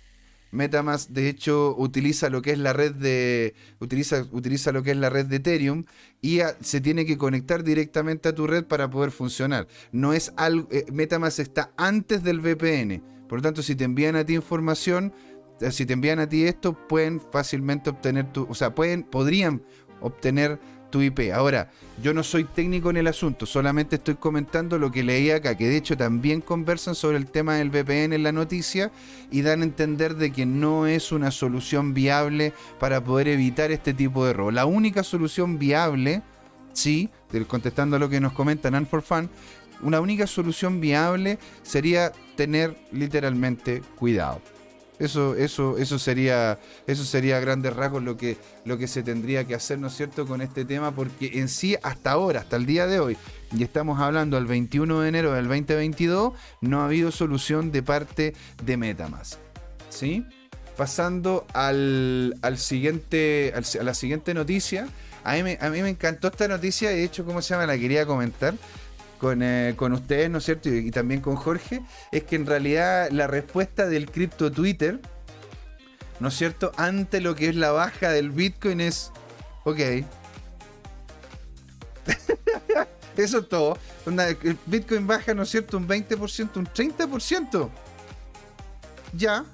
[0.53, 4.97] MetaMask de hecho utiliza lo que es la red de utiliza, utiliza lo que es
[4.97, 5.85] la red de Ethereum
[6.23, 9.66] y se tiene que conectar directamente a tu red para poder funcionar.
[9.93, 13.03] No es algo eh, MetaMask está antes del VPN.
[13.28, 15.12] Por lo tanto, si te envían a ti información,
[15.61, 19.62] eh, si te envían a ti esto, pueden fácilmente obtener tu, o sea, pueden podrían
[20.01, 20.59] obtener
[20.91, 21.33] tu IP.
[21.33, 21.71] Ahora,
[22.03, 25.67] yo no soy técnico en el asunto, solamente estoy comentando lo que leí acá, que
[25.67, 28.91] de hecho también conversan sobre el tema del VPN en la noticia
[29.31, 33.95] y dan a entender de que no es una solución viable para poder evitar este
[33.95, 34.53] tipo de error.
[34.53, 36.23] La única solución viable,
[36.73, 37.11] sí,
[37.47, 39.03] contestando a lo que nos comentan and for
[39.83, 44.41] una única solución viable sería tener literalmente cuidado.
[44.98, 49.44] Eso, eso, eso sería, eso sería a grandes rasgos lo que, lo que se tendría
[49.44, 52.64] que hacer, ¿no es cierto?, con este tema, porque en sí, hasta ahora, hasta el
[52.64, 53.16] día de hoy,
[53.55, 56.32] y estamos hablando del 21 de enero del 2022,
[56.62, 59.39] no ha habido solución de parte de Metamask.
[59.90, 60.24] ¿Sí?
[60.77, 64.89] Pasando al, al siguiente, a la siguiente noticia.
[65.24, 67.66] A mí, a mí me encantó esta noticia, de hecho, ¿cómo se llama?
[67.66, 68.55] La quería comentar
[69.19, 70.69] con, eh, con ustedes, ¿no es cierto?
[70.69, 71.83] Y, también con Jorge,
[72.13, 75.01] es que en realidad la respuesta del cripto Twitter,
[76.21, 76.73] ¿no es cierto?
[76.77, 79.13] Ante lo que es la baja del Bitcoin es,
[79.65, 79.79] ok.
[83.17, 83.79] Eso es todo.
[84.07, 85.79] El Bitcoin baja, ¿no es cierto?
[85.79, 87.71] Un 20%, un 30%.
[89.15, 89.45] Ya.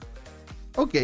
[0.74, 0.94] Ok.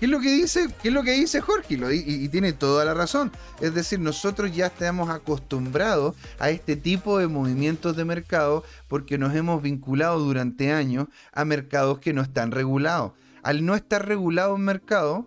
[0.00, 1.74] ¿Qué es lo que dice, qué es lo que dice Jorge?
[1.74, 3.30] y, tiene toda la razón.
[3.60, 9.34] Es decir, nosotros ya estamos acostumbrados a este tipo de movimientos de mercado porque nos
[9.34, 13.12] hemos vinculado durante años a mercados que no están regulados.
[13.42, 15.26] Al no estar regulado un mercado,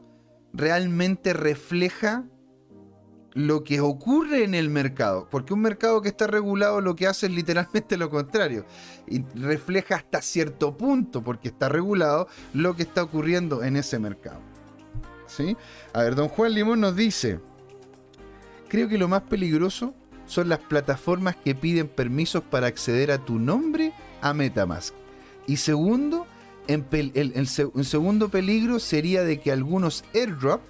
[0.54, 2.24] realmente refleja
[3.34, 5.28] lo que ocurre en el mercado.
[5.30, 8.66] Porque un mercado que está regulado lo que hace es literalmente lo contrario.
[9.06, 14.53] Y refleja hasta cierto punto, porque está regulado, lo que está ocurriendo en ese mercado.
[15.94, 17.40] A ver, don Juan Limón nos dice,
[18.68, 19.94] creo que lo más peligroso
[20.26, 24.94] son las plataformas que piden permisos para acceder a tu nombre a Metamask.
[25.48, 26.26] Y segundo,
[26.68, 30.62] en el, segundo peligro sería de que algunos airdrop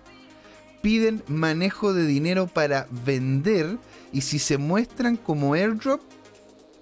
[0.81, 3.77] piden manejo de dinero para vender
[4.11, 6.01] y si se muestran como airdrop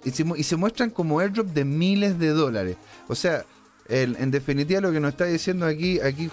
[0.04, 0.10] y
[0.42, 2.76] se muestran como airdrop de miles de dólares.
[3.06, 3.44] O sea,
[3.92, 6.30] en definitiva, lo que nos está diciendo aquí, aquí,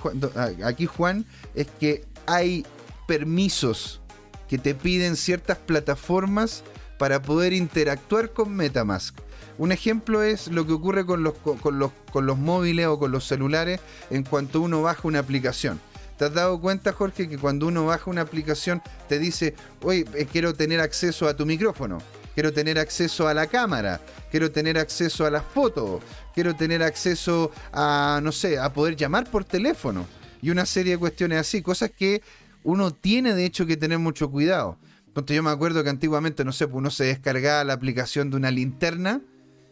[0.63, 1.25] aquí Juan
[1.55, 2.65] es que hay
[3.05, 3.99] permisos
[4.47, 6.63] que te piden ciertas plataformas
[6.97, 9.17] para poder interactuar con Metamask.
[9.57, 13.11] Un ejemplo es lo que ocurre con los, con, los, con los móviles o con
[13.11, 15.81] los celulares en cuanto uno baja una aplicación.
[16.17, 20.27] ¿Te has dado cuenta, Jorge, que cuando uno baja una aplicación te dice, oye, eh,
[20.31, 21.99] quiero tener acceso a tu micrófono?
[22.39, 23.99] quiero tener acceso a la cámara,
[24.31, 26.01] quiero tener acceso a las fotos,
[26.39, 30.05] quiero tener acceso a, no sé, a poder llamar por teléfono
[30.41, 32.21] y una serie de cuestiones así, cosas que
[32.63, 34.77] uno tiene de hecho que tener mucho cuidado.
[35.07, 38.37] Entonces yo me acuerdo que antiguamente, no sé, pues uno se descargaba la aplicación de
[38.37, 39.19] una linterna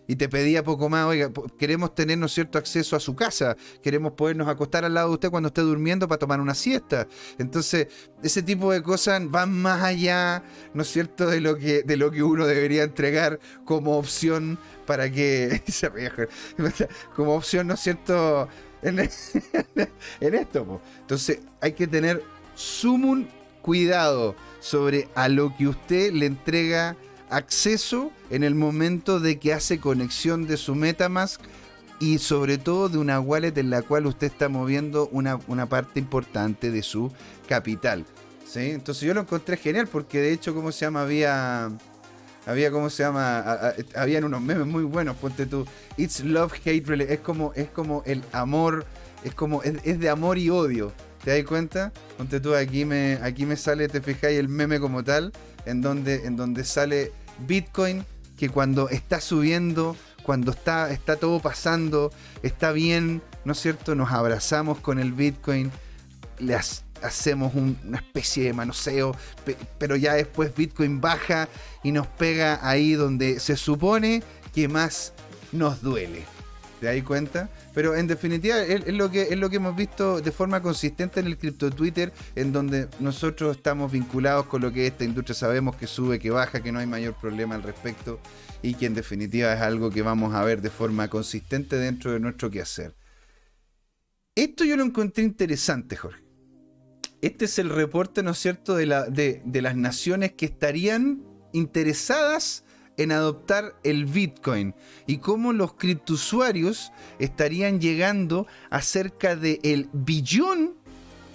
[0.08, 4.14] y te pedía poco más, oiga, queremos tener, ¿no cierto?, acceso a su casa, queremos
[4.14, 7.08] podernos acostar al lado de usted cuando esté durmiendo para tomar una siesta.
[7.38, 7.88] Entonces,
[8.24, 10.44] ese tipo de cosas van más allá,
[10.74, 15.12] ¿no es cierto?, de lo que, de lo que uno debería entregar como opción para
[15.12, 15.62] que,
[17.16, 18.48] como opción, ¿no es cierto?,
[18.82, 19.00] en,
[20.20, 20.82] esto.
[21.02, 22.24] Entonces hay que tener
[22.56, 23.26] sumo
[23.62, 26.96] cuidado sobre a lo que usted le entrega
[27.30, 31.42] acceso en el momento de que hace conexión de su Metamask
[32.00, 36.72] y sobre todo de una wallet en la cual usted está moviendo una, parte importante
[36.72, 37.12] de su
[37.48, 38.06] capital.
[38.46, 38.72] ¿sí?
[38.72, 41.02] Entonces yo lo encontré genial porque de hecho, ¿cómo se llama?
[41.02, 41.72] Había,
[42.46, 43.74] había ¿cómo se llama?
[43.96, 45.66] habían unos memes muy buenos, ponte tú.
[45.98, 48.86] It's love, hate, es como, es como el amor,
[49.24, 50.94] es como, es, de amor y odio.
[51.28, 51.92] ¿Te das cuenta?
[52.18, 55.34] Ponte tú, aquí me, aquí me sale, te fijáis, el meme como tal,
[55.66, 58.06] en donde, en donde sale Bitcoin,
[58.38, 62.14] que cuando está subiendo cuando está, está todo pasando,
[62.44, 63.94] está bien, ¿no es cierto?
[63.94, 65.70] Nos abrazamos con el Bitcoin,
[66.40, 66.56] le
[67.02, 69.14] hacemos una especie de manoseo,
[69.78, 71.50] pero ya después Bitcoin baja
[71.84, 74.24] y nos pega ahí donde se supone
[74.56, 75.12] que más
[75.52, 76.37] nos duele.
[76.80, 77.50] ¿Te das cuenta?
[77.74, 81.26] Pero en definitiva es, lo que, es lo que hemos visto de forma consistente en
[81.26, 85.88] el cripto Twitter, en donde nosotros estamos vinculados con lo que esta industria sabemos que
[85.88, 88.20] sube, que baja, que no hay mayor problema al respecto
[88.62, 92.20] y que en definitiva es algo que vamos a ver de forma consistente dentro de
[92.20, 92.96] nuestro quehacer.
[94.36, 96.24] Esto yo lo encontré interesante, Jorge.
[97.22, 101.24] Este es el reporte, ¿no es cierto?, de, la, de, las naciones que estarían
[101.54, 102.64] interesadas
[102.98, 104.76] en adoptar el Bitcoin
[105.06, 110.76] y cómo los criptosuarios estarían llegando a cerca del el billón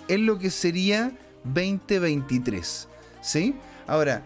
[0.09, 2.89] en lo que sería 2023.
[3.23, 3.55] ¿Sí?
[3.87, 4.25] Ahora,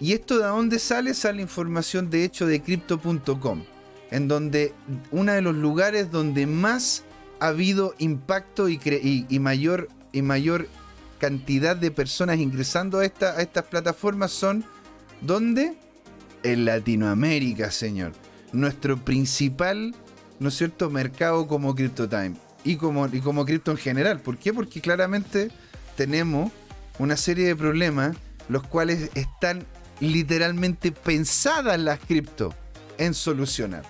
[0.00, 1.12] ¿Y esto de dónde sale?
[1.14, 3.64] Sale información de hecho de crypto.com,
[4.10, 4.72] en donde
[5.10, 7.02] uno de los lugares donde más
[7.40, 8.78] ha habido impacto y,
[9.40, 10.68] mayor, y mayor
[11.18, 14.64] cantidad de personas ingresando a, esta, a estas plataformas son,
[15.20, 15.76] ¿dónde?
[16.42, 18.12] En Latinoamérica, señor.
[18.52, 19.94] Nuestro principal,
[20.38, 24.20] ¿no es cierto?, mercado como CryptoTime y como, y como cripto en general.
[24.20, 24.52] ¿Por qué?
[24.52, 25.50] Porque claramente
[25.96, 26.50] tenemos
[26.98, 28.16] una serie de problemas
[28.48, 29.66] los cuales están
[30.00, 32.54] literalmente pensadas las cripto
[32.98, 33.84] en solucionar.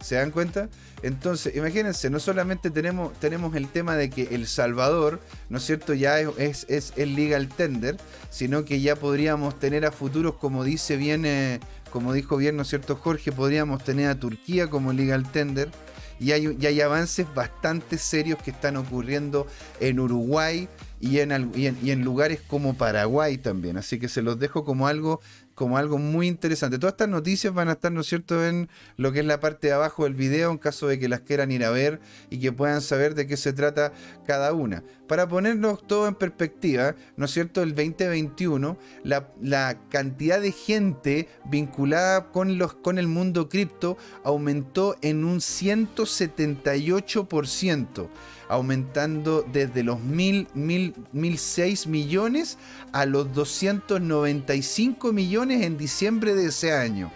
[0.00, 0.68] ¿Se dan cuenta?
[1.02, 5.94] Entonces, imagínense, no solamente tenemos, tenemos el tema de que El Salvador, ¿no es cierto?,
[5.94, 7.96] ya es, es, el legal tender,
[8.30, 11.60] sino que ya podríamos tener a futuros, como dice bien, eh,
[11.94, 13.30] como dijo bien, ¿no es cierto, Jorge?
[13.30, 15.70] Podríamos tener a Turquía como legal tender.
[16.18, 19.46] Y hay, hay avances bastante serios que están ocurriendo
[19.78, 20.68] en Uruguay
[21.00, 23.76] y en lugares como Paraguay también.
[23.76, 25.20] Así que se los dejo como algo
[25.54, 26.78] como algo muy interesante.
[26.78, 29.68] Todas estas noticias van a estar, ¿no es cierto?, en lo que es la parte
[29.68, 32.00] de abajo del video, en caso de que las quieran ir a ver
[32.30, 33.92] y que puedan saber de qué se trata
[34.26, 34.82] cada una.
[35.06, 41.28] Para ponernos todo en perspectiva, ¿no es cierto?, el 2021, la, la cantidad de gente
[41.44, 48.08] vinculada con, los, con el mundo cripto aumentó en un 178%
[48.48, 52.58] aumentando desde los mil, mil, 1006 millones
[52.92, 57.10] a los 295 millones en diciembre de ese año.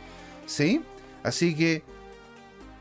[0.47, 0.81] ¿Sí?
[1.23, 1.83] Así que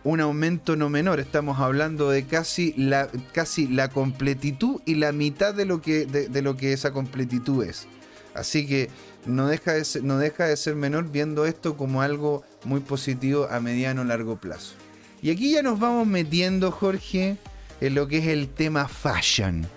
[0.03, 1.19] un aumento no menor.
[1.19, 6.41] Estamos hablando de casi la, casi la completitud y la mitad de lo, que, de,
[6.41, 7.87] lo que esa completitud es.
[8.33, 8.89] Así que
[9.25, 13.47] no deja, de ser, no deja de ser menor viendo esto como algo muy positivo
[13.49, 14.75] a mediano o largo plazo.
[15.21, 17.37] Y aquí ya nos vamos metiendo, Jorge,
[17.81, 19.67] en lo que es el tema fashion.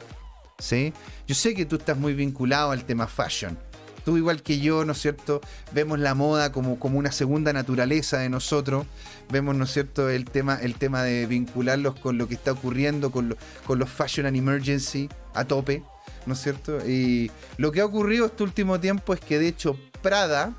[0.61, 0.93] ¿sí?
[1.27, 3.59] Yo sé que tú estás muy vinculado al tema fashion.
[4.05, 5.41] Tú igual que yo, ¿no es cierto?
[5.73, 8.87] Vemos la moda como, como una segunda naturaleza de nosotros.
[9.31, 13.11] Vemos, ¿no es cierto?, el tema, el tema de vincularlos con lo que está ocurriendo,
[13.11, 13.37] con,
[13.67, 15.83] con los Fashion and Emergency a tope,
[16.25, 16.79] ¿no es cierto?
[16.87, 20.55] Y lo que ha ocurrido este último tiempo es que de hecho Prada,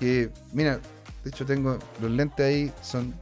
[0.00, 0.80] que, mira,
[1.22, 3.14] de hecho tengo los lentes ahí, son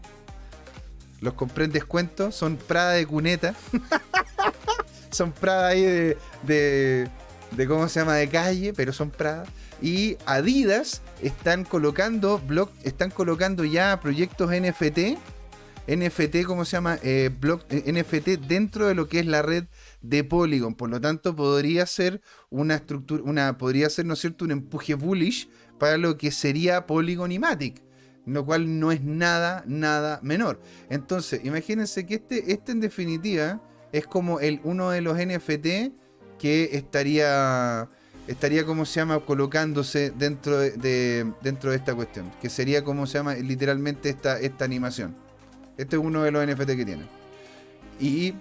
[1.21, 2.33] los compré en descuento.
[2.33, 3.55] Son Prada de cuneta.
[5.11, 7.09] son Prada ahí de,
[7.53, 8.15] de, ¿Cómo se llama?
[8.15, 9.45] De calle, pero son Prada.
[9.83, 15.19] Y Adidas están colocando, blog, están colocando ya proyectos NFT.
[15.89, 16.99] NFT, ¿cómo se llama?
[17.03, 17.31] Eh,
[17.71, 19.65] eh, NFT dentro de lo que es la red
[20.03, 20.75] de Polygon.
[20.75, 24.95] Por lo tanto, podría ser una estructura, una, podría ser, ¿no es cierto?, un empuje
[24.95, 25.49] bullish
[25.79, 27.90] para lo que sería Polygon y Matic
[28.27, 30.61] lo cual no es nada, nada menor.
[30.89, 33.61] Entonces, imagínense que este, este en definitiva
[33.93, 35.93] es como el, uno de los NFT
[36.39, 37.89] que estaría,
[38.27, 43.19] estaría, como se llama, colocándose dentro de, dentro de esta cuestión, que sería, como se
[43.19, 45.17] llama, literalmente esta, esta animación.
[45.77, 47.09] Este es uno de los NFT que tienen.
[47.99, 48.35] Y,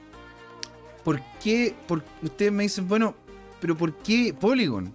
[1.04, 1.76] ¿por qué?
[1.88, 3.16] Por, ustedes me dicen, bueno,
[3.60, 4.94] pero ¿por qué Polygon?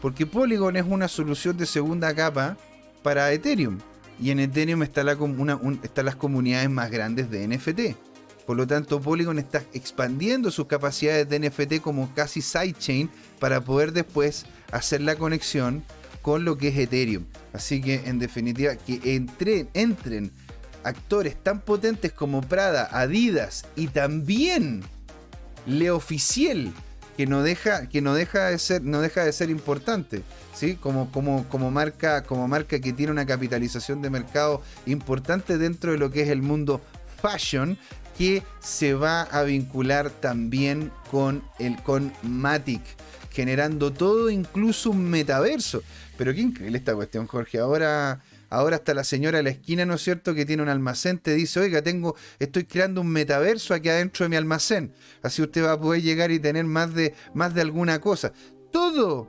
[0.00, 2.56] Porque Polygon es una solución de segunda capa
[3.08, 3.78] para Ethereum.
[4.20, 5.16] Y en Ethereum está la,
[5.82, 7.96] están las comunidades más grandes de NFT.
[8.46, 13.08] Por lo tanto, Polygon está expandiendo sus capacidades de NFT como casi sidechain
[13.38, 15.82] para poder después hacer la conexión
[16.20, 17.24] con lo que es Ethereum.
[17.54, 20.30] Así que en definitiva, que entren, entren
[20.84, 24.82] actores tan potentes como Prada, Adidas y también
[25.64, 26.74] Leoficiel,
[27.18, 30.22] que no deja, que no deja de ser, no deja de ser importante,
[30.54, 30.76] ¿sí?
[30.76, 35.98] Como, como, como, marca, como marca que tiene una capitalización de mercado importante dentro de
[35.98, 36.80] lo que es el mundo
[37.20, 37.76] fashion,
[38.16, 42.82] que se va a vincular también con el con Matic,
[43.32, 45.82] generando todo, incluso un metaverso.
[46.16, 47.58] Pero qué increíble esta cuestión, Jorge.
[47.58, 48.20] Ahora
[48.50, 51.34] Ahora hasta la señora de la esquina, ¿no es cierto?, que tiene un almacén, te
[51.34, 54.92] dice, oiga, tengo, estoy creando un metaverso aquí adentro de mi almacén.
[55.22, 58.32] Así usted va a poder llegar y tener más de, más de alguna cosa.
[58.70, 59.28] Todo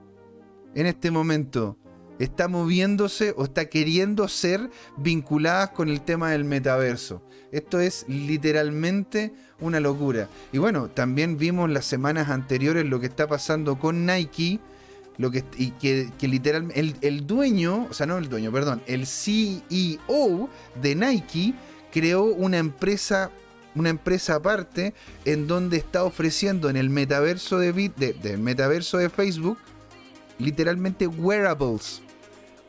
[0.76, 1.78] en este momento
[2.20, 7.24] está moviéndose o está queriendo ser vinculadas con el tema del metaverso.
[7.52, 10.30] Esto es literalmente una locura.
[10.52, 14.60] Y bueno, también vimos las semanas anteriores lo que está pasando con Nike
[15.20, 19.06] lo que, y que, literalmente el, el, dueño, o sea, no el dueño, perdón, el
[19.06, 20.50] CEO
[20.82, 21.54] de Nike
[21.92, 23.30] creó una empresa,
[23.76, 24.94] una empresa aparte
[25.26, 29.58] en donde está ofreciendo en el metaverso de, de, metaverso de Facebook
[30.38, 32.02] literalmente wearables,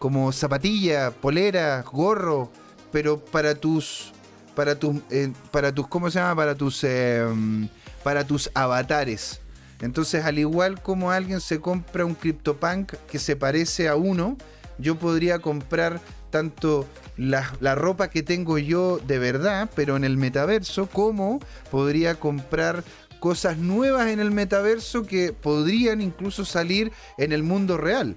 [0.01, 2.51] como zapatilla, polera, gorro,
[2.91, 4.13] pero para tus,
[4.57, 6.35] para tus, eh, para tus, ¿cómo se llama?
[6.35, 7.69] Para tus, em,
[8.03, 9.40] para tus avatares.
[9.81, 14.37] Entonces, al igual como alguien se compra un CryptoPunk que se parece a uno,
[14.79, 16.01] yo podría comprar
[16.31, 16.87] tanto
[17.17, 21.41] la, ropa que tengo yo de verdad, pero en el metaverso, como
[21.71, 22.85] podría comprar
[23.19, 28.17] cosas nuevas en el metaverso que podrían incluso salir en el mundo real.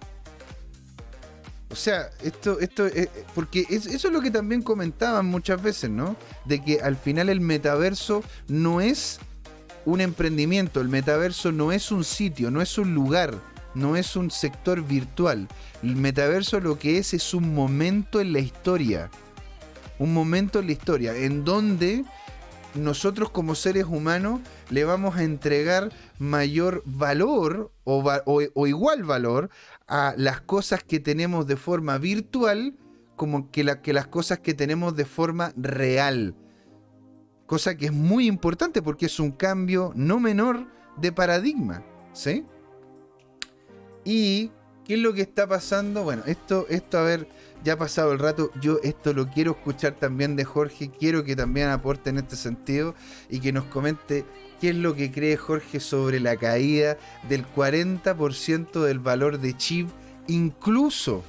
[1.69, 6.15] O sea, esto, esto, eh, porque eso es lo que también comentaban muchas veces, ¿no?
[6.45, 9.19] De que al final el metaverso no es
[9.85, 10.81] un emprendimiento.
[10.81, 13.35] El metaverso no es un sitio, no es un lugar,
[13.76, 15.47] no es un sector virtual.
[15.81, 19.10] El metaverso lo que es es un momento en la historia.
[19.99, 22.03] Un momento en la historia en donde
[22.76, 29.49] nosotros como seres humanos le vamos a entregar mayor valor o, igual valor
[29.88, 32.76] a las cosas que tenemos de forma virtual
[33.15, 36.35] como que, que las cosas que tenemos de forma real.
[37.45, 40.68] Cosa que es muy importante porque es un cambio no menor
[40.98, 41.84] de paradigma.
[42.14, 42.45] ¿Sí?
[44.06, 44.52] Y
[44.86, 46.03] ¿Qué es lo que está pasando?
[46.03, 47.28] Bueno, esto, esto, a ver,
[47.64, 48.52] ya ha pasado el rato.
[48.60, 50.91] Yo esto lo quiero escuchar también de Jorge.
[50.91, 52.94] Quiero que también aporte en este sentido
[53.30, 54.26] y que nos comente
[54.60, 56.98] qué es lo que cree Jorge sobre la caída
[57.30, 59.88] del 40% del valor de Chip,
[60.28, 61.24] incluso,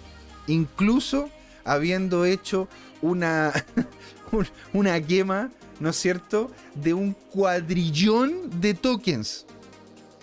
[0.48, 1.30] incluso
[1.64, 2.66] habiendo hecho
[3.02, 3.52] una,
[4.72, 9.46] una quema ¿no es cierto?, de un cuadrillón de tokens.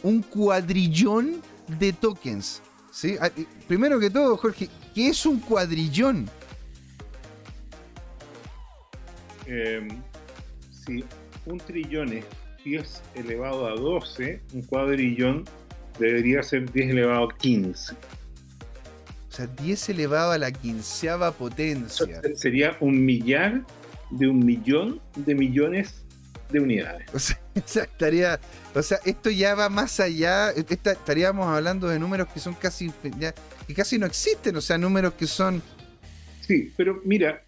[0.03, 1.41] Un cuadrillón
[1.79, 2.61] de tokens.
[2.91, 3.15] ¿sí?
[3.19, 3.29] Ah,
[3.67, 6.29] primero que todo, Jorge, ¿qué es un cuadrillón?
[9.47, 9.87] Eh,
[10.71, 11.03] si
[11.45, 12.25] un trillón es
[12.63, 15.45] 10 elevado a 12, un cuadrillón
[15.99, 17.93] debería ser 10 elevado a 15.
[17.93, 22.21] O sea, 10 elevado a la quinceava potencia.
[22.35, 23.63] Sería un millar
[24.11, 26.05] de un millón de millones
[26.51, 27.05] de unidades.
[27.53, 28.39] O sea, estaría,
[28.73, 30.51] o sea, esto ya va más allá.
[30.51, 32.89] estaríamos hablando de números que son casi,
[33.67, 35.61] que casi no existen, o sea, números que son.
[36.39, 37.43] Sí, pero mira,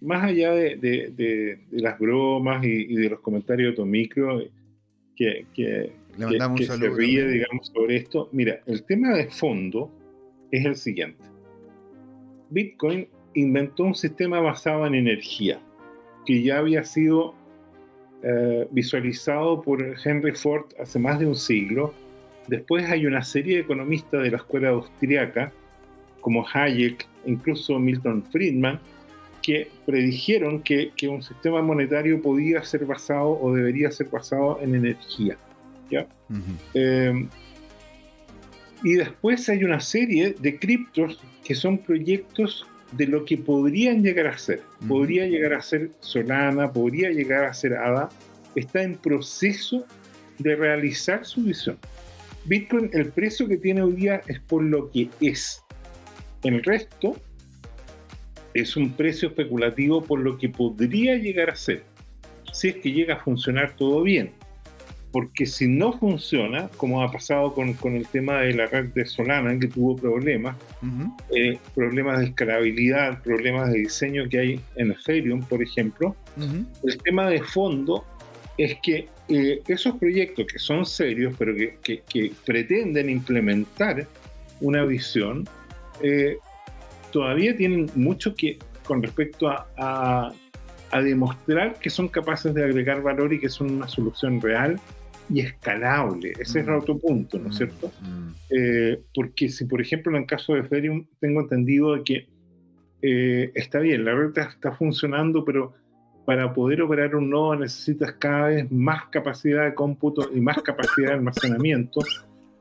[0.00, 4.40] más allá de, las bromas y, de los comentarios de Tomicro,
[5.14, 9.90] que, que, que, se ríe, digamos, sobre esto, mira, el tema de fondo
[10.50, 11.22] es el siguiente.
[12.48, 15.60] Bitcoin inventó un sistema basado en energía,
[16.26, 17.34] que ya había sido
[18.22, 21.92] eh, visualizado por Henry Ford hace más de un siglo.
[22.46, 25.52] Después hay una serie de economistas de la escuela austriaca,
[26.20, 28.78] como Hayek, incluso Milton Friedman,
[29.42, 34.76] que predijeron que, que, un sistema monetario podía ser basado o debería ser basado en
[34.76, 35.36] energía.
[35.90, 36.06] ¿ya?
[36.74, 37.28] Eh,
[38.84, 44.26] y después hay una serie de criptos que son proyectos de lo que podrían llegar
[44.26, 44.62] a ser.
[44.86, 48.08] Podría llegar a ser Solana, podría llegar a ser ADA,
[48.54, 49.84] está en proceso
[50.38, 51.78] de realizar su visión.
[52.44, 55.62] Bitcoin, el precio que tiene hoy día es por lo que es.
[56.42, 57.16] El resto
[58.54, 61.84] es un precio especulativo por lo que podría llegar a ser,
[62.52, 64.32] si es que llega a funcionar todo bien
[65.12, 69.58] porque si no funciona, como ha pasado con, el tema de la red de Solana,
[69.58, 70.56] que tuvo problemas,
[71.36, 76.16] eh, problemas de escalabilidad, problemas de diseño que hay en Ethereum, por ejemplo,
[76.82, 78.06] el tema de fondo
[78.56, 84.06] es que eh, esos proyectos que son serios, pero que, pretenden implementar
[84.62, 85.46] una visión,
[86.02, 86.38] eh,
[87.12, 90.32] todavía tienen mucho que con respecto a,
[91.04, 94.78] demostrar que son capaces de agregar valor y que son una solución real
[95.32, 96.32] y escalable.
[96.38, 96.74] Ese es mm.
[96.74, 97.92] otro punto, ¿no es mm, cierto?
[98.00, 98.28] Mm.
[98.50, 102.28] Eh, porque si, por ejemplo, en el caso de Ethereum, tengo entendido que
[103.04, 105.74] está bien, la red está funcionando, pero
[106.24, 111.08] para poder operar un nodo necesitas cada vez más capacidad de cómputo y más capacidad
[111.08, 112.00] de almacenamiento,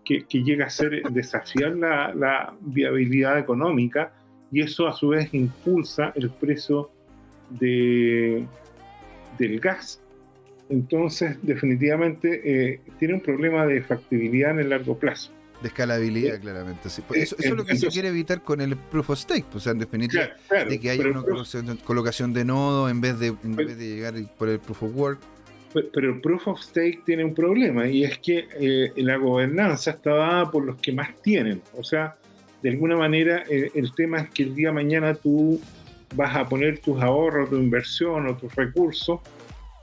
[0.03, 4.14] que, llega a ser desafiar la, viabilidad económica
[4.52, 6.91] y eso a su vez impulsa el precio
[7.49, 8.45] de,
[9.38, 10.01] del gas.
[10.72, 15.31] Entonces, definitivamente eh, tiene un problema de factibilidad en el largo plazo.
[15.61, 16.89] De escalabilidad, claramente.
[16.89, 17.03] Sí.
[17.06, 19.60] Pues eso, es lo que se quiere evitar con el proof of stake, pues, o
[19.60, 20.30] sea, en definitiva,
[20.68, 21.23] de que haya una
[21.84, 25.19] colocación, de nodo en vez de, en vez de llegar por el proof of work.
[25.73, 30.15] Pero el proof of stake tiene un problema y es que eh, la gobernanza está
[30.15, 31.61] dada por los que más tienen.
[31.77, 32.15] O sea,
[32.64, 35.61] de alguna manera eh, el tema es que el día de mañana tú
[36.15, 39.19] vas a poner tus ahorros, tu inversión o tus recursos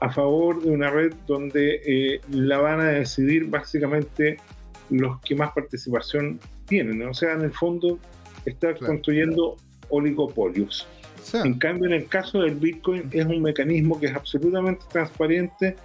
[0.01, 4.39] a favor de una red donde eh, la van a decidir básicamente
[4.91, 7.03] los que más participación tienen.
[7.07, 7.99] O sea, en el fondo
[8.45, 9.57] está construyendo
[9.89, 10.87] oligopolios.
[11.35, 15.77] En cambio, en el caso del Bitcoin es un mecanismo que es absolutamente transparente,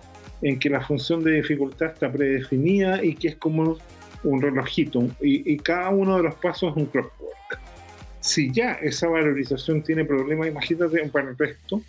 [0.41, 3.77] en que la función de dificultad está predefinida y que es como
[4.23, 7.59] un relojito, y, cada uno de los pasos es un clockwork.
[8.21, 11.81] Si ya esa valorización tiene problemas, imagínate para el resto,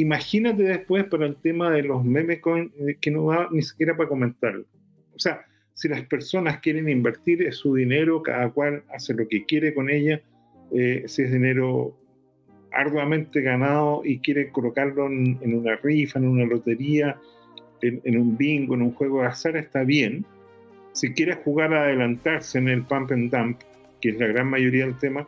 [0.00, 3.96] imagínate después para el tema de los meme coins, eh, que no va ni siquiera
[3.96, 4.64] para comentarlo.
[5.14, 5.44] O sea,
[5.74, 10.20] si las personas quieren invertir su dinero, cada cual hace lo que quiere con ella,
[10.72, 11.96] eh, si es dinero
[12.72, 17.18] arduamente ganado y quiere colocarlo en, una rifa, en una lotería,
[17.82, 20.24] en, un bingo, en un juego de azar, está bien.
[20.92, 23.60] Si quiere jugar a adelantarse en el pump and dump,
[24.00, 25.26] que es la gran mayoría del tema,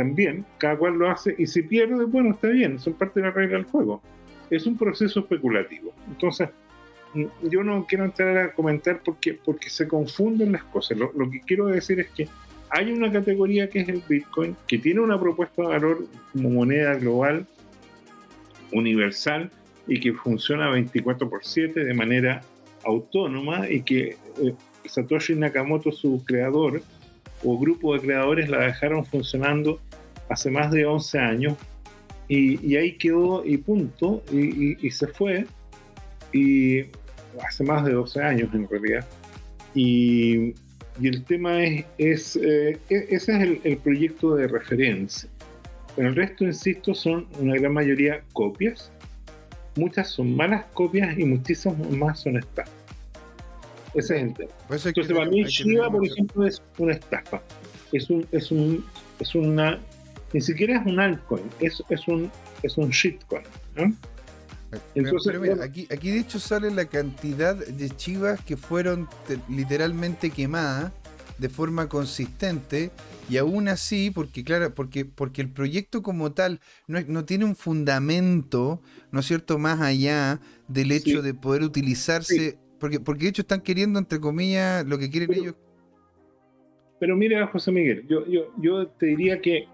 [0.00, 3.32] también, cada cual lo hace y si pierde, bueno, está bien, son parte de la
[3.32, 4.00] regla del juego.
[4.48, 5.92] Es un proceso especulativo.
[6.08, 6.48] Entonces,
[7.42, 10.96] yo no quiero entrar a comentar porque, porque se confunden las cosas.
[10.96, 12.28] Lo, que quiero decir es que
[12.70, 16.94] hay una categoría que es el Bitcoin, que tiene una propuesta de valor como moneda
[16.94, 17.46] global,
[18.72, 19.50] universal,
[19.86, 22.40] y que funciona 24 por 7 de manera
[22.84, 24.54] autónoma y que eh,
[24.86, 26.80] Satoshi Nakamoto, su creador,
[27.44, 29.80] o grupo de creadores la dejaron funcionando
[30.30, 31.54] hace más de 11 años
[32.28, 35.46] y, ahí quedó y punto, y, y se fue.
[36.32, 36.84] Y
[37.44, 39.06] hace más de 12 años en realidad.
[39.74, 40.54] Y,
[41.00, 45.28] y el tema es, es eh, e-, ese es el, proyecto de referencia.
[45.96, 48.92] Pero el resto, insisto, son una gran mayoría copias.
[49.76, 52.74] Muchas son malas copias y muchísimas más son estafas.
[53.94, 54.50] Ese es el tema.
[54.70, 57.42] Entonces, para mí, Shiba, por ejemplo, es una estafa.
[57.92, 58.84] Es un, es un,
[59.18, 59.80] es una,
[60.32, 62.30] ni siquiera es un altcoin, es, es un,
[62.62, 63.42] es un shitcoin.
[63.76, 63.94] ¿no?
[65.24, 69.08] pero mira, aquí, aquí de hecho sale la cantidad de chivas que fueron
[69.48, 70.92] literalmente quemadas
[71.38, 72.90] de forma consistente
[73.28, 77.56] y aún así, porque claro, porque, porque el proyecto como tal no, no tiene un
[77.56, 83.42] fundamento, ¿no es cierto?, más allá del hecho de poder utilizarse, porque, porque de hecho
[83.42, 85.54] están queriendo, entre comillas, lo que quieren ellos.
[86.98, 89.66] Pero mira, José Miguel, yo, yo, yo te diría que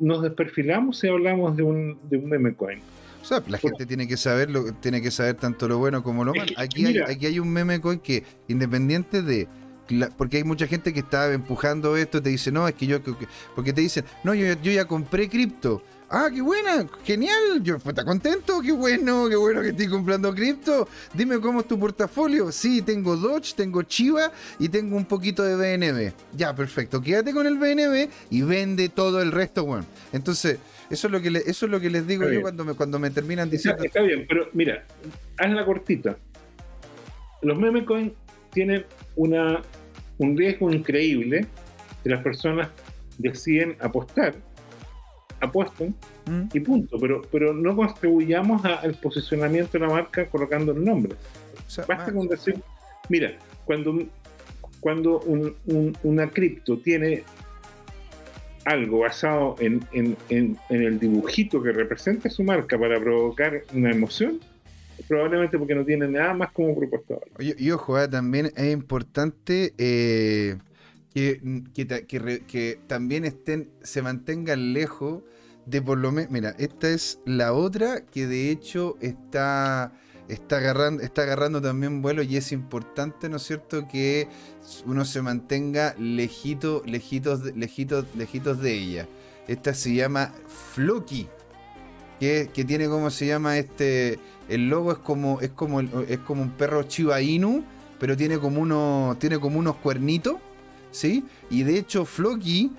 [0.00, 2.80] nos desperfilamos si hablamos de un, de un meme coin.
[3.22, 4.50] O sea, la gente tiene que saber
[4.80, 6.52] tiene que saber tanto lo bueno como lo malo.
[6.58, 9.48] Aquí hay, aquí hay un meme coin que, independiente de
[10.16, 13.00] porque hay mucha gente que está empujando esto, te dice, no, es que yo,
[13.54, 15.82] porque te dicen, no, yo, yo ya compré cripto.
[16.10, 20.86] Ah, qué buena, genial, yo está contento, qué bueno, qué bueno que estoy comprando cripto.
[21.14, 22.52] Dime cómo es tu portafolio.
[22.52, 26.12] Sí, tengo Dodge, tengo Chiva y tengo un poquito de BNB.
[26.36, 29.86] Ya, perfecto, quédate con el BNB y vende todo el resto, bueno.
[30.12, 30.58] Entonces,
[30.90, 33.10] eso es lo que, eso es lo que les digo yo cuando me, cuando me
[33.10, 33.82] terminan diciendo.
[33.82, 34.84] Está, bien, pero mira,
[35.38, 36.16] haz la cortita.
[37.42, 38.12] Los meme coins
[38.52, 38.84] tienen
[39.16, 39.62] una,
[40.18, 41.46] un riesgo increíble
[42.02, 42.68] que las personas
[43.18, 44.34] deciden apostar,
[45.44, 45.94] apuestan
[46.26, 46.48] mm.
[46.52, 46.98] y punto.
[46.98, 51.14] Pero, pero no contribuyamos al posicionamiento de la marca colocando el nombre.
[51.88, 52.60] Basta con decir,
[53.08, 53.98] mira, cuando,
[54.80, 55.20] cuando
[56.02, 57.24] una cripto tiene
[58.64, 59.86] algo basado en,
[60.68, 64.40] el dibujito que representa su marca para provocar una emoción,
[65.06, 67.16] probablemente porque no tiene nada más como propuesta.
[67.38, 70.56] Y, ojo, eh, también es importante eh,
[71.12, 75.22] que, también estén, se mantengan lejos
[75.66, 76.30] de por lo menos.
[76.30, 79.92] Mira, esta es la otra que de hecho está
[80.28, 84.28] está agarrando, está agarrando también vuelo y es importante, ¿no es cierto?, que
[84.86, 89.08] uno se mantenga lejito, lejitos, lejitos, lejitos de ella.
[89.48, 90.32] Esta se llama
[90.74, 91.28] Floki,
[92.18, 94.18] que, que tiene como se llama este.
[94.48, 97.62] El logo es como, es como, es como un perro Chiba Inu,
[97.98, 100.36] pero tiene como, uno, tiene como unos cuernitos,
[100.90, 101.24] ¿sí?
[101.50, 102.72] Y de hecho, Floki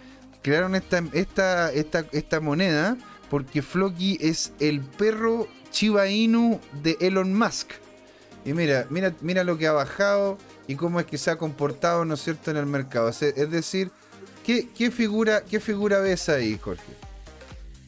[0.46, 2.96] crearon esta, esta, esta, esta moneda
[3.32, 7.72] porque Floki es el perro Chiba Inu de Elon Musk.
[8.46, 12.06] Y mira, mira, mira lo que ha bajado y cómo es que se ha comportado,
[12.06, 13.10] ¿no es cierto?, en el mercado.
[13.10, 13.90] Es decir,
[14.46, 16.94] ¿qué, figura, qué figura ves ahí, Jorge?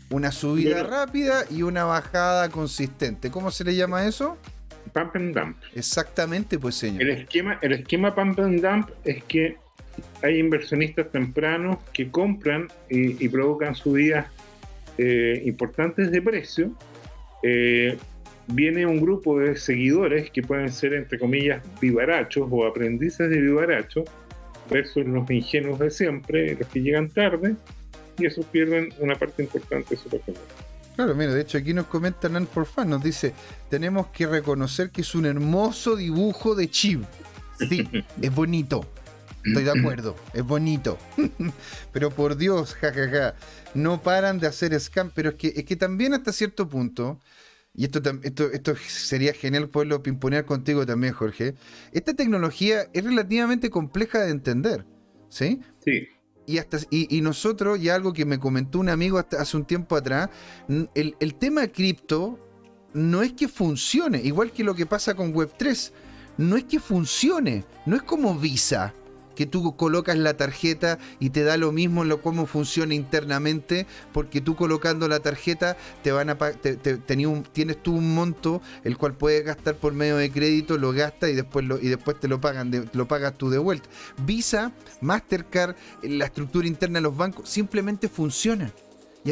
[0.09, 3.29] Una subida rápida y una bajada consistente.
[3.29, 4.35] ¿Cómo se le llama eso?
[4.93, 5.57] Pump and dump.
[5.75, 7.03] Exactamente, pues señor.
[7.03, 9.57] El esquema, el esquema pump and dump es que
[10.21, 14.27] hay inversionistas tempranos que compran y, provocan subidas
[14.97, 16.71] eh, importantes de precio.
[17.43, 17.97] Eh,
[18.47, 24.05] viene un grupo de seguidores que pueden ser, entre comillas, vivarachos o aprendices de vivarachos,
[24.69, 27.55] versus los ingenuos de siempre, los que llegan tarde,
[28.17, 30.47] y esos pierden una parte importante de su patrimonio.
[30.95, 33.33] Claro, mira, de hecho aquí nos comenta Nan for Fun, nos dice,
[33.69, 37.03] tenemos que reconocer que es un hermoso dibujo de Chip.
[37.59, 37.87] Sí,
[38.21, 38.83] es bonito.
[39.43, 40.97] Estoy de acuerdo, es bonito.
[41.93, 43.35] pero por Dios, jajaja,
[43.73, 45.11] no paran de hacer scam.
[45.13, 47.19] Pero es que, es que también hasta cierto punto,
[47.73, 51.55] y esto, esto, esto sería genial poderlo pimponear contigo también, Jorge,
[51.91, 54.85] esta tecnología es relativamente compleja de entender.
[55.29, 55.61] ¿Sí?
[55.83, 56.07] Sí.
[56.45, 60.29] Y, hasta, y, nosotros, y algo que me comentó un amigo hace un tiempo atrás,
[60.95, 62.39] el, el tema cripto
[62.93, 65.91] no es que funcione, igual que lo que pasa con Web3,
[66.37, 68.93] no es que funcione, no es como Visa
[69.37, 74.41] que tú colocas la tarjeta y te da lo mismo lo cómo funciona internamente, porque
[74.41, 76.37] tú colocando la tarjeta te van a
[77.27, 81.29] un, tienes tú un monto el cual puedes gastar por medio de crédito, lo gastas
[81.29, 83.87] y después lo, y después te lo pagan, lo pagas tú de vuelta.
[84.25, 88.71] Visa, Mastercard, la estructura interna de los bancos simplemente funciona.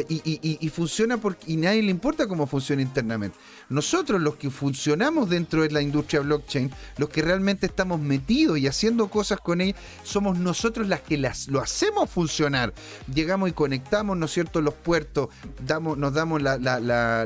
[0.08, 3.36] Y, funciona porque y nadie le importa cómo funciona internamente.
[3.68, 8.66] Nosotros los que funcionamos dentro de la industria blockchain, los que realmente estamos metidos y
[8.66, 12.74] haciendo cosas con ella, somos nosotros las que las, lo hacemos funcionar.
[13.12, 15.28] Llegamos y conectamos, ¿no es cierto?, los puertos,
[15.64, 16.58] damos, nos damos la,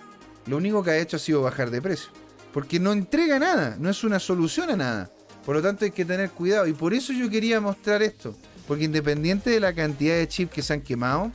[0.45, 2.20] lo único que ha hecho ha sido bajar de precio.
[2.53, 5.11] Porque no entrega nada, no es una solución a nada.
[5.45, 6.67] Por lo tanto hay que tener cuidado.
[6.67, 8.35] Y por eso yo quería mostrar esto.
[8.67, 11.31] Porque independiente de la cantidad de chips que se han quemado,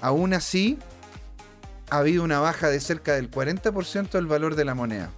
[0.00, 0.78] aún así
[1.90, 5.10] ha habido una baja de cerca del 40% del valor de la moneda.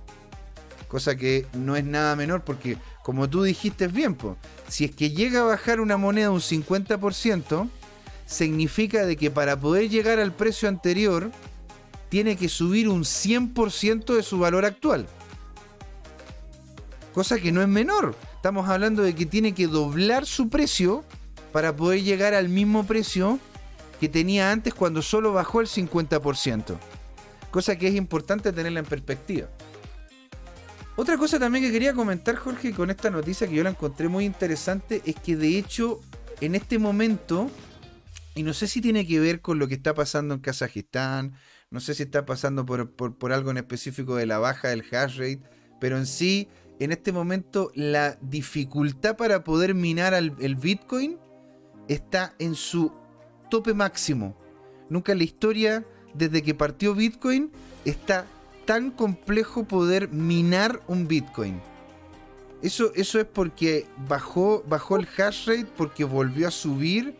[0.88, 4.16] Cosa que no es nada menor porque, como tú dijiste bien,
[4.68, 7.68] si es que llega a bajar una moneda un 50%,
[8.26, 11.30] significa de que para poder llegar al precio anterior,
[12.08, 15.06] tiene que subir un 100% de su valor actual.
[17.12, 18.14] Cosa que no es menor.
[18.34, 21.04] Estamos hablando de que tiene que doblar su precio
[21.52, 23.38] para poder llegar al mismo precio
[23.98, 26.76] que tenía antes cuando solo bajó el 50%.
[27.50, 29.48] Cosa que es importante tenerla en perspectiva.
[30.96, 34.24] Otra cosa también que quería comentar, Jorge, con esta noticia que yo la encontré muy
[34.24, 36.00] interesante, es que de hecho,
[36.40, 37.50] en este momento,
[38.34, 41.34] y no sé si tiene que ver con lo que está pasando en Kazajistán,
[41.76, 45.42] no sé si está pasando por, algo en específico de la baja del hash rate,
[45.78, 46.48] pero en sí,
[46.78, 51.18] en este momento, la dificultad para poder minar el Bitcoin
[51.86, 52.92] está en su
[53.50, 54.34] tope máximo.
[54.88, 55.84] Nunca en la historia,
[56.14, 57.50] desde que partió Bitcoin,
[57.84, 58.24] está
[58.64, 61.60] tan complejo poder minar un Bitcoin.
[62.62, 67.18] Eso, eso es porque bajó, bajó el hash rate, porque volvió a subir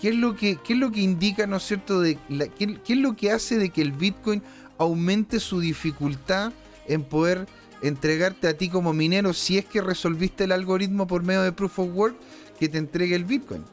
[0.00, 2.18] ¿qué es lo que, qué es lo que indica, ¿no es cierto?, de
[2.58, 4.42] qué, es lo que hace de que el Bitcoin
[4.78, 6.52] aumente su dificultad
[6.86, 7.46] en poder
[7.82, 11.78] entregarte a ti como minero si es que resolviste el algoritmo por medio de Proof
[11.80, 12.16] of Work
[12.58, 13.64] que te entregue el Bitcoin.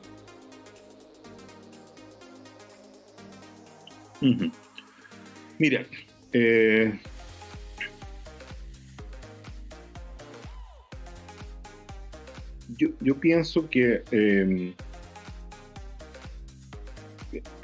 [5.58, 5.86] Mira,
[6.34, 7.00] eh,
[12.78, 14.74] yo, pienso que eh,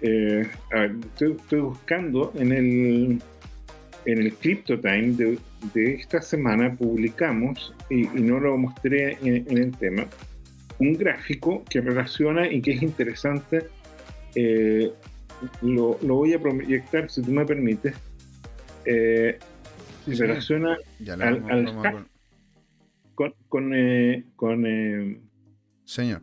[0.01, 0.47] eh,
[1.19, 3.21] estoy, buscando en el
[4.05, 5.39] en el CryptoTime de,
[5.73, 10.05] de esta semana publicamos y, no lo mostré en, el tema
[10.79, 13.65] un gráfico que relaciona y que es interesante.
[15.61, 17.95] Lo, voy a proyectar si tú me permites.
[18.85, 19.37] Eh,
[20.07, 20.77] relaciona
[21.19, 21.43] al,
[23.15, 25.19] con, con, eh, con eh,
[25.83, 26.21] señor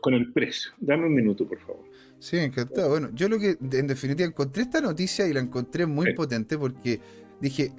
[0.00, 0.72] con, el precio.
[0.78, 1.87] Dame un minuto por favor
[2.18, 6.14] sí encantado bueno yo lo que en definitiva encontré esta noticia y la encontré muy
[6.14, 7.00] potente porque
[7.40, 7.72] dije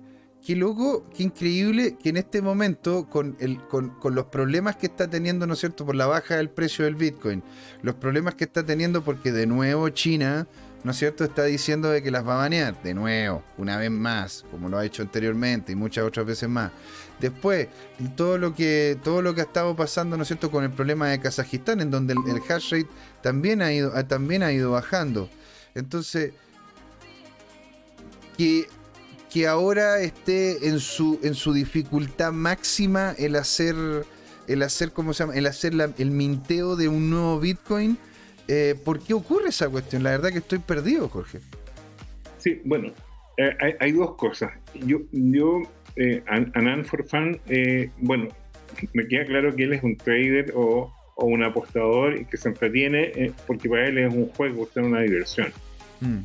[0.46, 4.86] qué loco, qué increíble que en este momento, con, el, con, con, los problemas que
[4.86, 7.44] está teniendo, ¿no es cierto?, por la baja del precio del Bitcoin,
[7.82, 10.48] los problemas que está teniendo porque de nuevo China
[10.84, 13.92] ¿no es cierto?, está diciendo de que las va a banear, de nuevo, una vez
[13.92, 16.72] más, como lo ha hecho anteriormente y muchas otras veces más.
[17.20, 17.68] Después,
[18.16, 21.10] todo lo que, todo lo que ha estado pasando, ¿no es cierto?, con el problema
[21.10, 22.88] de Kazajistán, en donde el, hash rate
[23.22, 25.30] también ha ido, también ha ido bajando.
[25.76, 26.34] Entonces,
[28.38, 28.68] que,
[29.30, 33.76] que ahora esté en su, en su dificultad máxima el hacer,
[34.48, 37.98] el hacer, ¿cómo se llama?, el hacer el minteo de un nuevo Bitcoin
[38.52, 40.02] eh, ¿Por qué ocurre esa cuestión?
[40.02, 41.40] La verdad que estoy perdido, Jorge.
[42.40, 42.92] Sí, bueno,
[43.38, 44.52] eh, hay, dos cosas.
[44.74, 45.62] Yo, yo
[46.00, 48.30] eh, Anan for Fun, eh, bueno,
[48.94, 53.34] me queda claro que él es un trader o, un apostador y que se entretiene
[53.46, 55.52] porque para él es un juego, es una diversión.
[56.00, 56.20] Mm.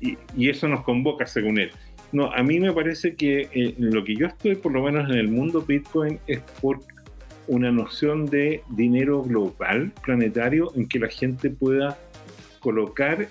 [0.00, 1.72] Y, y, eso nos convoca según él.
[2.12, 5.26] No, a mí me parece que lo que yo estoy, por lo menos en el
[5.26, 6.78] mundo Bitcoin, es por
[7.48, 11.98] una noción de dinero global, planetario, en que la gente pueda
[12.60, 13.26] colocar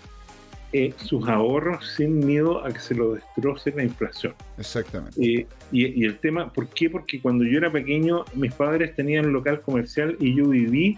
[0.71, 4.33] eh, sus ahorros sin miedo a que se lo destroce la inflación.
[4.57, 5.19] Exactamente.
[5.21, 6.89] Eh, y, el tema, ¿por qué?
[6.89, 10.97] Porque cuando yo era pequeño, mis padres tenían un local comercial y yo viví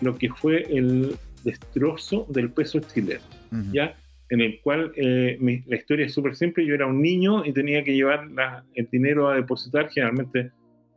[0.00, 3.24] lo que fue el destrozo del peso chileno,
[3.72, 3.94] ¿ya?
[4.30, 5.36] En el cual eh,
[5.66, 6.64] la historia es súper simple.
[6.64, 8.28] Yo era un niño y tenía que llevar
[8.74, 10.50] el dinero a depositar, generalmente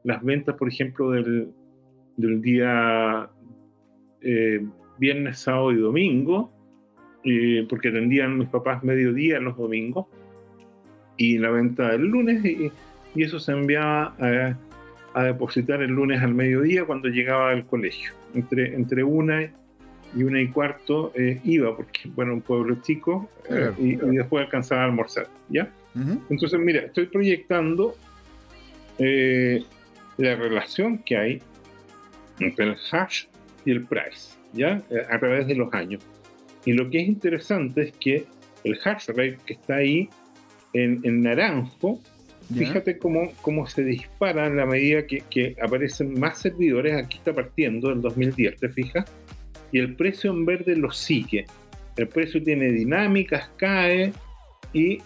[0.03, 1.49] las ventas, por ejemplo, del,
[2.17, 3.29] del día
[4.21, 4.65] eh,
[4.97, 6.52] viernes, sábado y domingo,
[7.23, 10.07] eh, porque atendían mis papás mediodía los domingos,
[11.17, 12.71] y la venta del lunes, y,
[13.15, 14.15] eso se enviaba
[15.13, 18.11] a, depositar el lunes al mediodía cuando llegaba al colegio.
[18.33, 19.43] Entre, entre una
[20.15, 23.29] y una y cuarto eh, iba, porque bueno, un pueblo chico,
[23.77, 25.71] y, después alcanzaba a almorzar, ¿ya?
[26.29, 27.95] Entonces, mira, estoy proyectando
[28.97, 31.41] la relación que hay
[32.39, 33.25] entre el hash
[33.65, 34.81] y el price, ¿ya?
[34.89, 36.03] Eh, a través de los años.
[36.65, 38.25] Y lo que es interesante es que
[38.63, 40.09] el hash rate que está ahí
[40.73, 41.99] en, naranjo,
[42.55, 46.95] fíjate cómo, cómo se dispara en la medida que, que, aparecen más servidores.
[46.95, 49.05] Aquí está partiendo el 2010, ¿te fijas?
[49.71, 51.45] Y el precio en verde lo sigue.
[51.97, 54.13] El precio tiene dinámicas, cae
[54.71, 54.99] y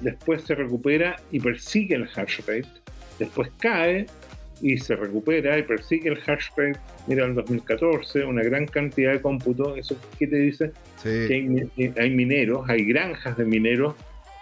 [0.00, 2.68] después se recupera y persigue el hash rate.
[3.18, 4.06] Después cae
[4.62, 6.78] y se recupera y persigue el hash rate.
[7.06, 9.76] Mira, en 2014, una gran cantidad de cómputo.
[9.76, 10.72] ¿Eso qué te dice?
[11.02, 13.94] Que hay, mineros, hay granjas de mineros,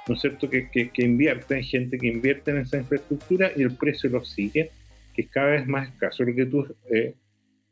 [0.09, 4.11] ¿no es cierto?, que, que, invierten, gente que invierte en esa infraestructura y el precio
[4.11, 4.70] lo sigue,
[5.15, 6.24] que es cada vez más escaso.
[6.24, 7.15] Lo que tú eh,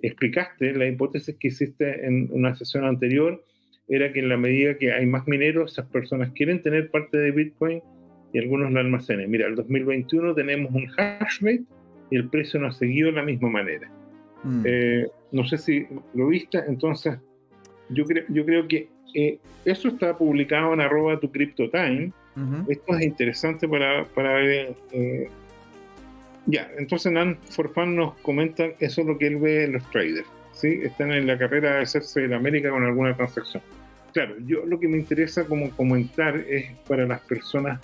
[0.01, 3.43] explicaste, la hipótesis que hiciste en una sesión anterior,
[3.89, 7.31] era que en la medida que hay más mineros, esas personas quieren tener parte de
[7.31, 7.81] Bitcoin
[8.32, 9.31] y algunos lo almacenen.
[9.31, 11.64] Mira, el 2021 tenemos un hash rate
[12.11, 13.91] y el precio no ha seguido de la misma manera.
[14.43, 14.62] Mm.
[14.65, 17.19] Eh, no sé si lo viste, entonces
[17.89, 22.12] yo, creo yo creo que eh, eso está publicado en arroba tu CryptoTime.
[22.69, 24.74] Esto es interesante para, para ver.
[24.93, 25.28] Eh,
[26.45, 30.28] ya, entonces Nan Forfan nos comenta eso es lo que él ve en los traders.
[30.53, 30.81] ¿sí?
[30.83, 33.62] Están en la carrera de hacerse en América con alguna transacción.
[34.12, 37.81] Claro, yo lo que me interesa como comentar es para las personas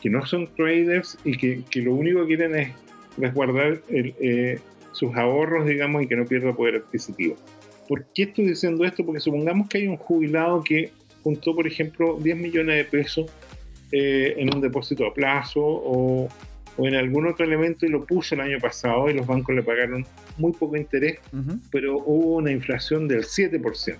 [0.00, 2.72] que no son traders y que, que lo único que quieren es
[3.18, 4.58] resguardar eh,
[4.92, 7.36] sus ahorros, digamos, y que no pierda poder adquisitivo.
[7.88, 9.04] ¿Por qué estoy diciendo esto?
[9.04, 13.30] Porque supongamos que hay un jubilado que juntó, por ejemplo, 10 millones de pesos
[13.90, 16.28] eh, en un depósito a plazo o,
[16.76, 19.62] o, en algún otro elemento y lo puso el año pasado y los bancos le
[19.62, 20.06] pagaron
[20.38, 21.18] muy poco interés,
[21.70, 23.96] pero hubo una inflación del 7%.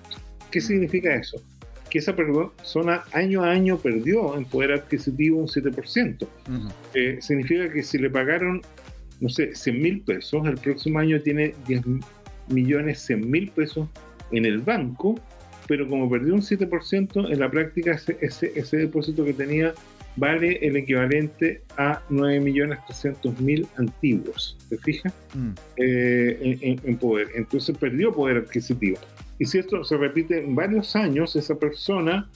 [0.51, 0.63] ¿Qué mm.
[0.63, 1.43] significa eso?
[1.91, 6.27] Que esa persona año a año perdió en poder adquisitivo un 7%.
[6.95, 8.63] Eh, significa que si le pagaron,
[9.23, 11.83] no sé, 100 mil pesos, el próximo año tiene 10
[12.49, 13.89] millones 100 mil pesos
[14.33, 15.15] en el banco,
[15.69, 19.73] pero como perdió un 7%, en la práctica ese, ese depósito que tenía
[20.17, 25.15] vale el equivalente a 9.300.000 antiguos, ¿te fijas?
[25.35, 25.51] Mm.
[25.77, 27.29] Eh, en, poder.
[27.35, 28.99] Entonces perdió poder adquisitivo.
[29.39, 32.29] Y si esto se repite en varios años, esa persona,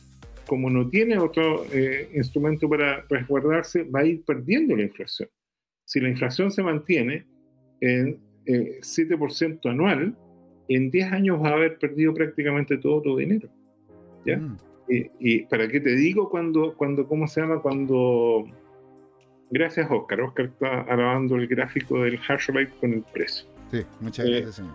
[0.46, 5.28] como no tiene otro eh, instrumento para resguardarse, va a ir perdiendo la inflación.
[5.86, 7.24] Si la inflación se mantiene
[7.80, 10.14] en 7% eh, anual,
[10.68, 13.48] en 10 años va a haber perdido prácticamente todo tu dinero.
[14.26, 14.36] ¿Ya?
[14.36, 14.58] Mm.
[14.88, 17.60] Y, para qué te digo cuando, cuando, ¿cómo se llama?
[17.60, 18.44] Cuando.
[19.50, 20.20] Gracias, Oscar.
[20.20, 23.48] Oscar está alabando el gráfico del hash rate con el precio.
[23.70, 24.74] Sí, muchas gracias, señor.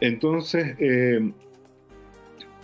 [0.00, 1.32] Entonces, eh,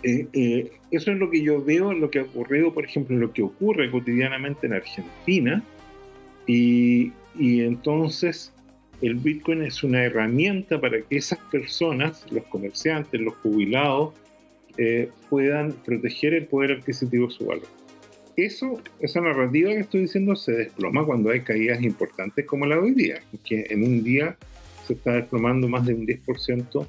[0.03, 3.33] eh, eh, eso es lo que yo veo, lo que ha ocurrido, por ejemplo, lo
[3.33, 5.63] que ocurre cotidianamente en Argentina.
[6.47, 8.53] Y, y entonces,
[9.01, 14.15] el Bitcoin es una herramienta para que esas personas, los comerciantes, los jubilados,
[14.77, 17.67] eh, puedan proteger el poder adquisitivo de su valor.
[18.37, 22.83] Eso, esa narrativa que estoy diciendo se desploma cuando hay caídas importantes como la de
[22.83, 24.37] hoy día, que en un día
[24.87, 26.87] se está desplomando más de un 10%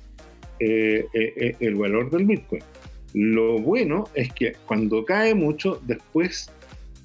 [0.59, 2.61] eh, eh, el valor del Bitcoin.
[3.13, 6.51] Lo bueno es que cuando cae mucho, después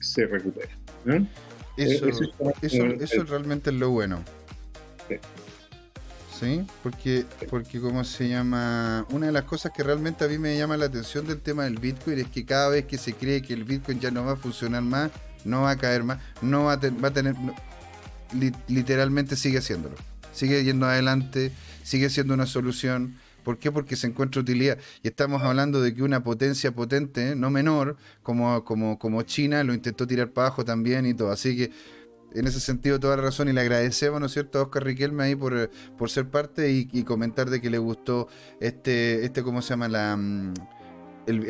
[0.00, 0.68] se recupera.
[1.76, 2.06] Eso,
[3.00, 4.22] eso, realmente es lo bueno.
[6.38, 6.66] ¿sí?
[6.82, 9.06] Porque, porque, ¿cómo se llama?
[9.10, 11.78] Una de las cosas que realmente a mí me llama la atención del tema del
[11.78, 14.36] Bitcoin es que cada vez que se cree que el Bitcoin ya no va a
[14.36, 15.10] funcionar más,
[15.44, 17.34] no va a caer más, no va a, va a tener,
[18.68, 19.96] literalmente sigue haciéndolo,
[20.32, 21.52] sigue yendo adelante,
[21.82, 23.16] sigue siendo una solución.
[23.44, 23.70] ¿Por qué?
[23.70, 24.78] Porque se encuentra utilidad.
[25.02, 29.74] Y estamos hablando de que una potencia potente, no menor, como, como, como China, lo
[29.74, 31.30] intentó tirar para abajo también y todo.
[31.30, 31.70] Así que
[32.34, 35.22] en ese sentido toda la razón y le agradecemos, ¿no es cierto?, a Oscar Riquelme
[35.22, 38.28] ahí por, por ser parte y, y, comentar de que le gustó
[38.60, 39.88] este, este ¿cómo se llama?
[39.88, 40.18] La...
[41.26, 41.42] Mm,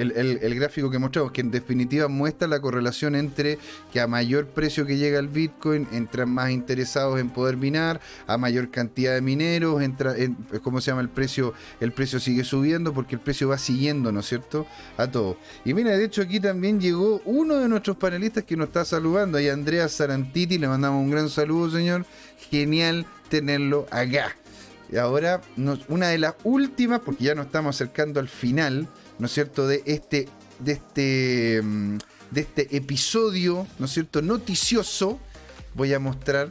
[0.42, 3.58] el, gráfico que mostramos, que en definitiva muestra la correlación entre
[3.92, 8.38] que a mayor precio que llega el Bitcoin, entran más interesados en poder minar, a
[8.38, 11.54] mayor cantidad de mineros, entra, en, ¿cómo se llama el precio?
[11.80, 14.66] El precio sigue subiendo porque el precio va siguiendo, ¿no es cierto?
[14.96, 15.36] A todo.
[15.64, 19.38] Y mira, de hecho aquí también llegó uno de nuestros panelistas que nos está saludando,
[19.38, 22.04] ahí Andrea Sarantiti, le mandamos un gran saludo, señor.
[22.50, 24.36] Genial tenerlo acá.
[24.90, 25.40] Y ahora,
[25.88, 28.86] una de las últimas, porque ya nos estamos acercando al final,
[29.18, 30.28] ¿no es cierto?, de este,
[30.58, 31.98] de este, mm,
[32.30, 35.18] de este episodio, ¿no es cierto?, noticioso,
[35.74, 36.50] voy a mostrar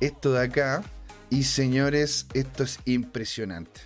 [0.00, 0.82] esto de acá.
[1.30, 3.82] Y señores, esto es impresionante.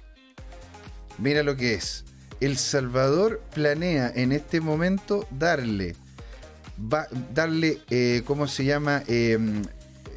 [1.19, 2.05] Mira lo que es.
[2.41, 5.95] El Salvador planea en este momento darle,
[6.79, 9.03] va, darle, eh, ¿cómo se llama?
[9.07, 9.63] Em,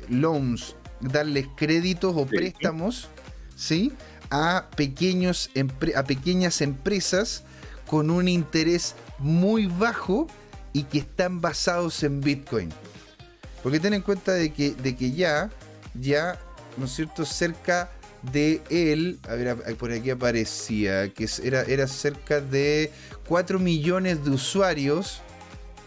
[0.10, 3.10] loans, darles créditos o préstamos,
[3.56, 3.92] ¿sí?
[4.30, 5.50] A, pequeños,
[5.96, 7.44] a pequeñas empresas
[7.88, 10.28] con un interés muy bajo
[10.74, 12.70] y que están basados en Bitcoin.
[13.64, 15.50] Porque ten en cuenta de que, de que ya,
[15.94, 16.40] ya,
[16.78, 17.90] ¿no es cierto?, cerca
[18.32, 22.92] de él, a ver, por aquí aparecía, que era, era cerca de
[23.28, 25.22] 4 millones de usuarios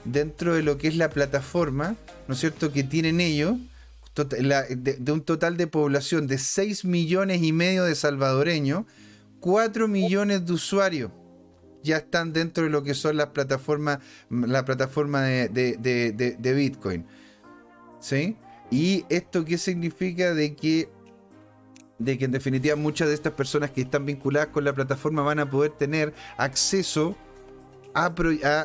[0.04, 1.96] dentro de lo que es la plataforma,
[2.26, 3.56] ¿no es cierto?, que tienen ellos
[4.14, 8.84] de, un total de población de 6 millones y medio de salvadoreños,
[9.40, 11.10] 4 millones de usuarios
[11.82, 17.06] ya están dentro de lo que son las plataformas, la plataforma de, Bitcoin.
[18.00, 18.36] ¿Sí?
[18.70, 20.34] ¿Y esto qué significa?
[20.34, 20.88] De que,
[21.98, 25.38] de que en definitiva muchas de estas personas que están vinculadas con la plataforma van
[25.38, 27.16] a poder tener acceso
[27.94, 28.12] a,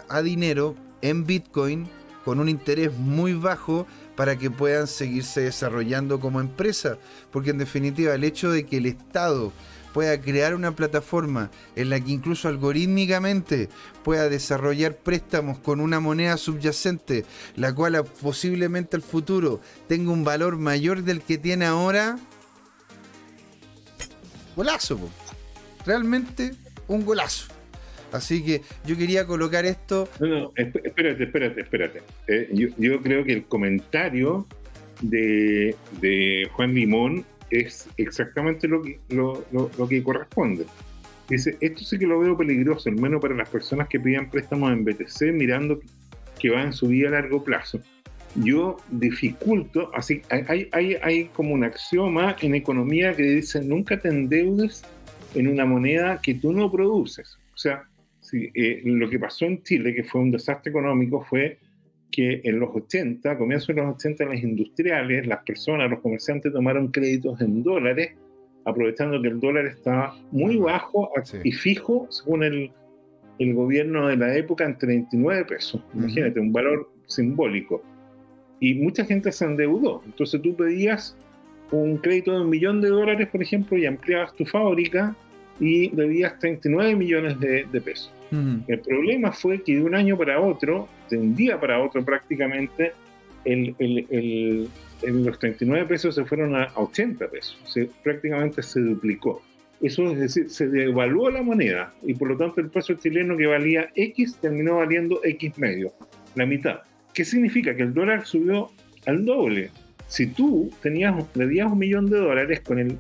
[0.10, 1.88] a dinero en Bitcoin
[2.24, 3.86] con un interés muy bajo
[4.16, 6.98] para que puedan seguirse desarrollando como empresa.
[7.32, 9.52] Porque en definitiva el hecho de que el Estado
[9.96, 13.70] pueda crear una plataforma en la que incluso algorítmicamente
[14.04, 17.26] pueda desarrollar préstamos con una moneda subyacente,
[17.56, 22.18] la cual posiblemente al futuro tenga un valor mayor del que tiene ahora,
[24.58, 25.00] golazo,
[25.86, 26.54] realmente
[26.90, 27.55] un golazo.
[28.16, 30.08] Así que yo quería colocar esto.
[30.20, 32.02] No, no, espérate, espérate, espérate.
[32.28, 34.48] Eh, yo, creo que el comentario
[35.02, 35.76] de,
[36.54, 40.66] Juan Limón es exactamente lo que, lo, que corresponde.
[41.30, 44.72] Dice, esto sí que lo veo peligroso, al menos para las personas que pidan préstamos
[44.72, 45.80] en BTC mirando
[46.40, 47.80] que va en su vida a largo plazo.
[48.36, 54.10] yo dificulto, así hay, hay, hay como un axioma en economía que dice nunca te
[54.10, 54.84] endeudes
[55.34, 57.38] en una moneda que tú no produces.
[57.54, 57.88] O sea,
[58.36, 61.58] si, eh, lo que pasó en Chile, que fue un desastre económico, fue
[62.12, 66.90] que en los 80, comienzo de los 80, las industriales, las personas, los comerciantes tomaron
[66.90, 68.12] créditos en dólares,
[68.66, 71.12] aprovechando que el dólar estaba muy bajo
[71.44, 72.72] y fijo, según el,
[73.40, 75.82] el, gobierno de la época, en 39 pesos.
[75.94, 77.84] Imagínate, un valor simbólico.
[78.60, 80.02] Y mucha gente se endeudó.
[80.06, 81.18] Entonces tú pedías
[81.72, 85.16] un crédito de un millón de dólares, por ejemplo, y ampliabas tu fábrica
[85.60, 88.12] y debías 39 millones de, pesos.
[88.32, 92.94] El problema fue que de un año para otro, de un día para otro prácticamente,
[93.46, 94.70] el, el,
[95.04, 97.58] los 39 pesos se fueron a 80 pesos.
[97.66, 99.42] Se, prácticamente se duplicó.
[99.82, 103.46] Eso es decir, se devaluó la moneda y por lo tanto el peso chileno que
[103.46, 105.94] valía X terminó valiendo X medio,
[106.36, 106.80] la mitad.
[107.14, 107.76] ¿Qué significa?
[107.76, 108.72] Que el dólar subió
[109.06, 109.70] al doble.
[110.08, 112.98] Si tú tenías, debías un millón de dólares con el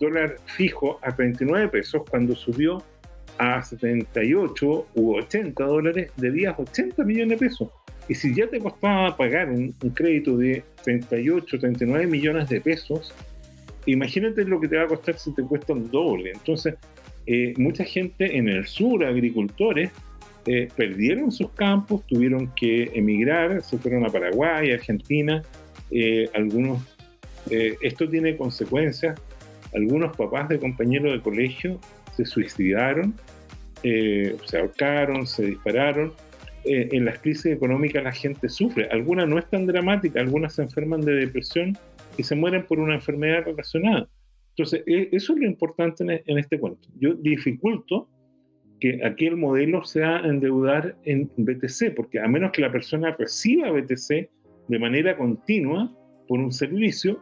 [0.00, 2.82] dólar fijo a 39 pesos, cuando subió
[3.38, 7.68] a 78 u 80 dólares, debías 80 millones de pesos.
[8.08, 13.14] Y si ya te costaba pagar un, crédito de 38, 39 millones de pesos,
[13.86, 16.32] imagínate lo que te va a costar si te cuesta un doble.
[16.32, 16.74] Entonces,
[17.26, 19.90] eh, mucha gente en el sur, agricultores,
[20.46, 25.42] eh, perdieron sus campos, tuvieron que emigrar, se fueron a Paraguay, Argentina,
[25.90, 26.82] eh, algunos,
[27.50, 29.20] esto tiene consecuencias
[29.74, 31.78] algunos papás de compañeros de colegio
[32.16, 33.14] se suicidaron,
[33.82, 36.12] eh, se ahorcaron, se dispararon.
[36.64, 38.88] Eh, en las crisis económicas la gente sufre.
[38.90, 41.76] Algunas no es tan dramática, algunas se enferman de depresión
[42.16, 44.08] y se mueren por una enfermedad relacionada.
[44.50, 46.88] Entonces, e, eso es lo importante en, en este cuento.
[47.00, 48.08] Yo dificulto
[48.82, 53.70] que aquí el modelo sea endeudar en BTC, porque a menos que la persona reciba
[53.70, 54.28] BTC
[54.68, 55.92] de manera continua
[56.26, 57.20] por un servicio,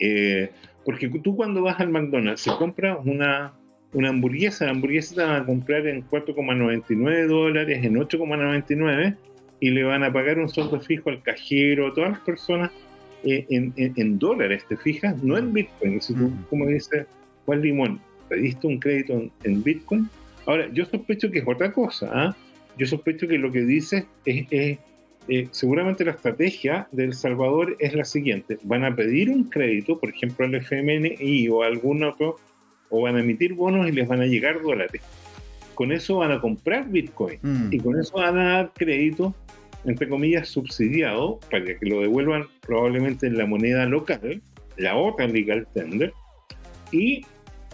[0.00, 0.50] eh,
[0.84, 3.52] porque tú cuando vas al McDonald's, se compras una,
[3.96, 9.16] una hamburguesa, la hamburguesa te van a comprar en 4,99 dólares, en 8,99
[9.58, 12.70] y le van a pagar un sueldo fijo al cajero, a todas las personas
[13.24, 15.22] eh, en, en, dólares, ¿te fijas?
[15.22, 16.02] No en Bitcoin.
[16.02, 17.06] Si tú, como dice
[17.46, 17.98] Juan Limón,
[18.28, 20.10] pediste un crédito en, Bitcoin.
[20.44, 22.10] Ahora, yo sospecho que es otra cosa.
[22.12, 22.36] ¿ah?
[22.76, 24.78] Yo sospecho que lo que dices es
[25.28, 28.58] eh, seguramente la estrategia de El Salvador es la siguiente.
[28.62, 32.36] Van a pedir un crédito, por ejemplo, al FMI o algún otro,
[32.90, 35.02] o van a emitir bonos y les van a llegar dólares.
[35.74, 37.72] Con eso van a comprar Bitcoin mm.
[37.72, 39.34] y con eso van a dar crédito,
[39.84, 44.40] entre comillas, subsidiado, para que lo devuelvan probablemente en la moneda local,
[44.76, 46.12] la otra legal tender,
[46.92, 47.24] y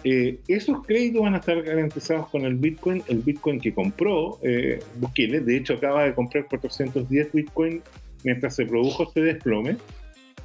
[0.04, 4.80] eh, esos créditos van a estar garantizados con el Bitcoin, el Bitcoin que compró eh,
[4.96, 7.82] Bukele, de hecho acaba de comprar 410 Bitcoin
[8.24, 9.76] mientras se produjo este desplome,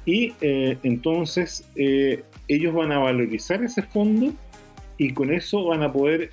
[0.08, 4.32] y eh, entonces eh, ellos van a valorizar ese fondo
[4.98, 6.30] y con eso van a poder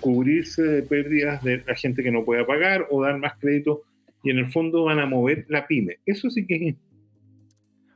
[0.00, 3.82] cubrirse de pérdidas de la gente que no pueda pagar o dar más crédito
[4.24, 5.98] y en el fondo van a mover la pyme.
[6.06, 6.74] Eso sí que es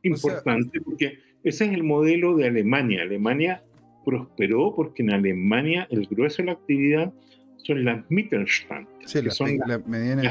[0.02, 3.02] importante porque ese es el modelo de Alemania.
[3.02, 3.64] Alemania
[4.04, 7.12] prosperó porque en Alemania el grueso de la actividad
[7.56, 9.80] son las Mittelstand, que son las,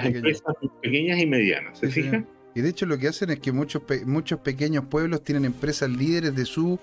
[0.05, 1.80] empresas pequeñas y medianas.
[1.80, 2.27] ¿Se fijan?
[2.53, 6.35] Y de hecho lo que hacen es que muchos, muchos pequeños pueblos tienen empresas líderes
[6.35, 6.77] de su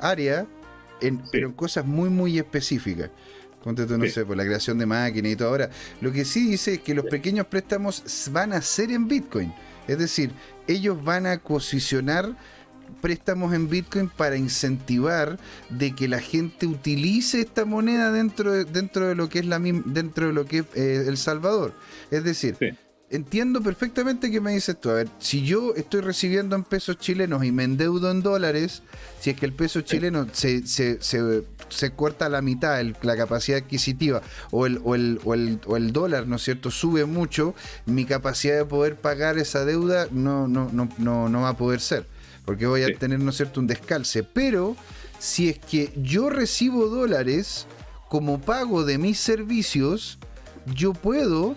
[0.00, 0.46] área,
[1.06, 3.10] en, pero en cosas muy, muy específicas.
[3.62, 5.48] Ponte tú, no sé, por la creación de máquinas y todo.
[5.48, 5.70] Ahora,
[6.02, 9.54] lo que sí dice es que los pequeños préstamos van a ser en Bitcoin.
[9.88, 10.32] Es decir,
[10.66, 12.36] ellos van a posicionar
[13.00, 15.38] préstamos en Bitcoin para incentivar
[15.70, 19.58] de que la gente utilice esta moneda dentro de, dentro de lo que es la
[19.58, 21.74] dentro de lo que es eh, El Salvador.
[22.10, 22.56] Es decir,
[23.14, 24.90] entiendo perfectamente que me dices tú.
[24.90, 28.82] A ver, si yo estoy recibiendo en pesos chilenos y me endeudo en dólares,
[29.20, 33.58] si es que el peso chileno se, se, se, corta a la mitad la capacidad
[33.58, 37.54] adquisitiva o el, o, el, o, el, o el dólar, ¿no es cierto?, sube mucho,
[37.86, 41.80] mi capacidad de poder pagar esa deuda no, no, no, no, no va a poder
[41.80, 42.06] ser
[42.44, 44.22] porque voy a tener, ¿no es cierto?, un descalce.
[44.22, 44.76] Pero
[45.18, 47.66] si es que yo recibo dólares
[48.08, 50.18] como pago de mis servicios,
[50.66, 51.56] yo puedo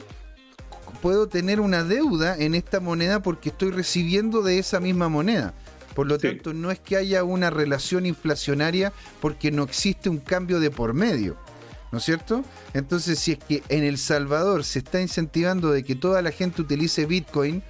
[1.01, 5.53] puedo tener una deuda en esta moneda porque estoy recibiendo de esa misma moneda.
[5.95, 10.59] Por lo tanto, no es que haya una relación inflacionaria porque no existe un cambio
[10.59, 11.37] de por medio.
[11.91, 12.43] ¿No es cierto?
[12.73, 16.61] Entonces, si es que en El Salvador se está incentivando de que toda la gente
[16.61, 17.63] utilice Bitcoin,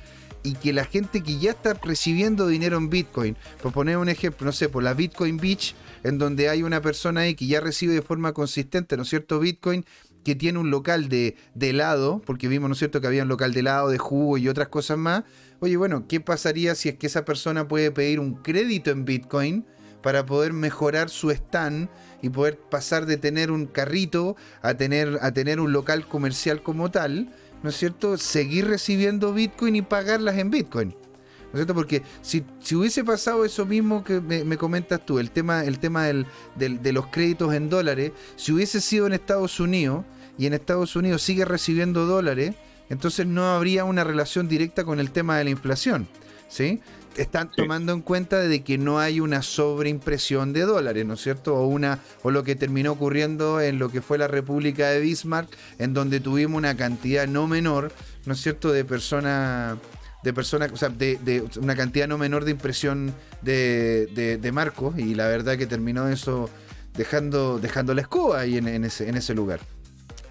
[0.48, 4.46] y que la gente que ya está recibiendo dinero en Bitcoin, por poner un ejemplo,
[4.46, 7.94] no sé, por la Bitcoin Beach, en donde hay una persona ahí que ya recibe
[7.94, 9.86] de forma consistente, ¿no es cierto?, Bitcoin,
[10.28, 13.30] que tiene un local de, de helado, porque vimos, ¿no es cierto?, que había un
[13.30, 15.24] local de helado, de jugo y otras cosas más.
[15.62, 19.66] Oye, bueno, ¿qué pasaría si es que esa persona puede pedir un crédito en Bitcoin
[20.04, 21.88] para poder mejorar su stand
[22.22, 26.92] y poder pasar de tener un carrito a tener, a tener un local comercial como
[26.92, 27.30] tal?
[27.64, 28.18] ¿No es cierto?
[28.18, 30.90] Seguir recibiendo Bitcoin y pagarlas en Bitcoin.
[30.90, 31.74] ¿No es cierto?
[31.74, 32.44] Porque si,
[32.76, 37.54] hubiese pasado eso mismo que me, comentas tú, el tema, el tema de los créditos
[37.54, 40.04] en dólares, si hubiese sido en Estados Unidos
[40.38, 42.56] y en Estados Unidos sigue recibiendo dólares,
[42.90, 46.08] entonces no habría una relación directa con el tema de la inflación.
[46.50, 46.80] ¿Sí?
[47.18, 51.56] Están tomando en cuenta de que no hay una sobreimpresión de dólares, ¿no es cierto?
[51.56, 55.50] O una o lo que terminó ocurriendo en lo que fue la República de Bismarck,
[55.80, 57.92] en donde tuvimos una cantidad no menor,
[58.26, 59.78] ¿no es cierto?, de personas
[60.24, 65.16] de personas, o sea, de, una cantidad no menor de impresión de, de, marcos y
[65.16, 66.50] la verdad que terminó eso
[66.96, 69.60] dejando, dejando la escoba ahí en, ese, en ese lugar.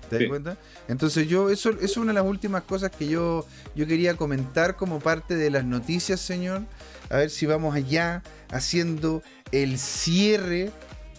[0.09, 0.57] ¿Te das cuenta?
[0.89, 5.01] Entonces yo, eso, es una de las últimas cosas que yo, yo quería comentar como
[5.01, 6.63] parte de las noticias, señor.
[7.11, 9.23] A ver si vamos allá haciendo
[9.53, 10.71] el cierre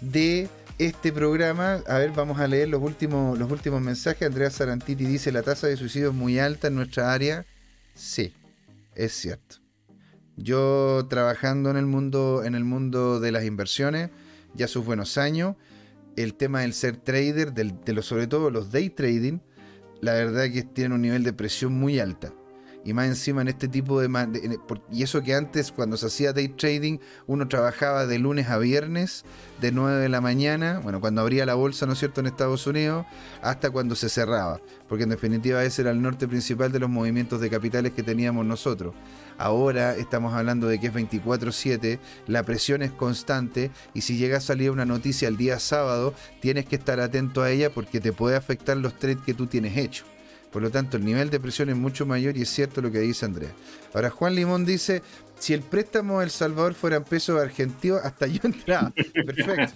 [0.02, 0.50] de
[0.80, 1.82] este programa.
[1.88, 4.28] A ver, vamos a leer los últimos, los últimos mensajes.
[4.28, 7.46] Andrea Sarantiti dice, la tasa de suicidio es muy alta en nuestra área.
[7.96, 8.34] Sí,
[8.96, 9.58] es cierto.
[10.36, 14.12] Yo trabajando en el mundo, en el mundo de las inversiones,
[14.54, 15.56] ya sus buenos años,
[16.18, 19.40] el tema del ser trader, de los, sobre todo los day trading,
[20.02, 22.34] la verdad que tienen un nivel de presión muy alta
[22.88, 24.10] y más encima en este tipo de,
[24.90, 29.26] y eso que antes cuando se hacía day trading uno trabajaba de lunes a viernes
[29.60, 32.66] de 9 de la mañana, bueno, cuando abría la bolsa, ¿no es cierto?, en Estados
[32.66, 33.06] Unidos,
[33.42, 37.42] hasta cuando se cerraba, porque en definitiva ese era el norte principal de los movimientos
[37.42, 38.96] de capitales que teníamos nosotros.
[39.38, 44.42] Ahora estamos hablando de que es 24/7, la presión es constante y si llega a
[44.42, 48.36] salir una noticia el día sábado, tienes que estar atento a ella porque te puede
[48.36, 50.08] afectar los trades que tú tienes hechos.
[50.52, 53.00] Por lo tanto, el nivel de presión es mucho mayor y es cierto lo que
[53.00, 53.52] dice Andrea.
[53.94, 55.04] Ahora, Juan Limón dice,
[55.38, 58.92] si el préstamo del Salvador fuera en pesos argentinos, hasta yo entraba.
[58.92, 59.74] Perfecto.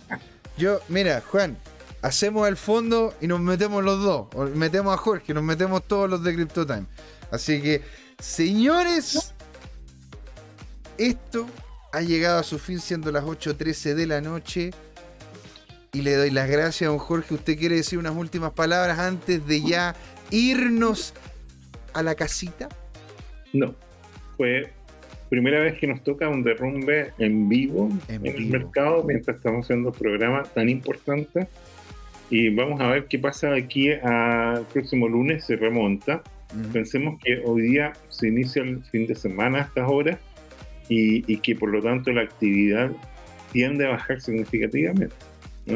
[0.57, 1.57] Yo, mira, Juan,
[2.01, 4.27] hacemos el fondo y nos metemos los dos.
[4.33, 6.85] O metemos a Jorge, nos metemos todos los de CryptoTime.
[7.31, 7.81] Así que,
[8.19, 9.33] señores,
[11.07, 11.47] esto
[11.91, 14.71] ha llegado a su fin siendo las 8.13 de la noche.
[15.93, 17.33] Y le doy las gracias a don Jorge.
[17.33, 19.93] ¿Usted quiere decir unas últimas palabras antes de ya
[20.29, 21.13] irnos
[21.93, 22.69] a la casita?
[23.51, 23.75] No,
[24.37, 24.71] fue
[25.29, 29.89] primera vez que nos toca un derrumbe en vivo en, el mercado mientras estamos haciendo
[29.89, 31.47] un programa tan importante.
[32.29, 36.21] Y vamos a ver qué pasa aquí al próximo lunes, se remonta.
[36.71, 40.17] Pensemos que hoy día se inicia el fin de semana a estas horas
[40.89, 42.91] y, que por lo tanto la actividad
[43.51, 45.15] tiende a bajar significativamente.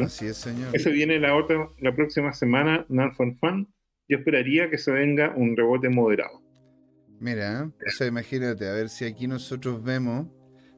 [0.02, 0.74] Así es, señor.
[0.74, 3.68] Eso viene la otra, la próxima semana, Non Fun Fun,
[4.08, 6.42] yo esperaría que se venga un rebote moderado.
[7.18, 10.26] Mira, o sea, imagínate, a ver si aquí nosotros vemos,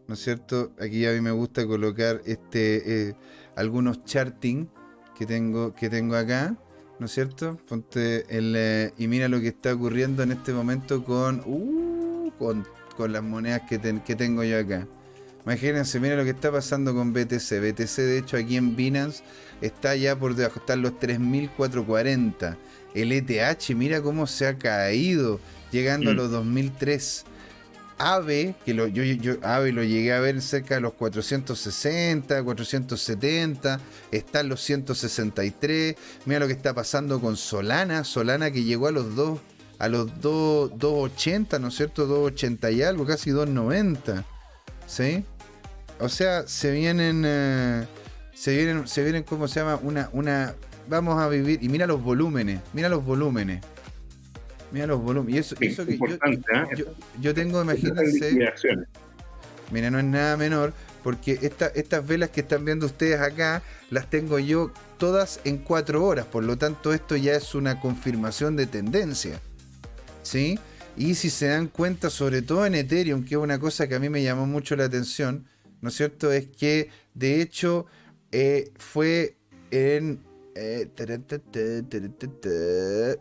[0.07, 0.73] ¿no es cierto?
[0.81, 3.15] Aquí a mí me gusta colocar este eh,
[3.57, 4.69] algunos charting
[5.17, 6.57] que tengo, que tengo acá,
[7.01, 7.59] ¿no es cierto?
[7.69, 12.65] Ponte el, eh, y mira lo que está ocurriendo en este momento con, uh, con,
[13.07, 14.87] las monedas que, que tengo yo acá.
[15.45, 17.61] Imagínense, mira lo que está pasando con BTC.
[17.61, 19.23] BTC, de hecho, aquí en Binance
[19.61, 22.57] está ya por debajo, están los 3.440
[22.95, 26.17] el ETH, mira cómo se ha caído, llegando a mm.
[26.17, 27.25] los 2003.
[28.01, 33.81] AVE, que lo, yo, yo AVE lo llegué a ver cerca de los 460, 470,
[34.13, 35.97] están los 163.
[36.25, 39.41] Mira lo que está pasando con Solana, Solana que llegó a los 2
[39.79, 42.07] a los 280, ¿no es cierto?
[42.07, 44.25] 280 y algo, casi 290.
[44.87, 45.25] ¿Sí?
[46.01, 47.85] O sea, se vienen eh,
[48.33, 49.81] se vienen se vienen ¿cómo se llama?
[49.83, 50.55] Una una
[50.89, 51.63] vamos a vivir.
[51.63, 53.63] Y mira los volúmenes, mira los volúmenes.
[54.71, 55.35] Mira los volúmenes.
[55.35, 55.99] Y eso, eso que
[56.77, 56.87] yo,
[57.21, 58.53] yo, tengo, imagínense.
[59.71, 60.73] Mira, no es nada menor,
[61.03, 66.27] porque estas velas que están viendo ustedes acá, las tengo yo todas en cuatro horas.
[66.27, 69.41] Por lo tanto, esto ya es una confirmación de tendencia.
[70.29, 70.59] ¿Sí?
[70.95, 73.99] Y si se dan cuenta, sobre todo en Ethereum, que es una cosa que a
[73.99, 75.47] mí me llamó mucho la atención,
[75.81, 76.31] ¿no es cierto?
[76.31, 77.87] Es que de hecho
[78.31, 79.39] eh, fue
[79.71, 80.21] en
[80.55, 80.91] eh,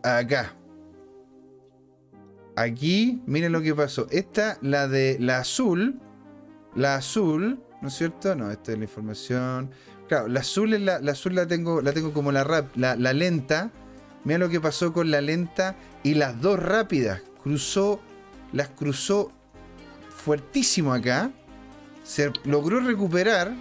[0.02, 0.54] acá.
[2.56, 4.06] Aquí, miren lo que pasó.
[4.10, 5.98] Esta, la de la azul.
[6.74, 8.34] La azul, ¿no es cierto?
[8.34, 9.70] No, esta es la información.
[10.08, 13.14] Claro, la azul es la, azul la tengo, la tengo como la rap, la, la
[13.14, 13.72] lenta.
[14.24, 17.22] Mira lo que pasó con la lenta y las dos rápidas.
[17.42, 18.00] Cruzó,
[18.52, 19.32] las cruzó
[20.10, 21.30] fuertísimo acá.
[22.04, 23.54] Se logró recuperar,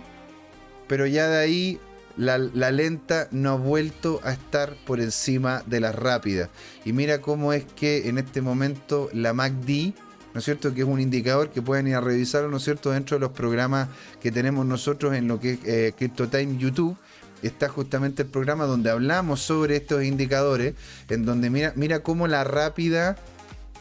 [0.87, 1.79] pero ya de ahí
[2.17, 2.37] la,
[2.71, 6.49] lenta no ha vuelto a estar por encima de la rápida.
[6.83, 9.93] Y mira cómo es que en este momento la MACD,
[10.33, 10.73] ¿no es cierto?
[10.73, 12.91] Que es un indicador que pueden ir a revisar, ¿no es cierto?
[12.91, 13.89] Dentro de los programas
[14.19, 16.97] que tenemos nosotros en lo que es eh, CryptoTime YouTube
[17.41, 20.73] está justamente el programa donde hablamos sobre estos indicadores,
[21.09, 23.15] en donde mira, mira cómo la rápida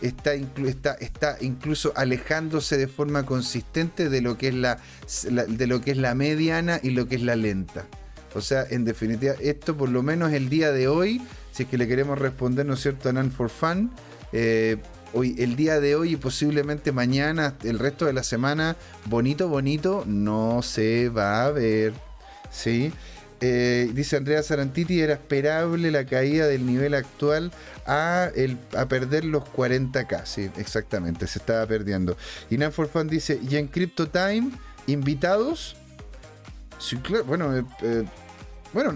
[0.01, 4.79] está, está, está incluso alejándose de forma consistente de lo, que es la,
[5.49, 7.87] de lo que es la mediana y lo que es la lenta.
[8.35, 11.23] O sea, en definitiva, esto por lo menos el día de hoy,
[11.53, 13.91] si es que le queremos responder, ¿no es cierto?, a Nan for Fun,
[14.33, 14.77] eh,
[15.15, 18.77] hoy, el día de hoy y posiblemente mañana, el resto de la semana,
[19.07, 21.95] bonito, bonito, no se va a ver.
[22.51, 22.93] ¿Sí?
[23.41, 27.53] Eh, dice Andrea Sarantiti, era esperable la caída del nivel actual
[27.87, 30.25] a, el, a perder los 40k.
[30.25, 32.17] Sí, exactamente, se estaba perdiendo.
[32.49, 34.51] Y for Fun dice, y en Crypto Time,
[34.87, 35.77] invitados.
[37.27, 38.05] Bueno, eh, eh,
[38.73, 38.93] bueno,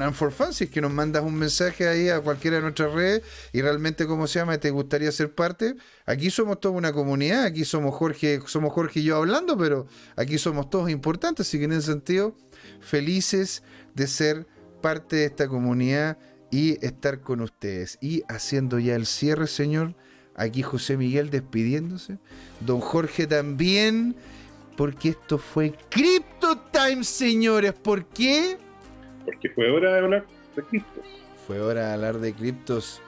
[0.53, 3.23] si es que nos mandas un mensaje ahí a cualquiera de nuestras redes
[3.53, 4.59] y realmente, ¿cómo se llama?
[4.59, 5.75] ¿Te gustaría ser parte?
[6.05, 9.87] Aquí somos toda una comunidad, aquí somos Jorge, somos Jorge y yo hablando, pero
[10.17, 12.37] aquí somos todos importantes, así que en ese sentido,
[12.81, 13.63] felices
[13.95, 14.47] de ser
[14.81, 16.19] parte de esta comunidad
[16.51, 17.99] y estar con ustedes.
[18.01, 19.95] Y haciendo ya el cierre, señor,
[20.35, 22.19] aquí José Miguel despidiéndose,
[22.61, 24.17] don Jorge también,
[24.77, 27.73] porque esto fue Crypto Time, señores.
[27.73, 28.59] ¿Por qué?
[29.25, 30.27] Porque fue hora de hablar
[30.57, 31.05] de criptos.
[31.47, 33.03] Fue hora de hablar de criptos.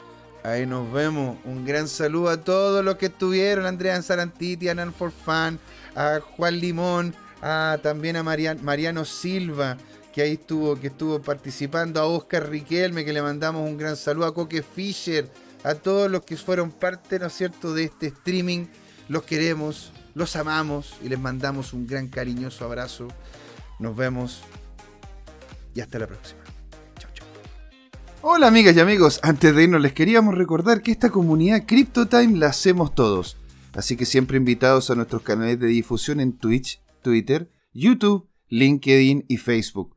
[0.45, 1.39] Ahí nos vemos.
[1.45, 3.65] Un gran saludo a todos los que estuvieron.
[3.65, 5.59] Andrea Sarantiti, Anan for Fun,
[5.95, 9.77] a Juan Limón, a, también a Mariano Silva,
[10.13, 14.27] que ahí estuvo, que estuvo participando, a Oscar Riquelme, que le mandamos un gran saludo,
[14.27, 15.29] a Coque Fischer,
[15.65, 18.67] a todos los que fueron parte, ¿no es cierto?, de este streaming.
[19.09, 23.09] Los queremos, los amamos y les mandamos un gran cariñoso abrazo.
[23.79, 24.43] Nos vemos
[25.75, 26.41] y hasta la próxima.
[26.99, 27.27] Chau, chau.
[28.21, 32.49] Hola amigas y amigos, antes de irnos les queríamos recordar que esta comunidad CryptoTime la
[32.49, 33.39] hacemos todos.
[33.75, 39.39] Así que siempre invitados a nuestros canales de difusión en Twitch, Twitter, YouTube, LinkedIn y
[39.39, 39.97] Facebook.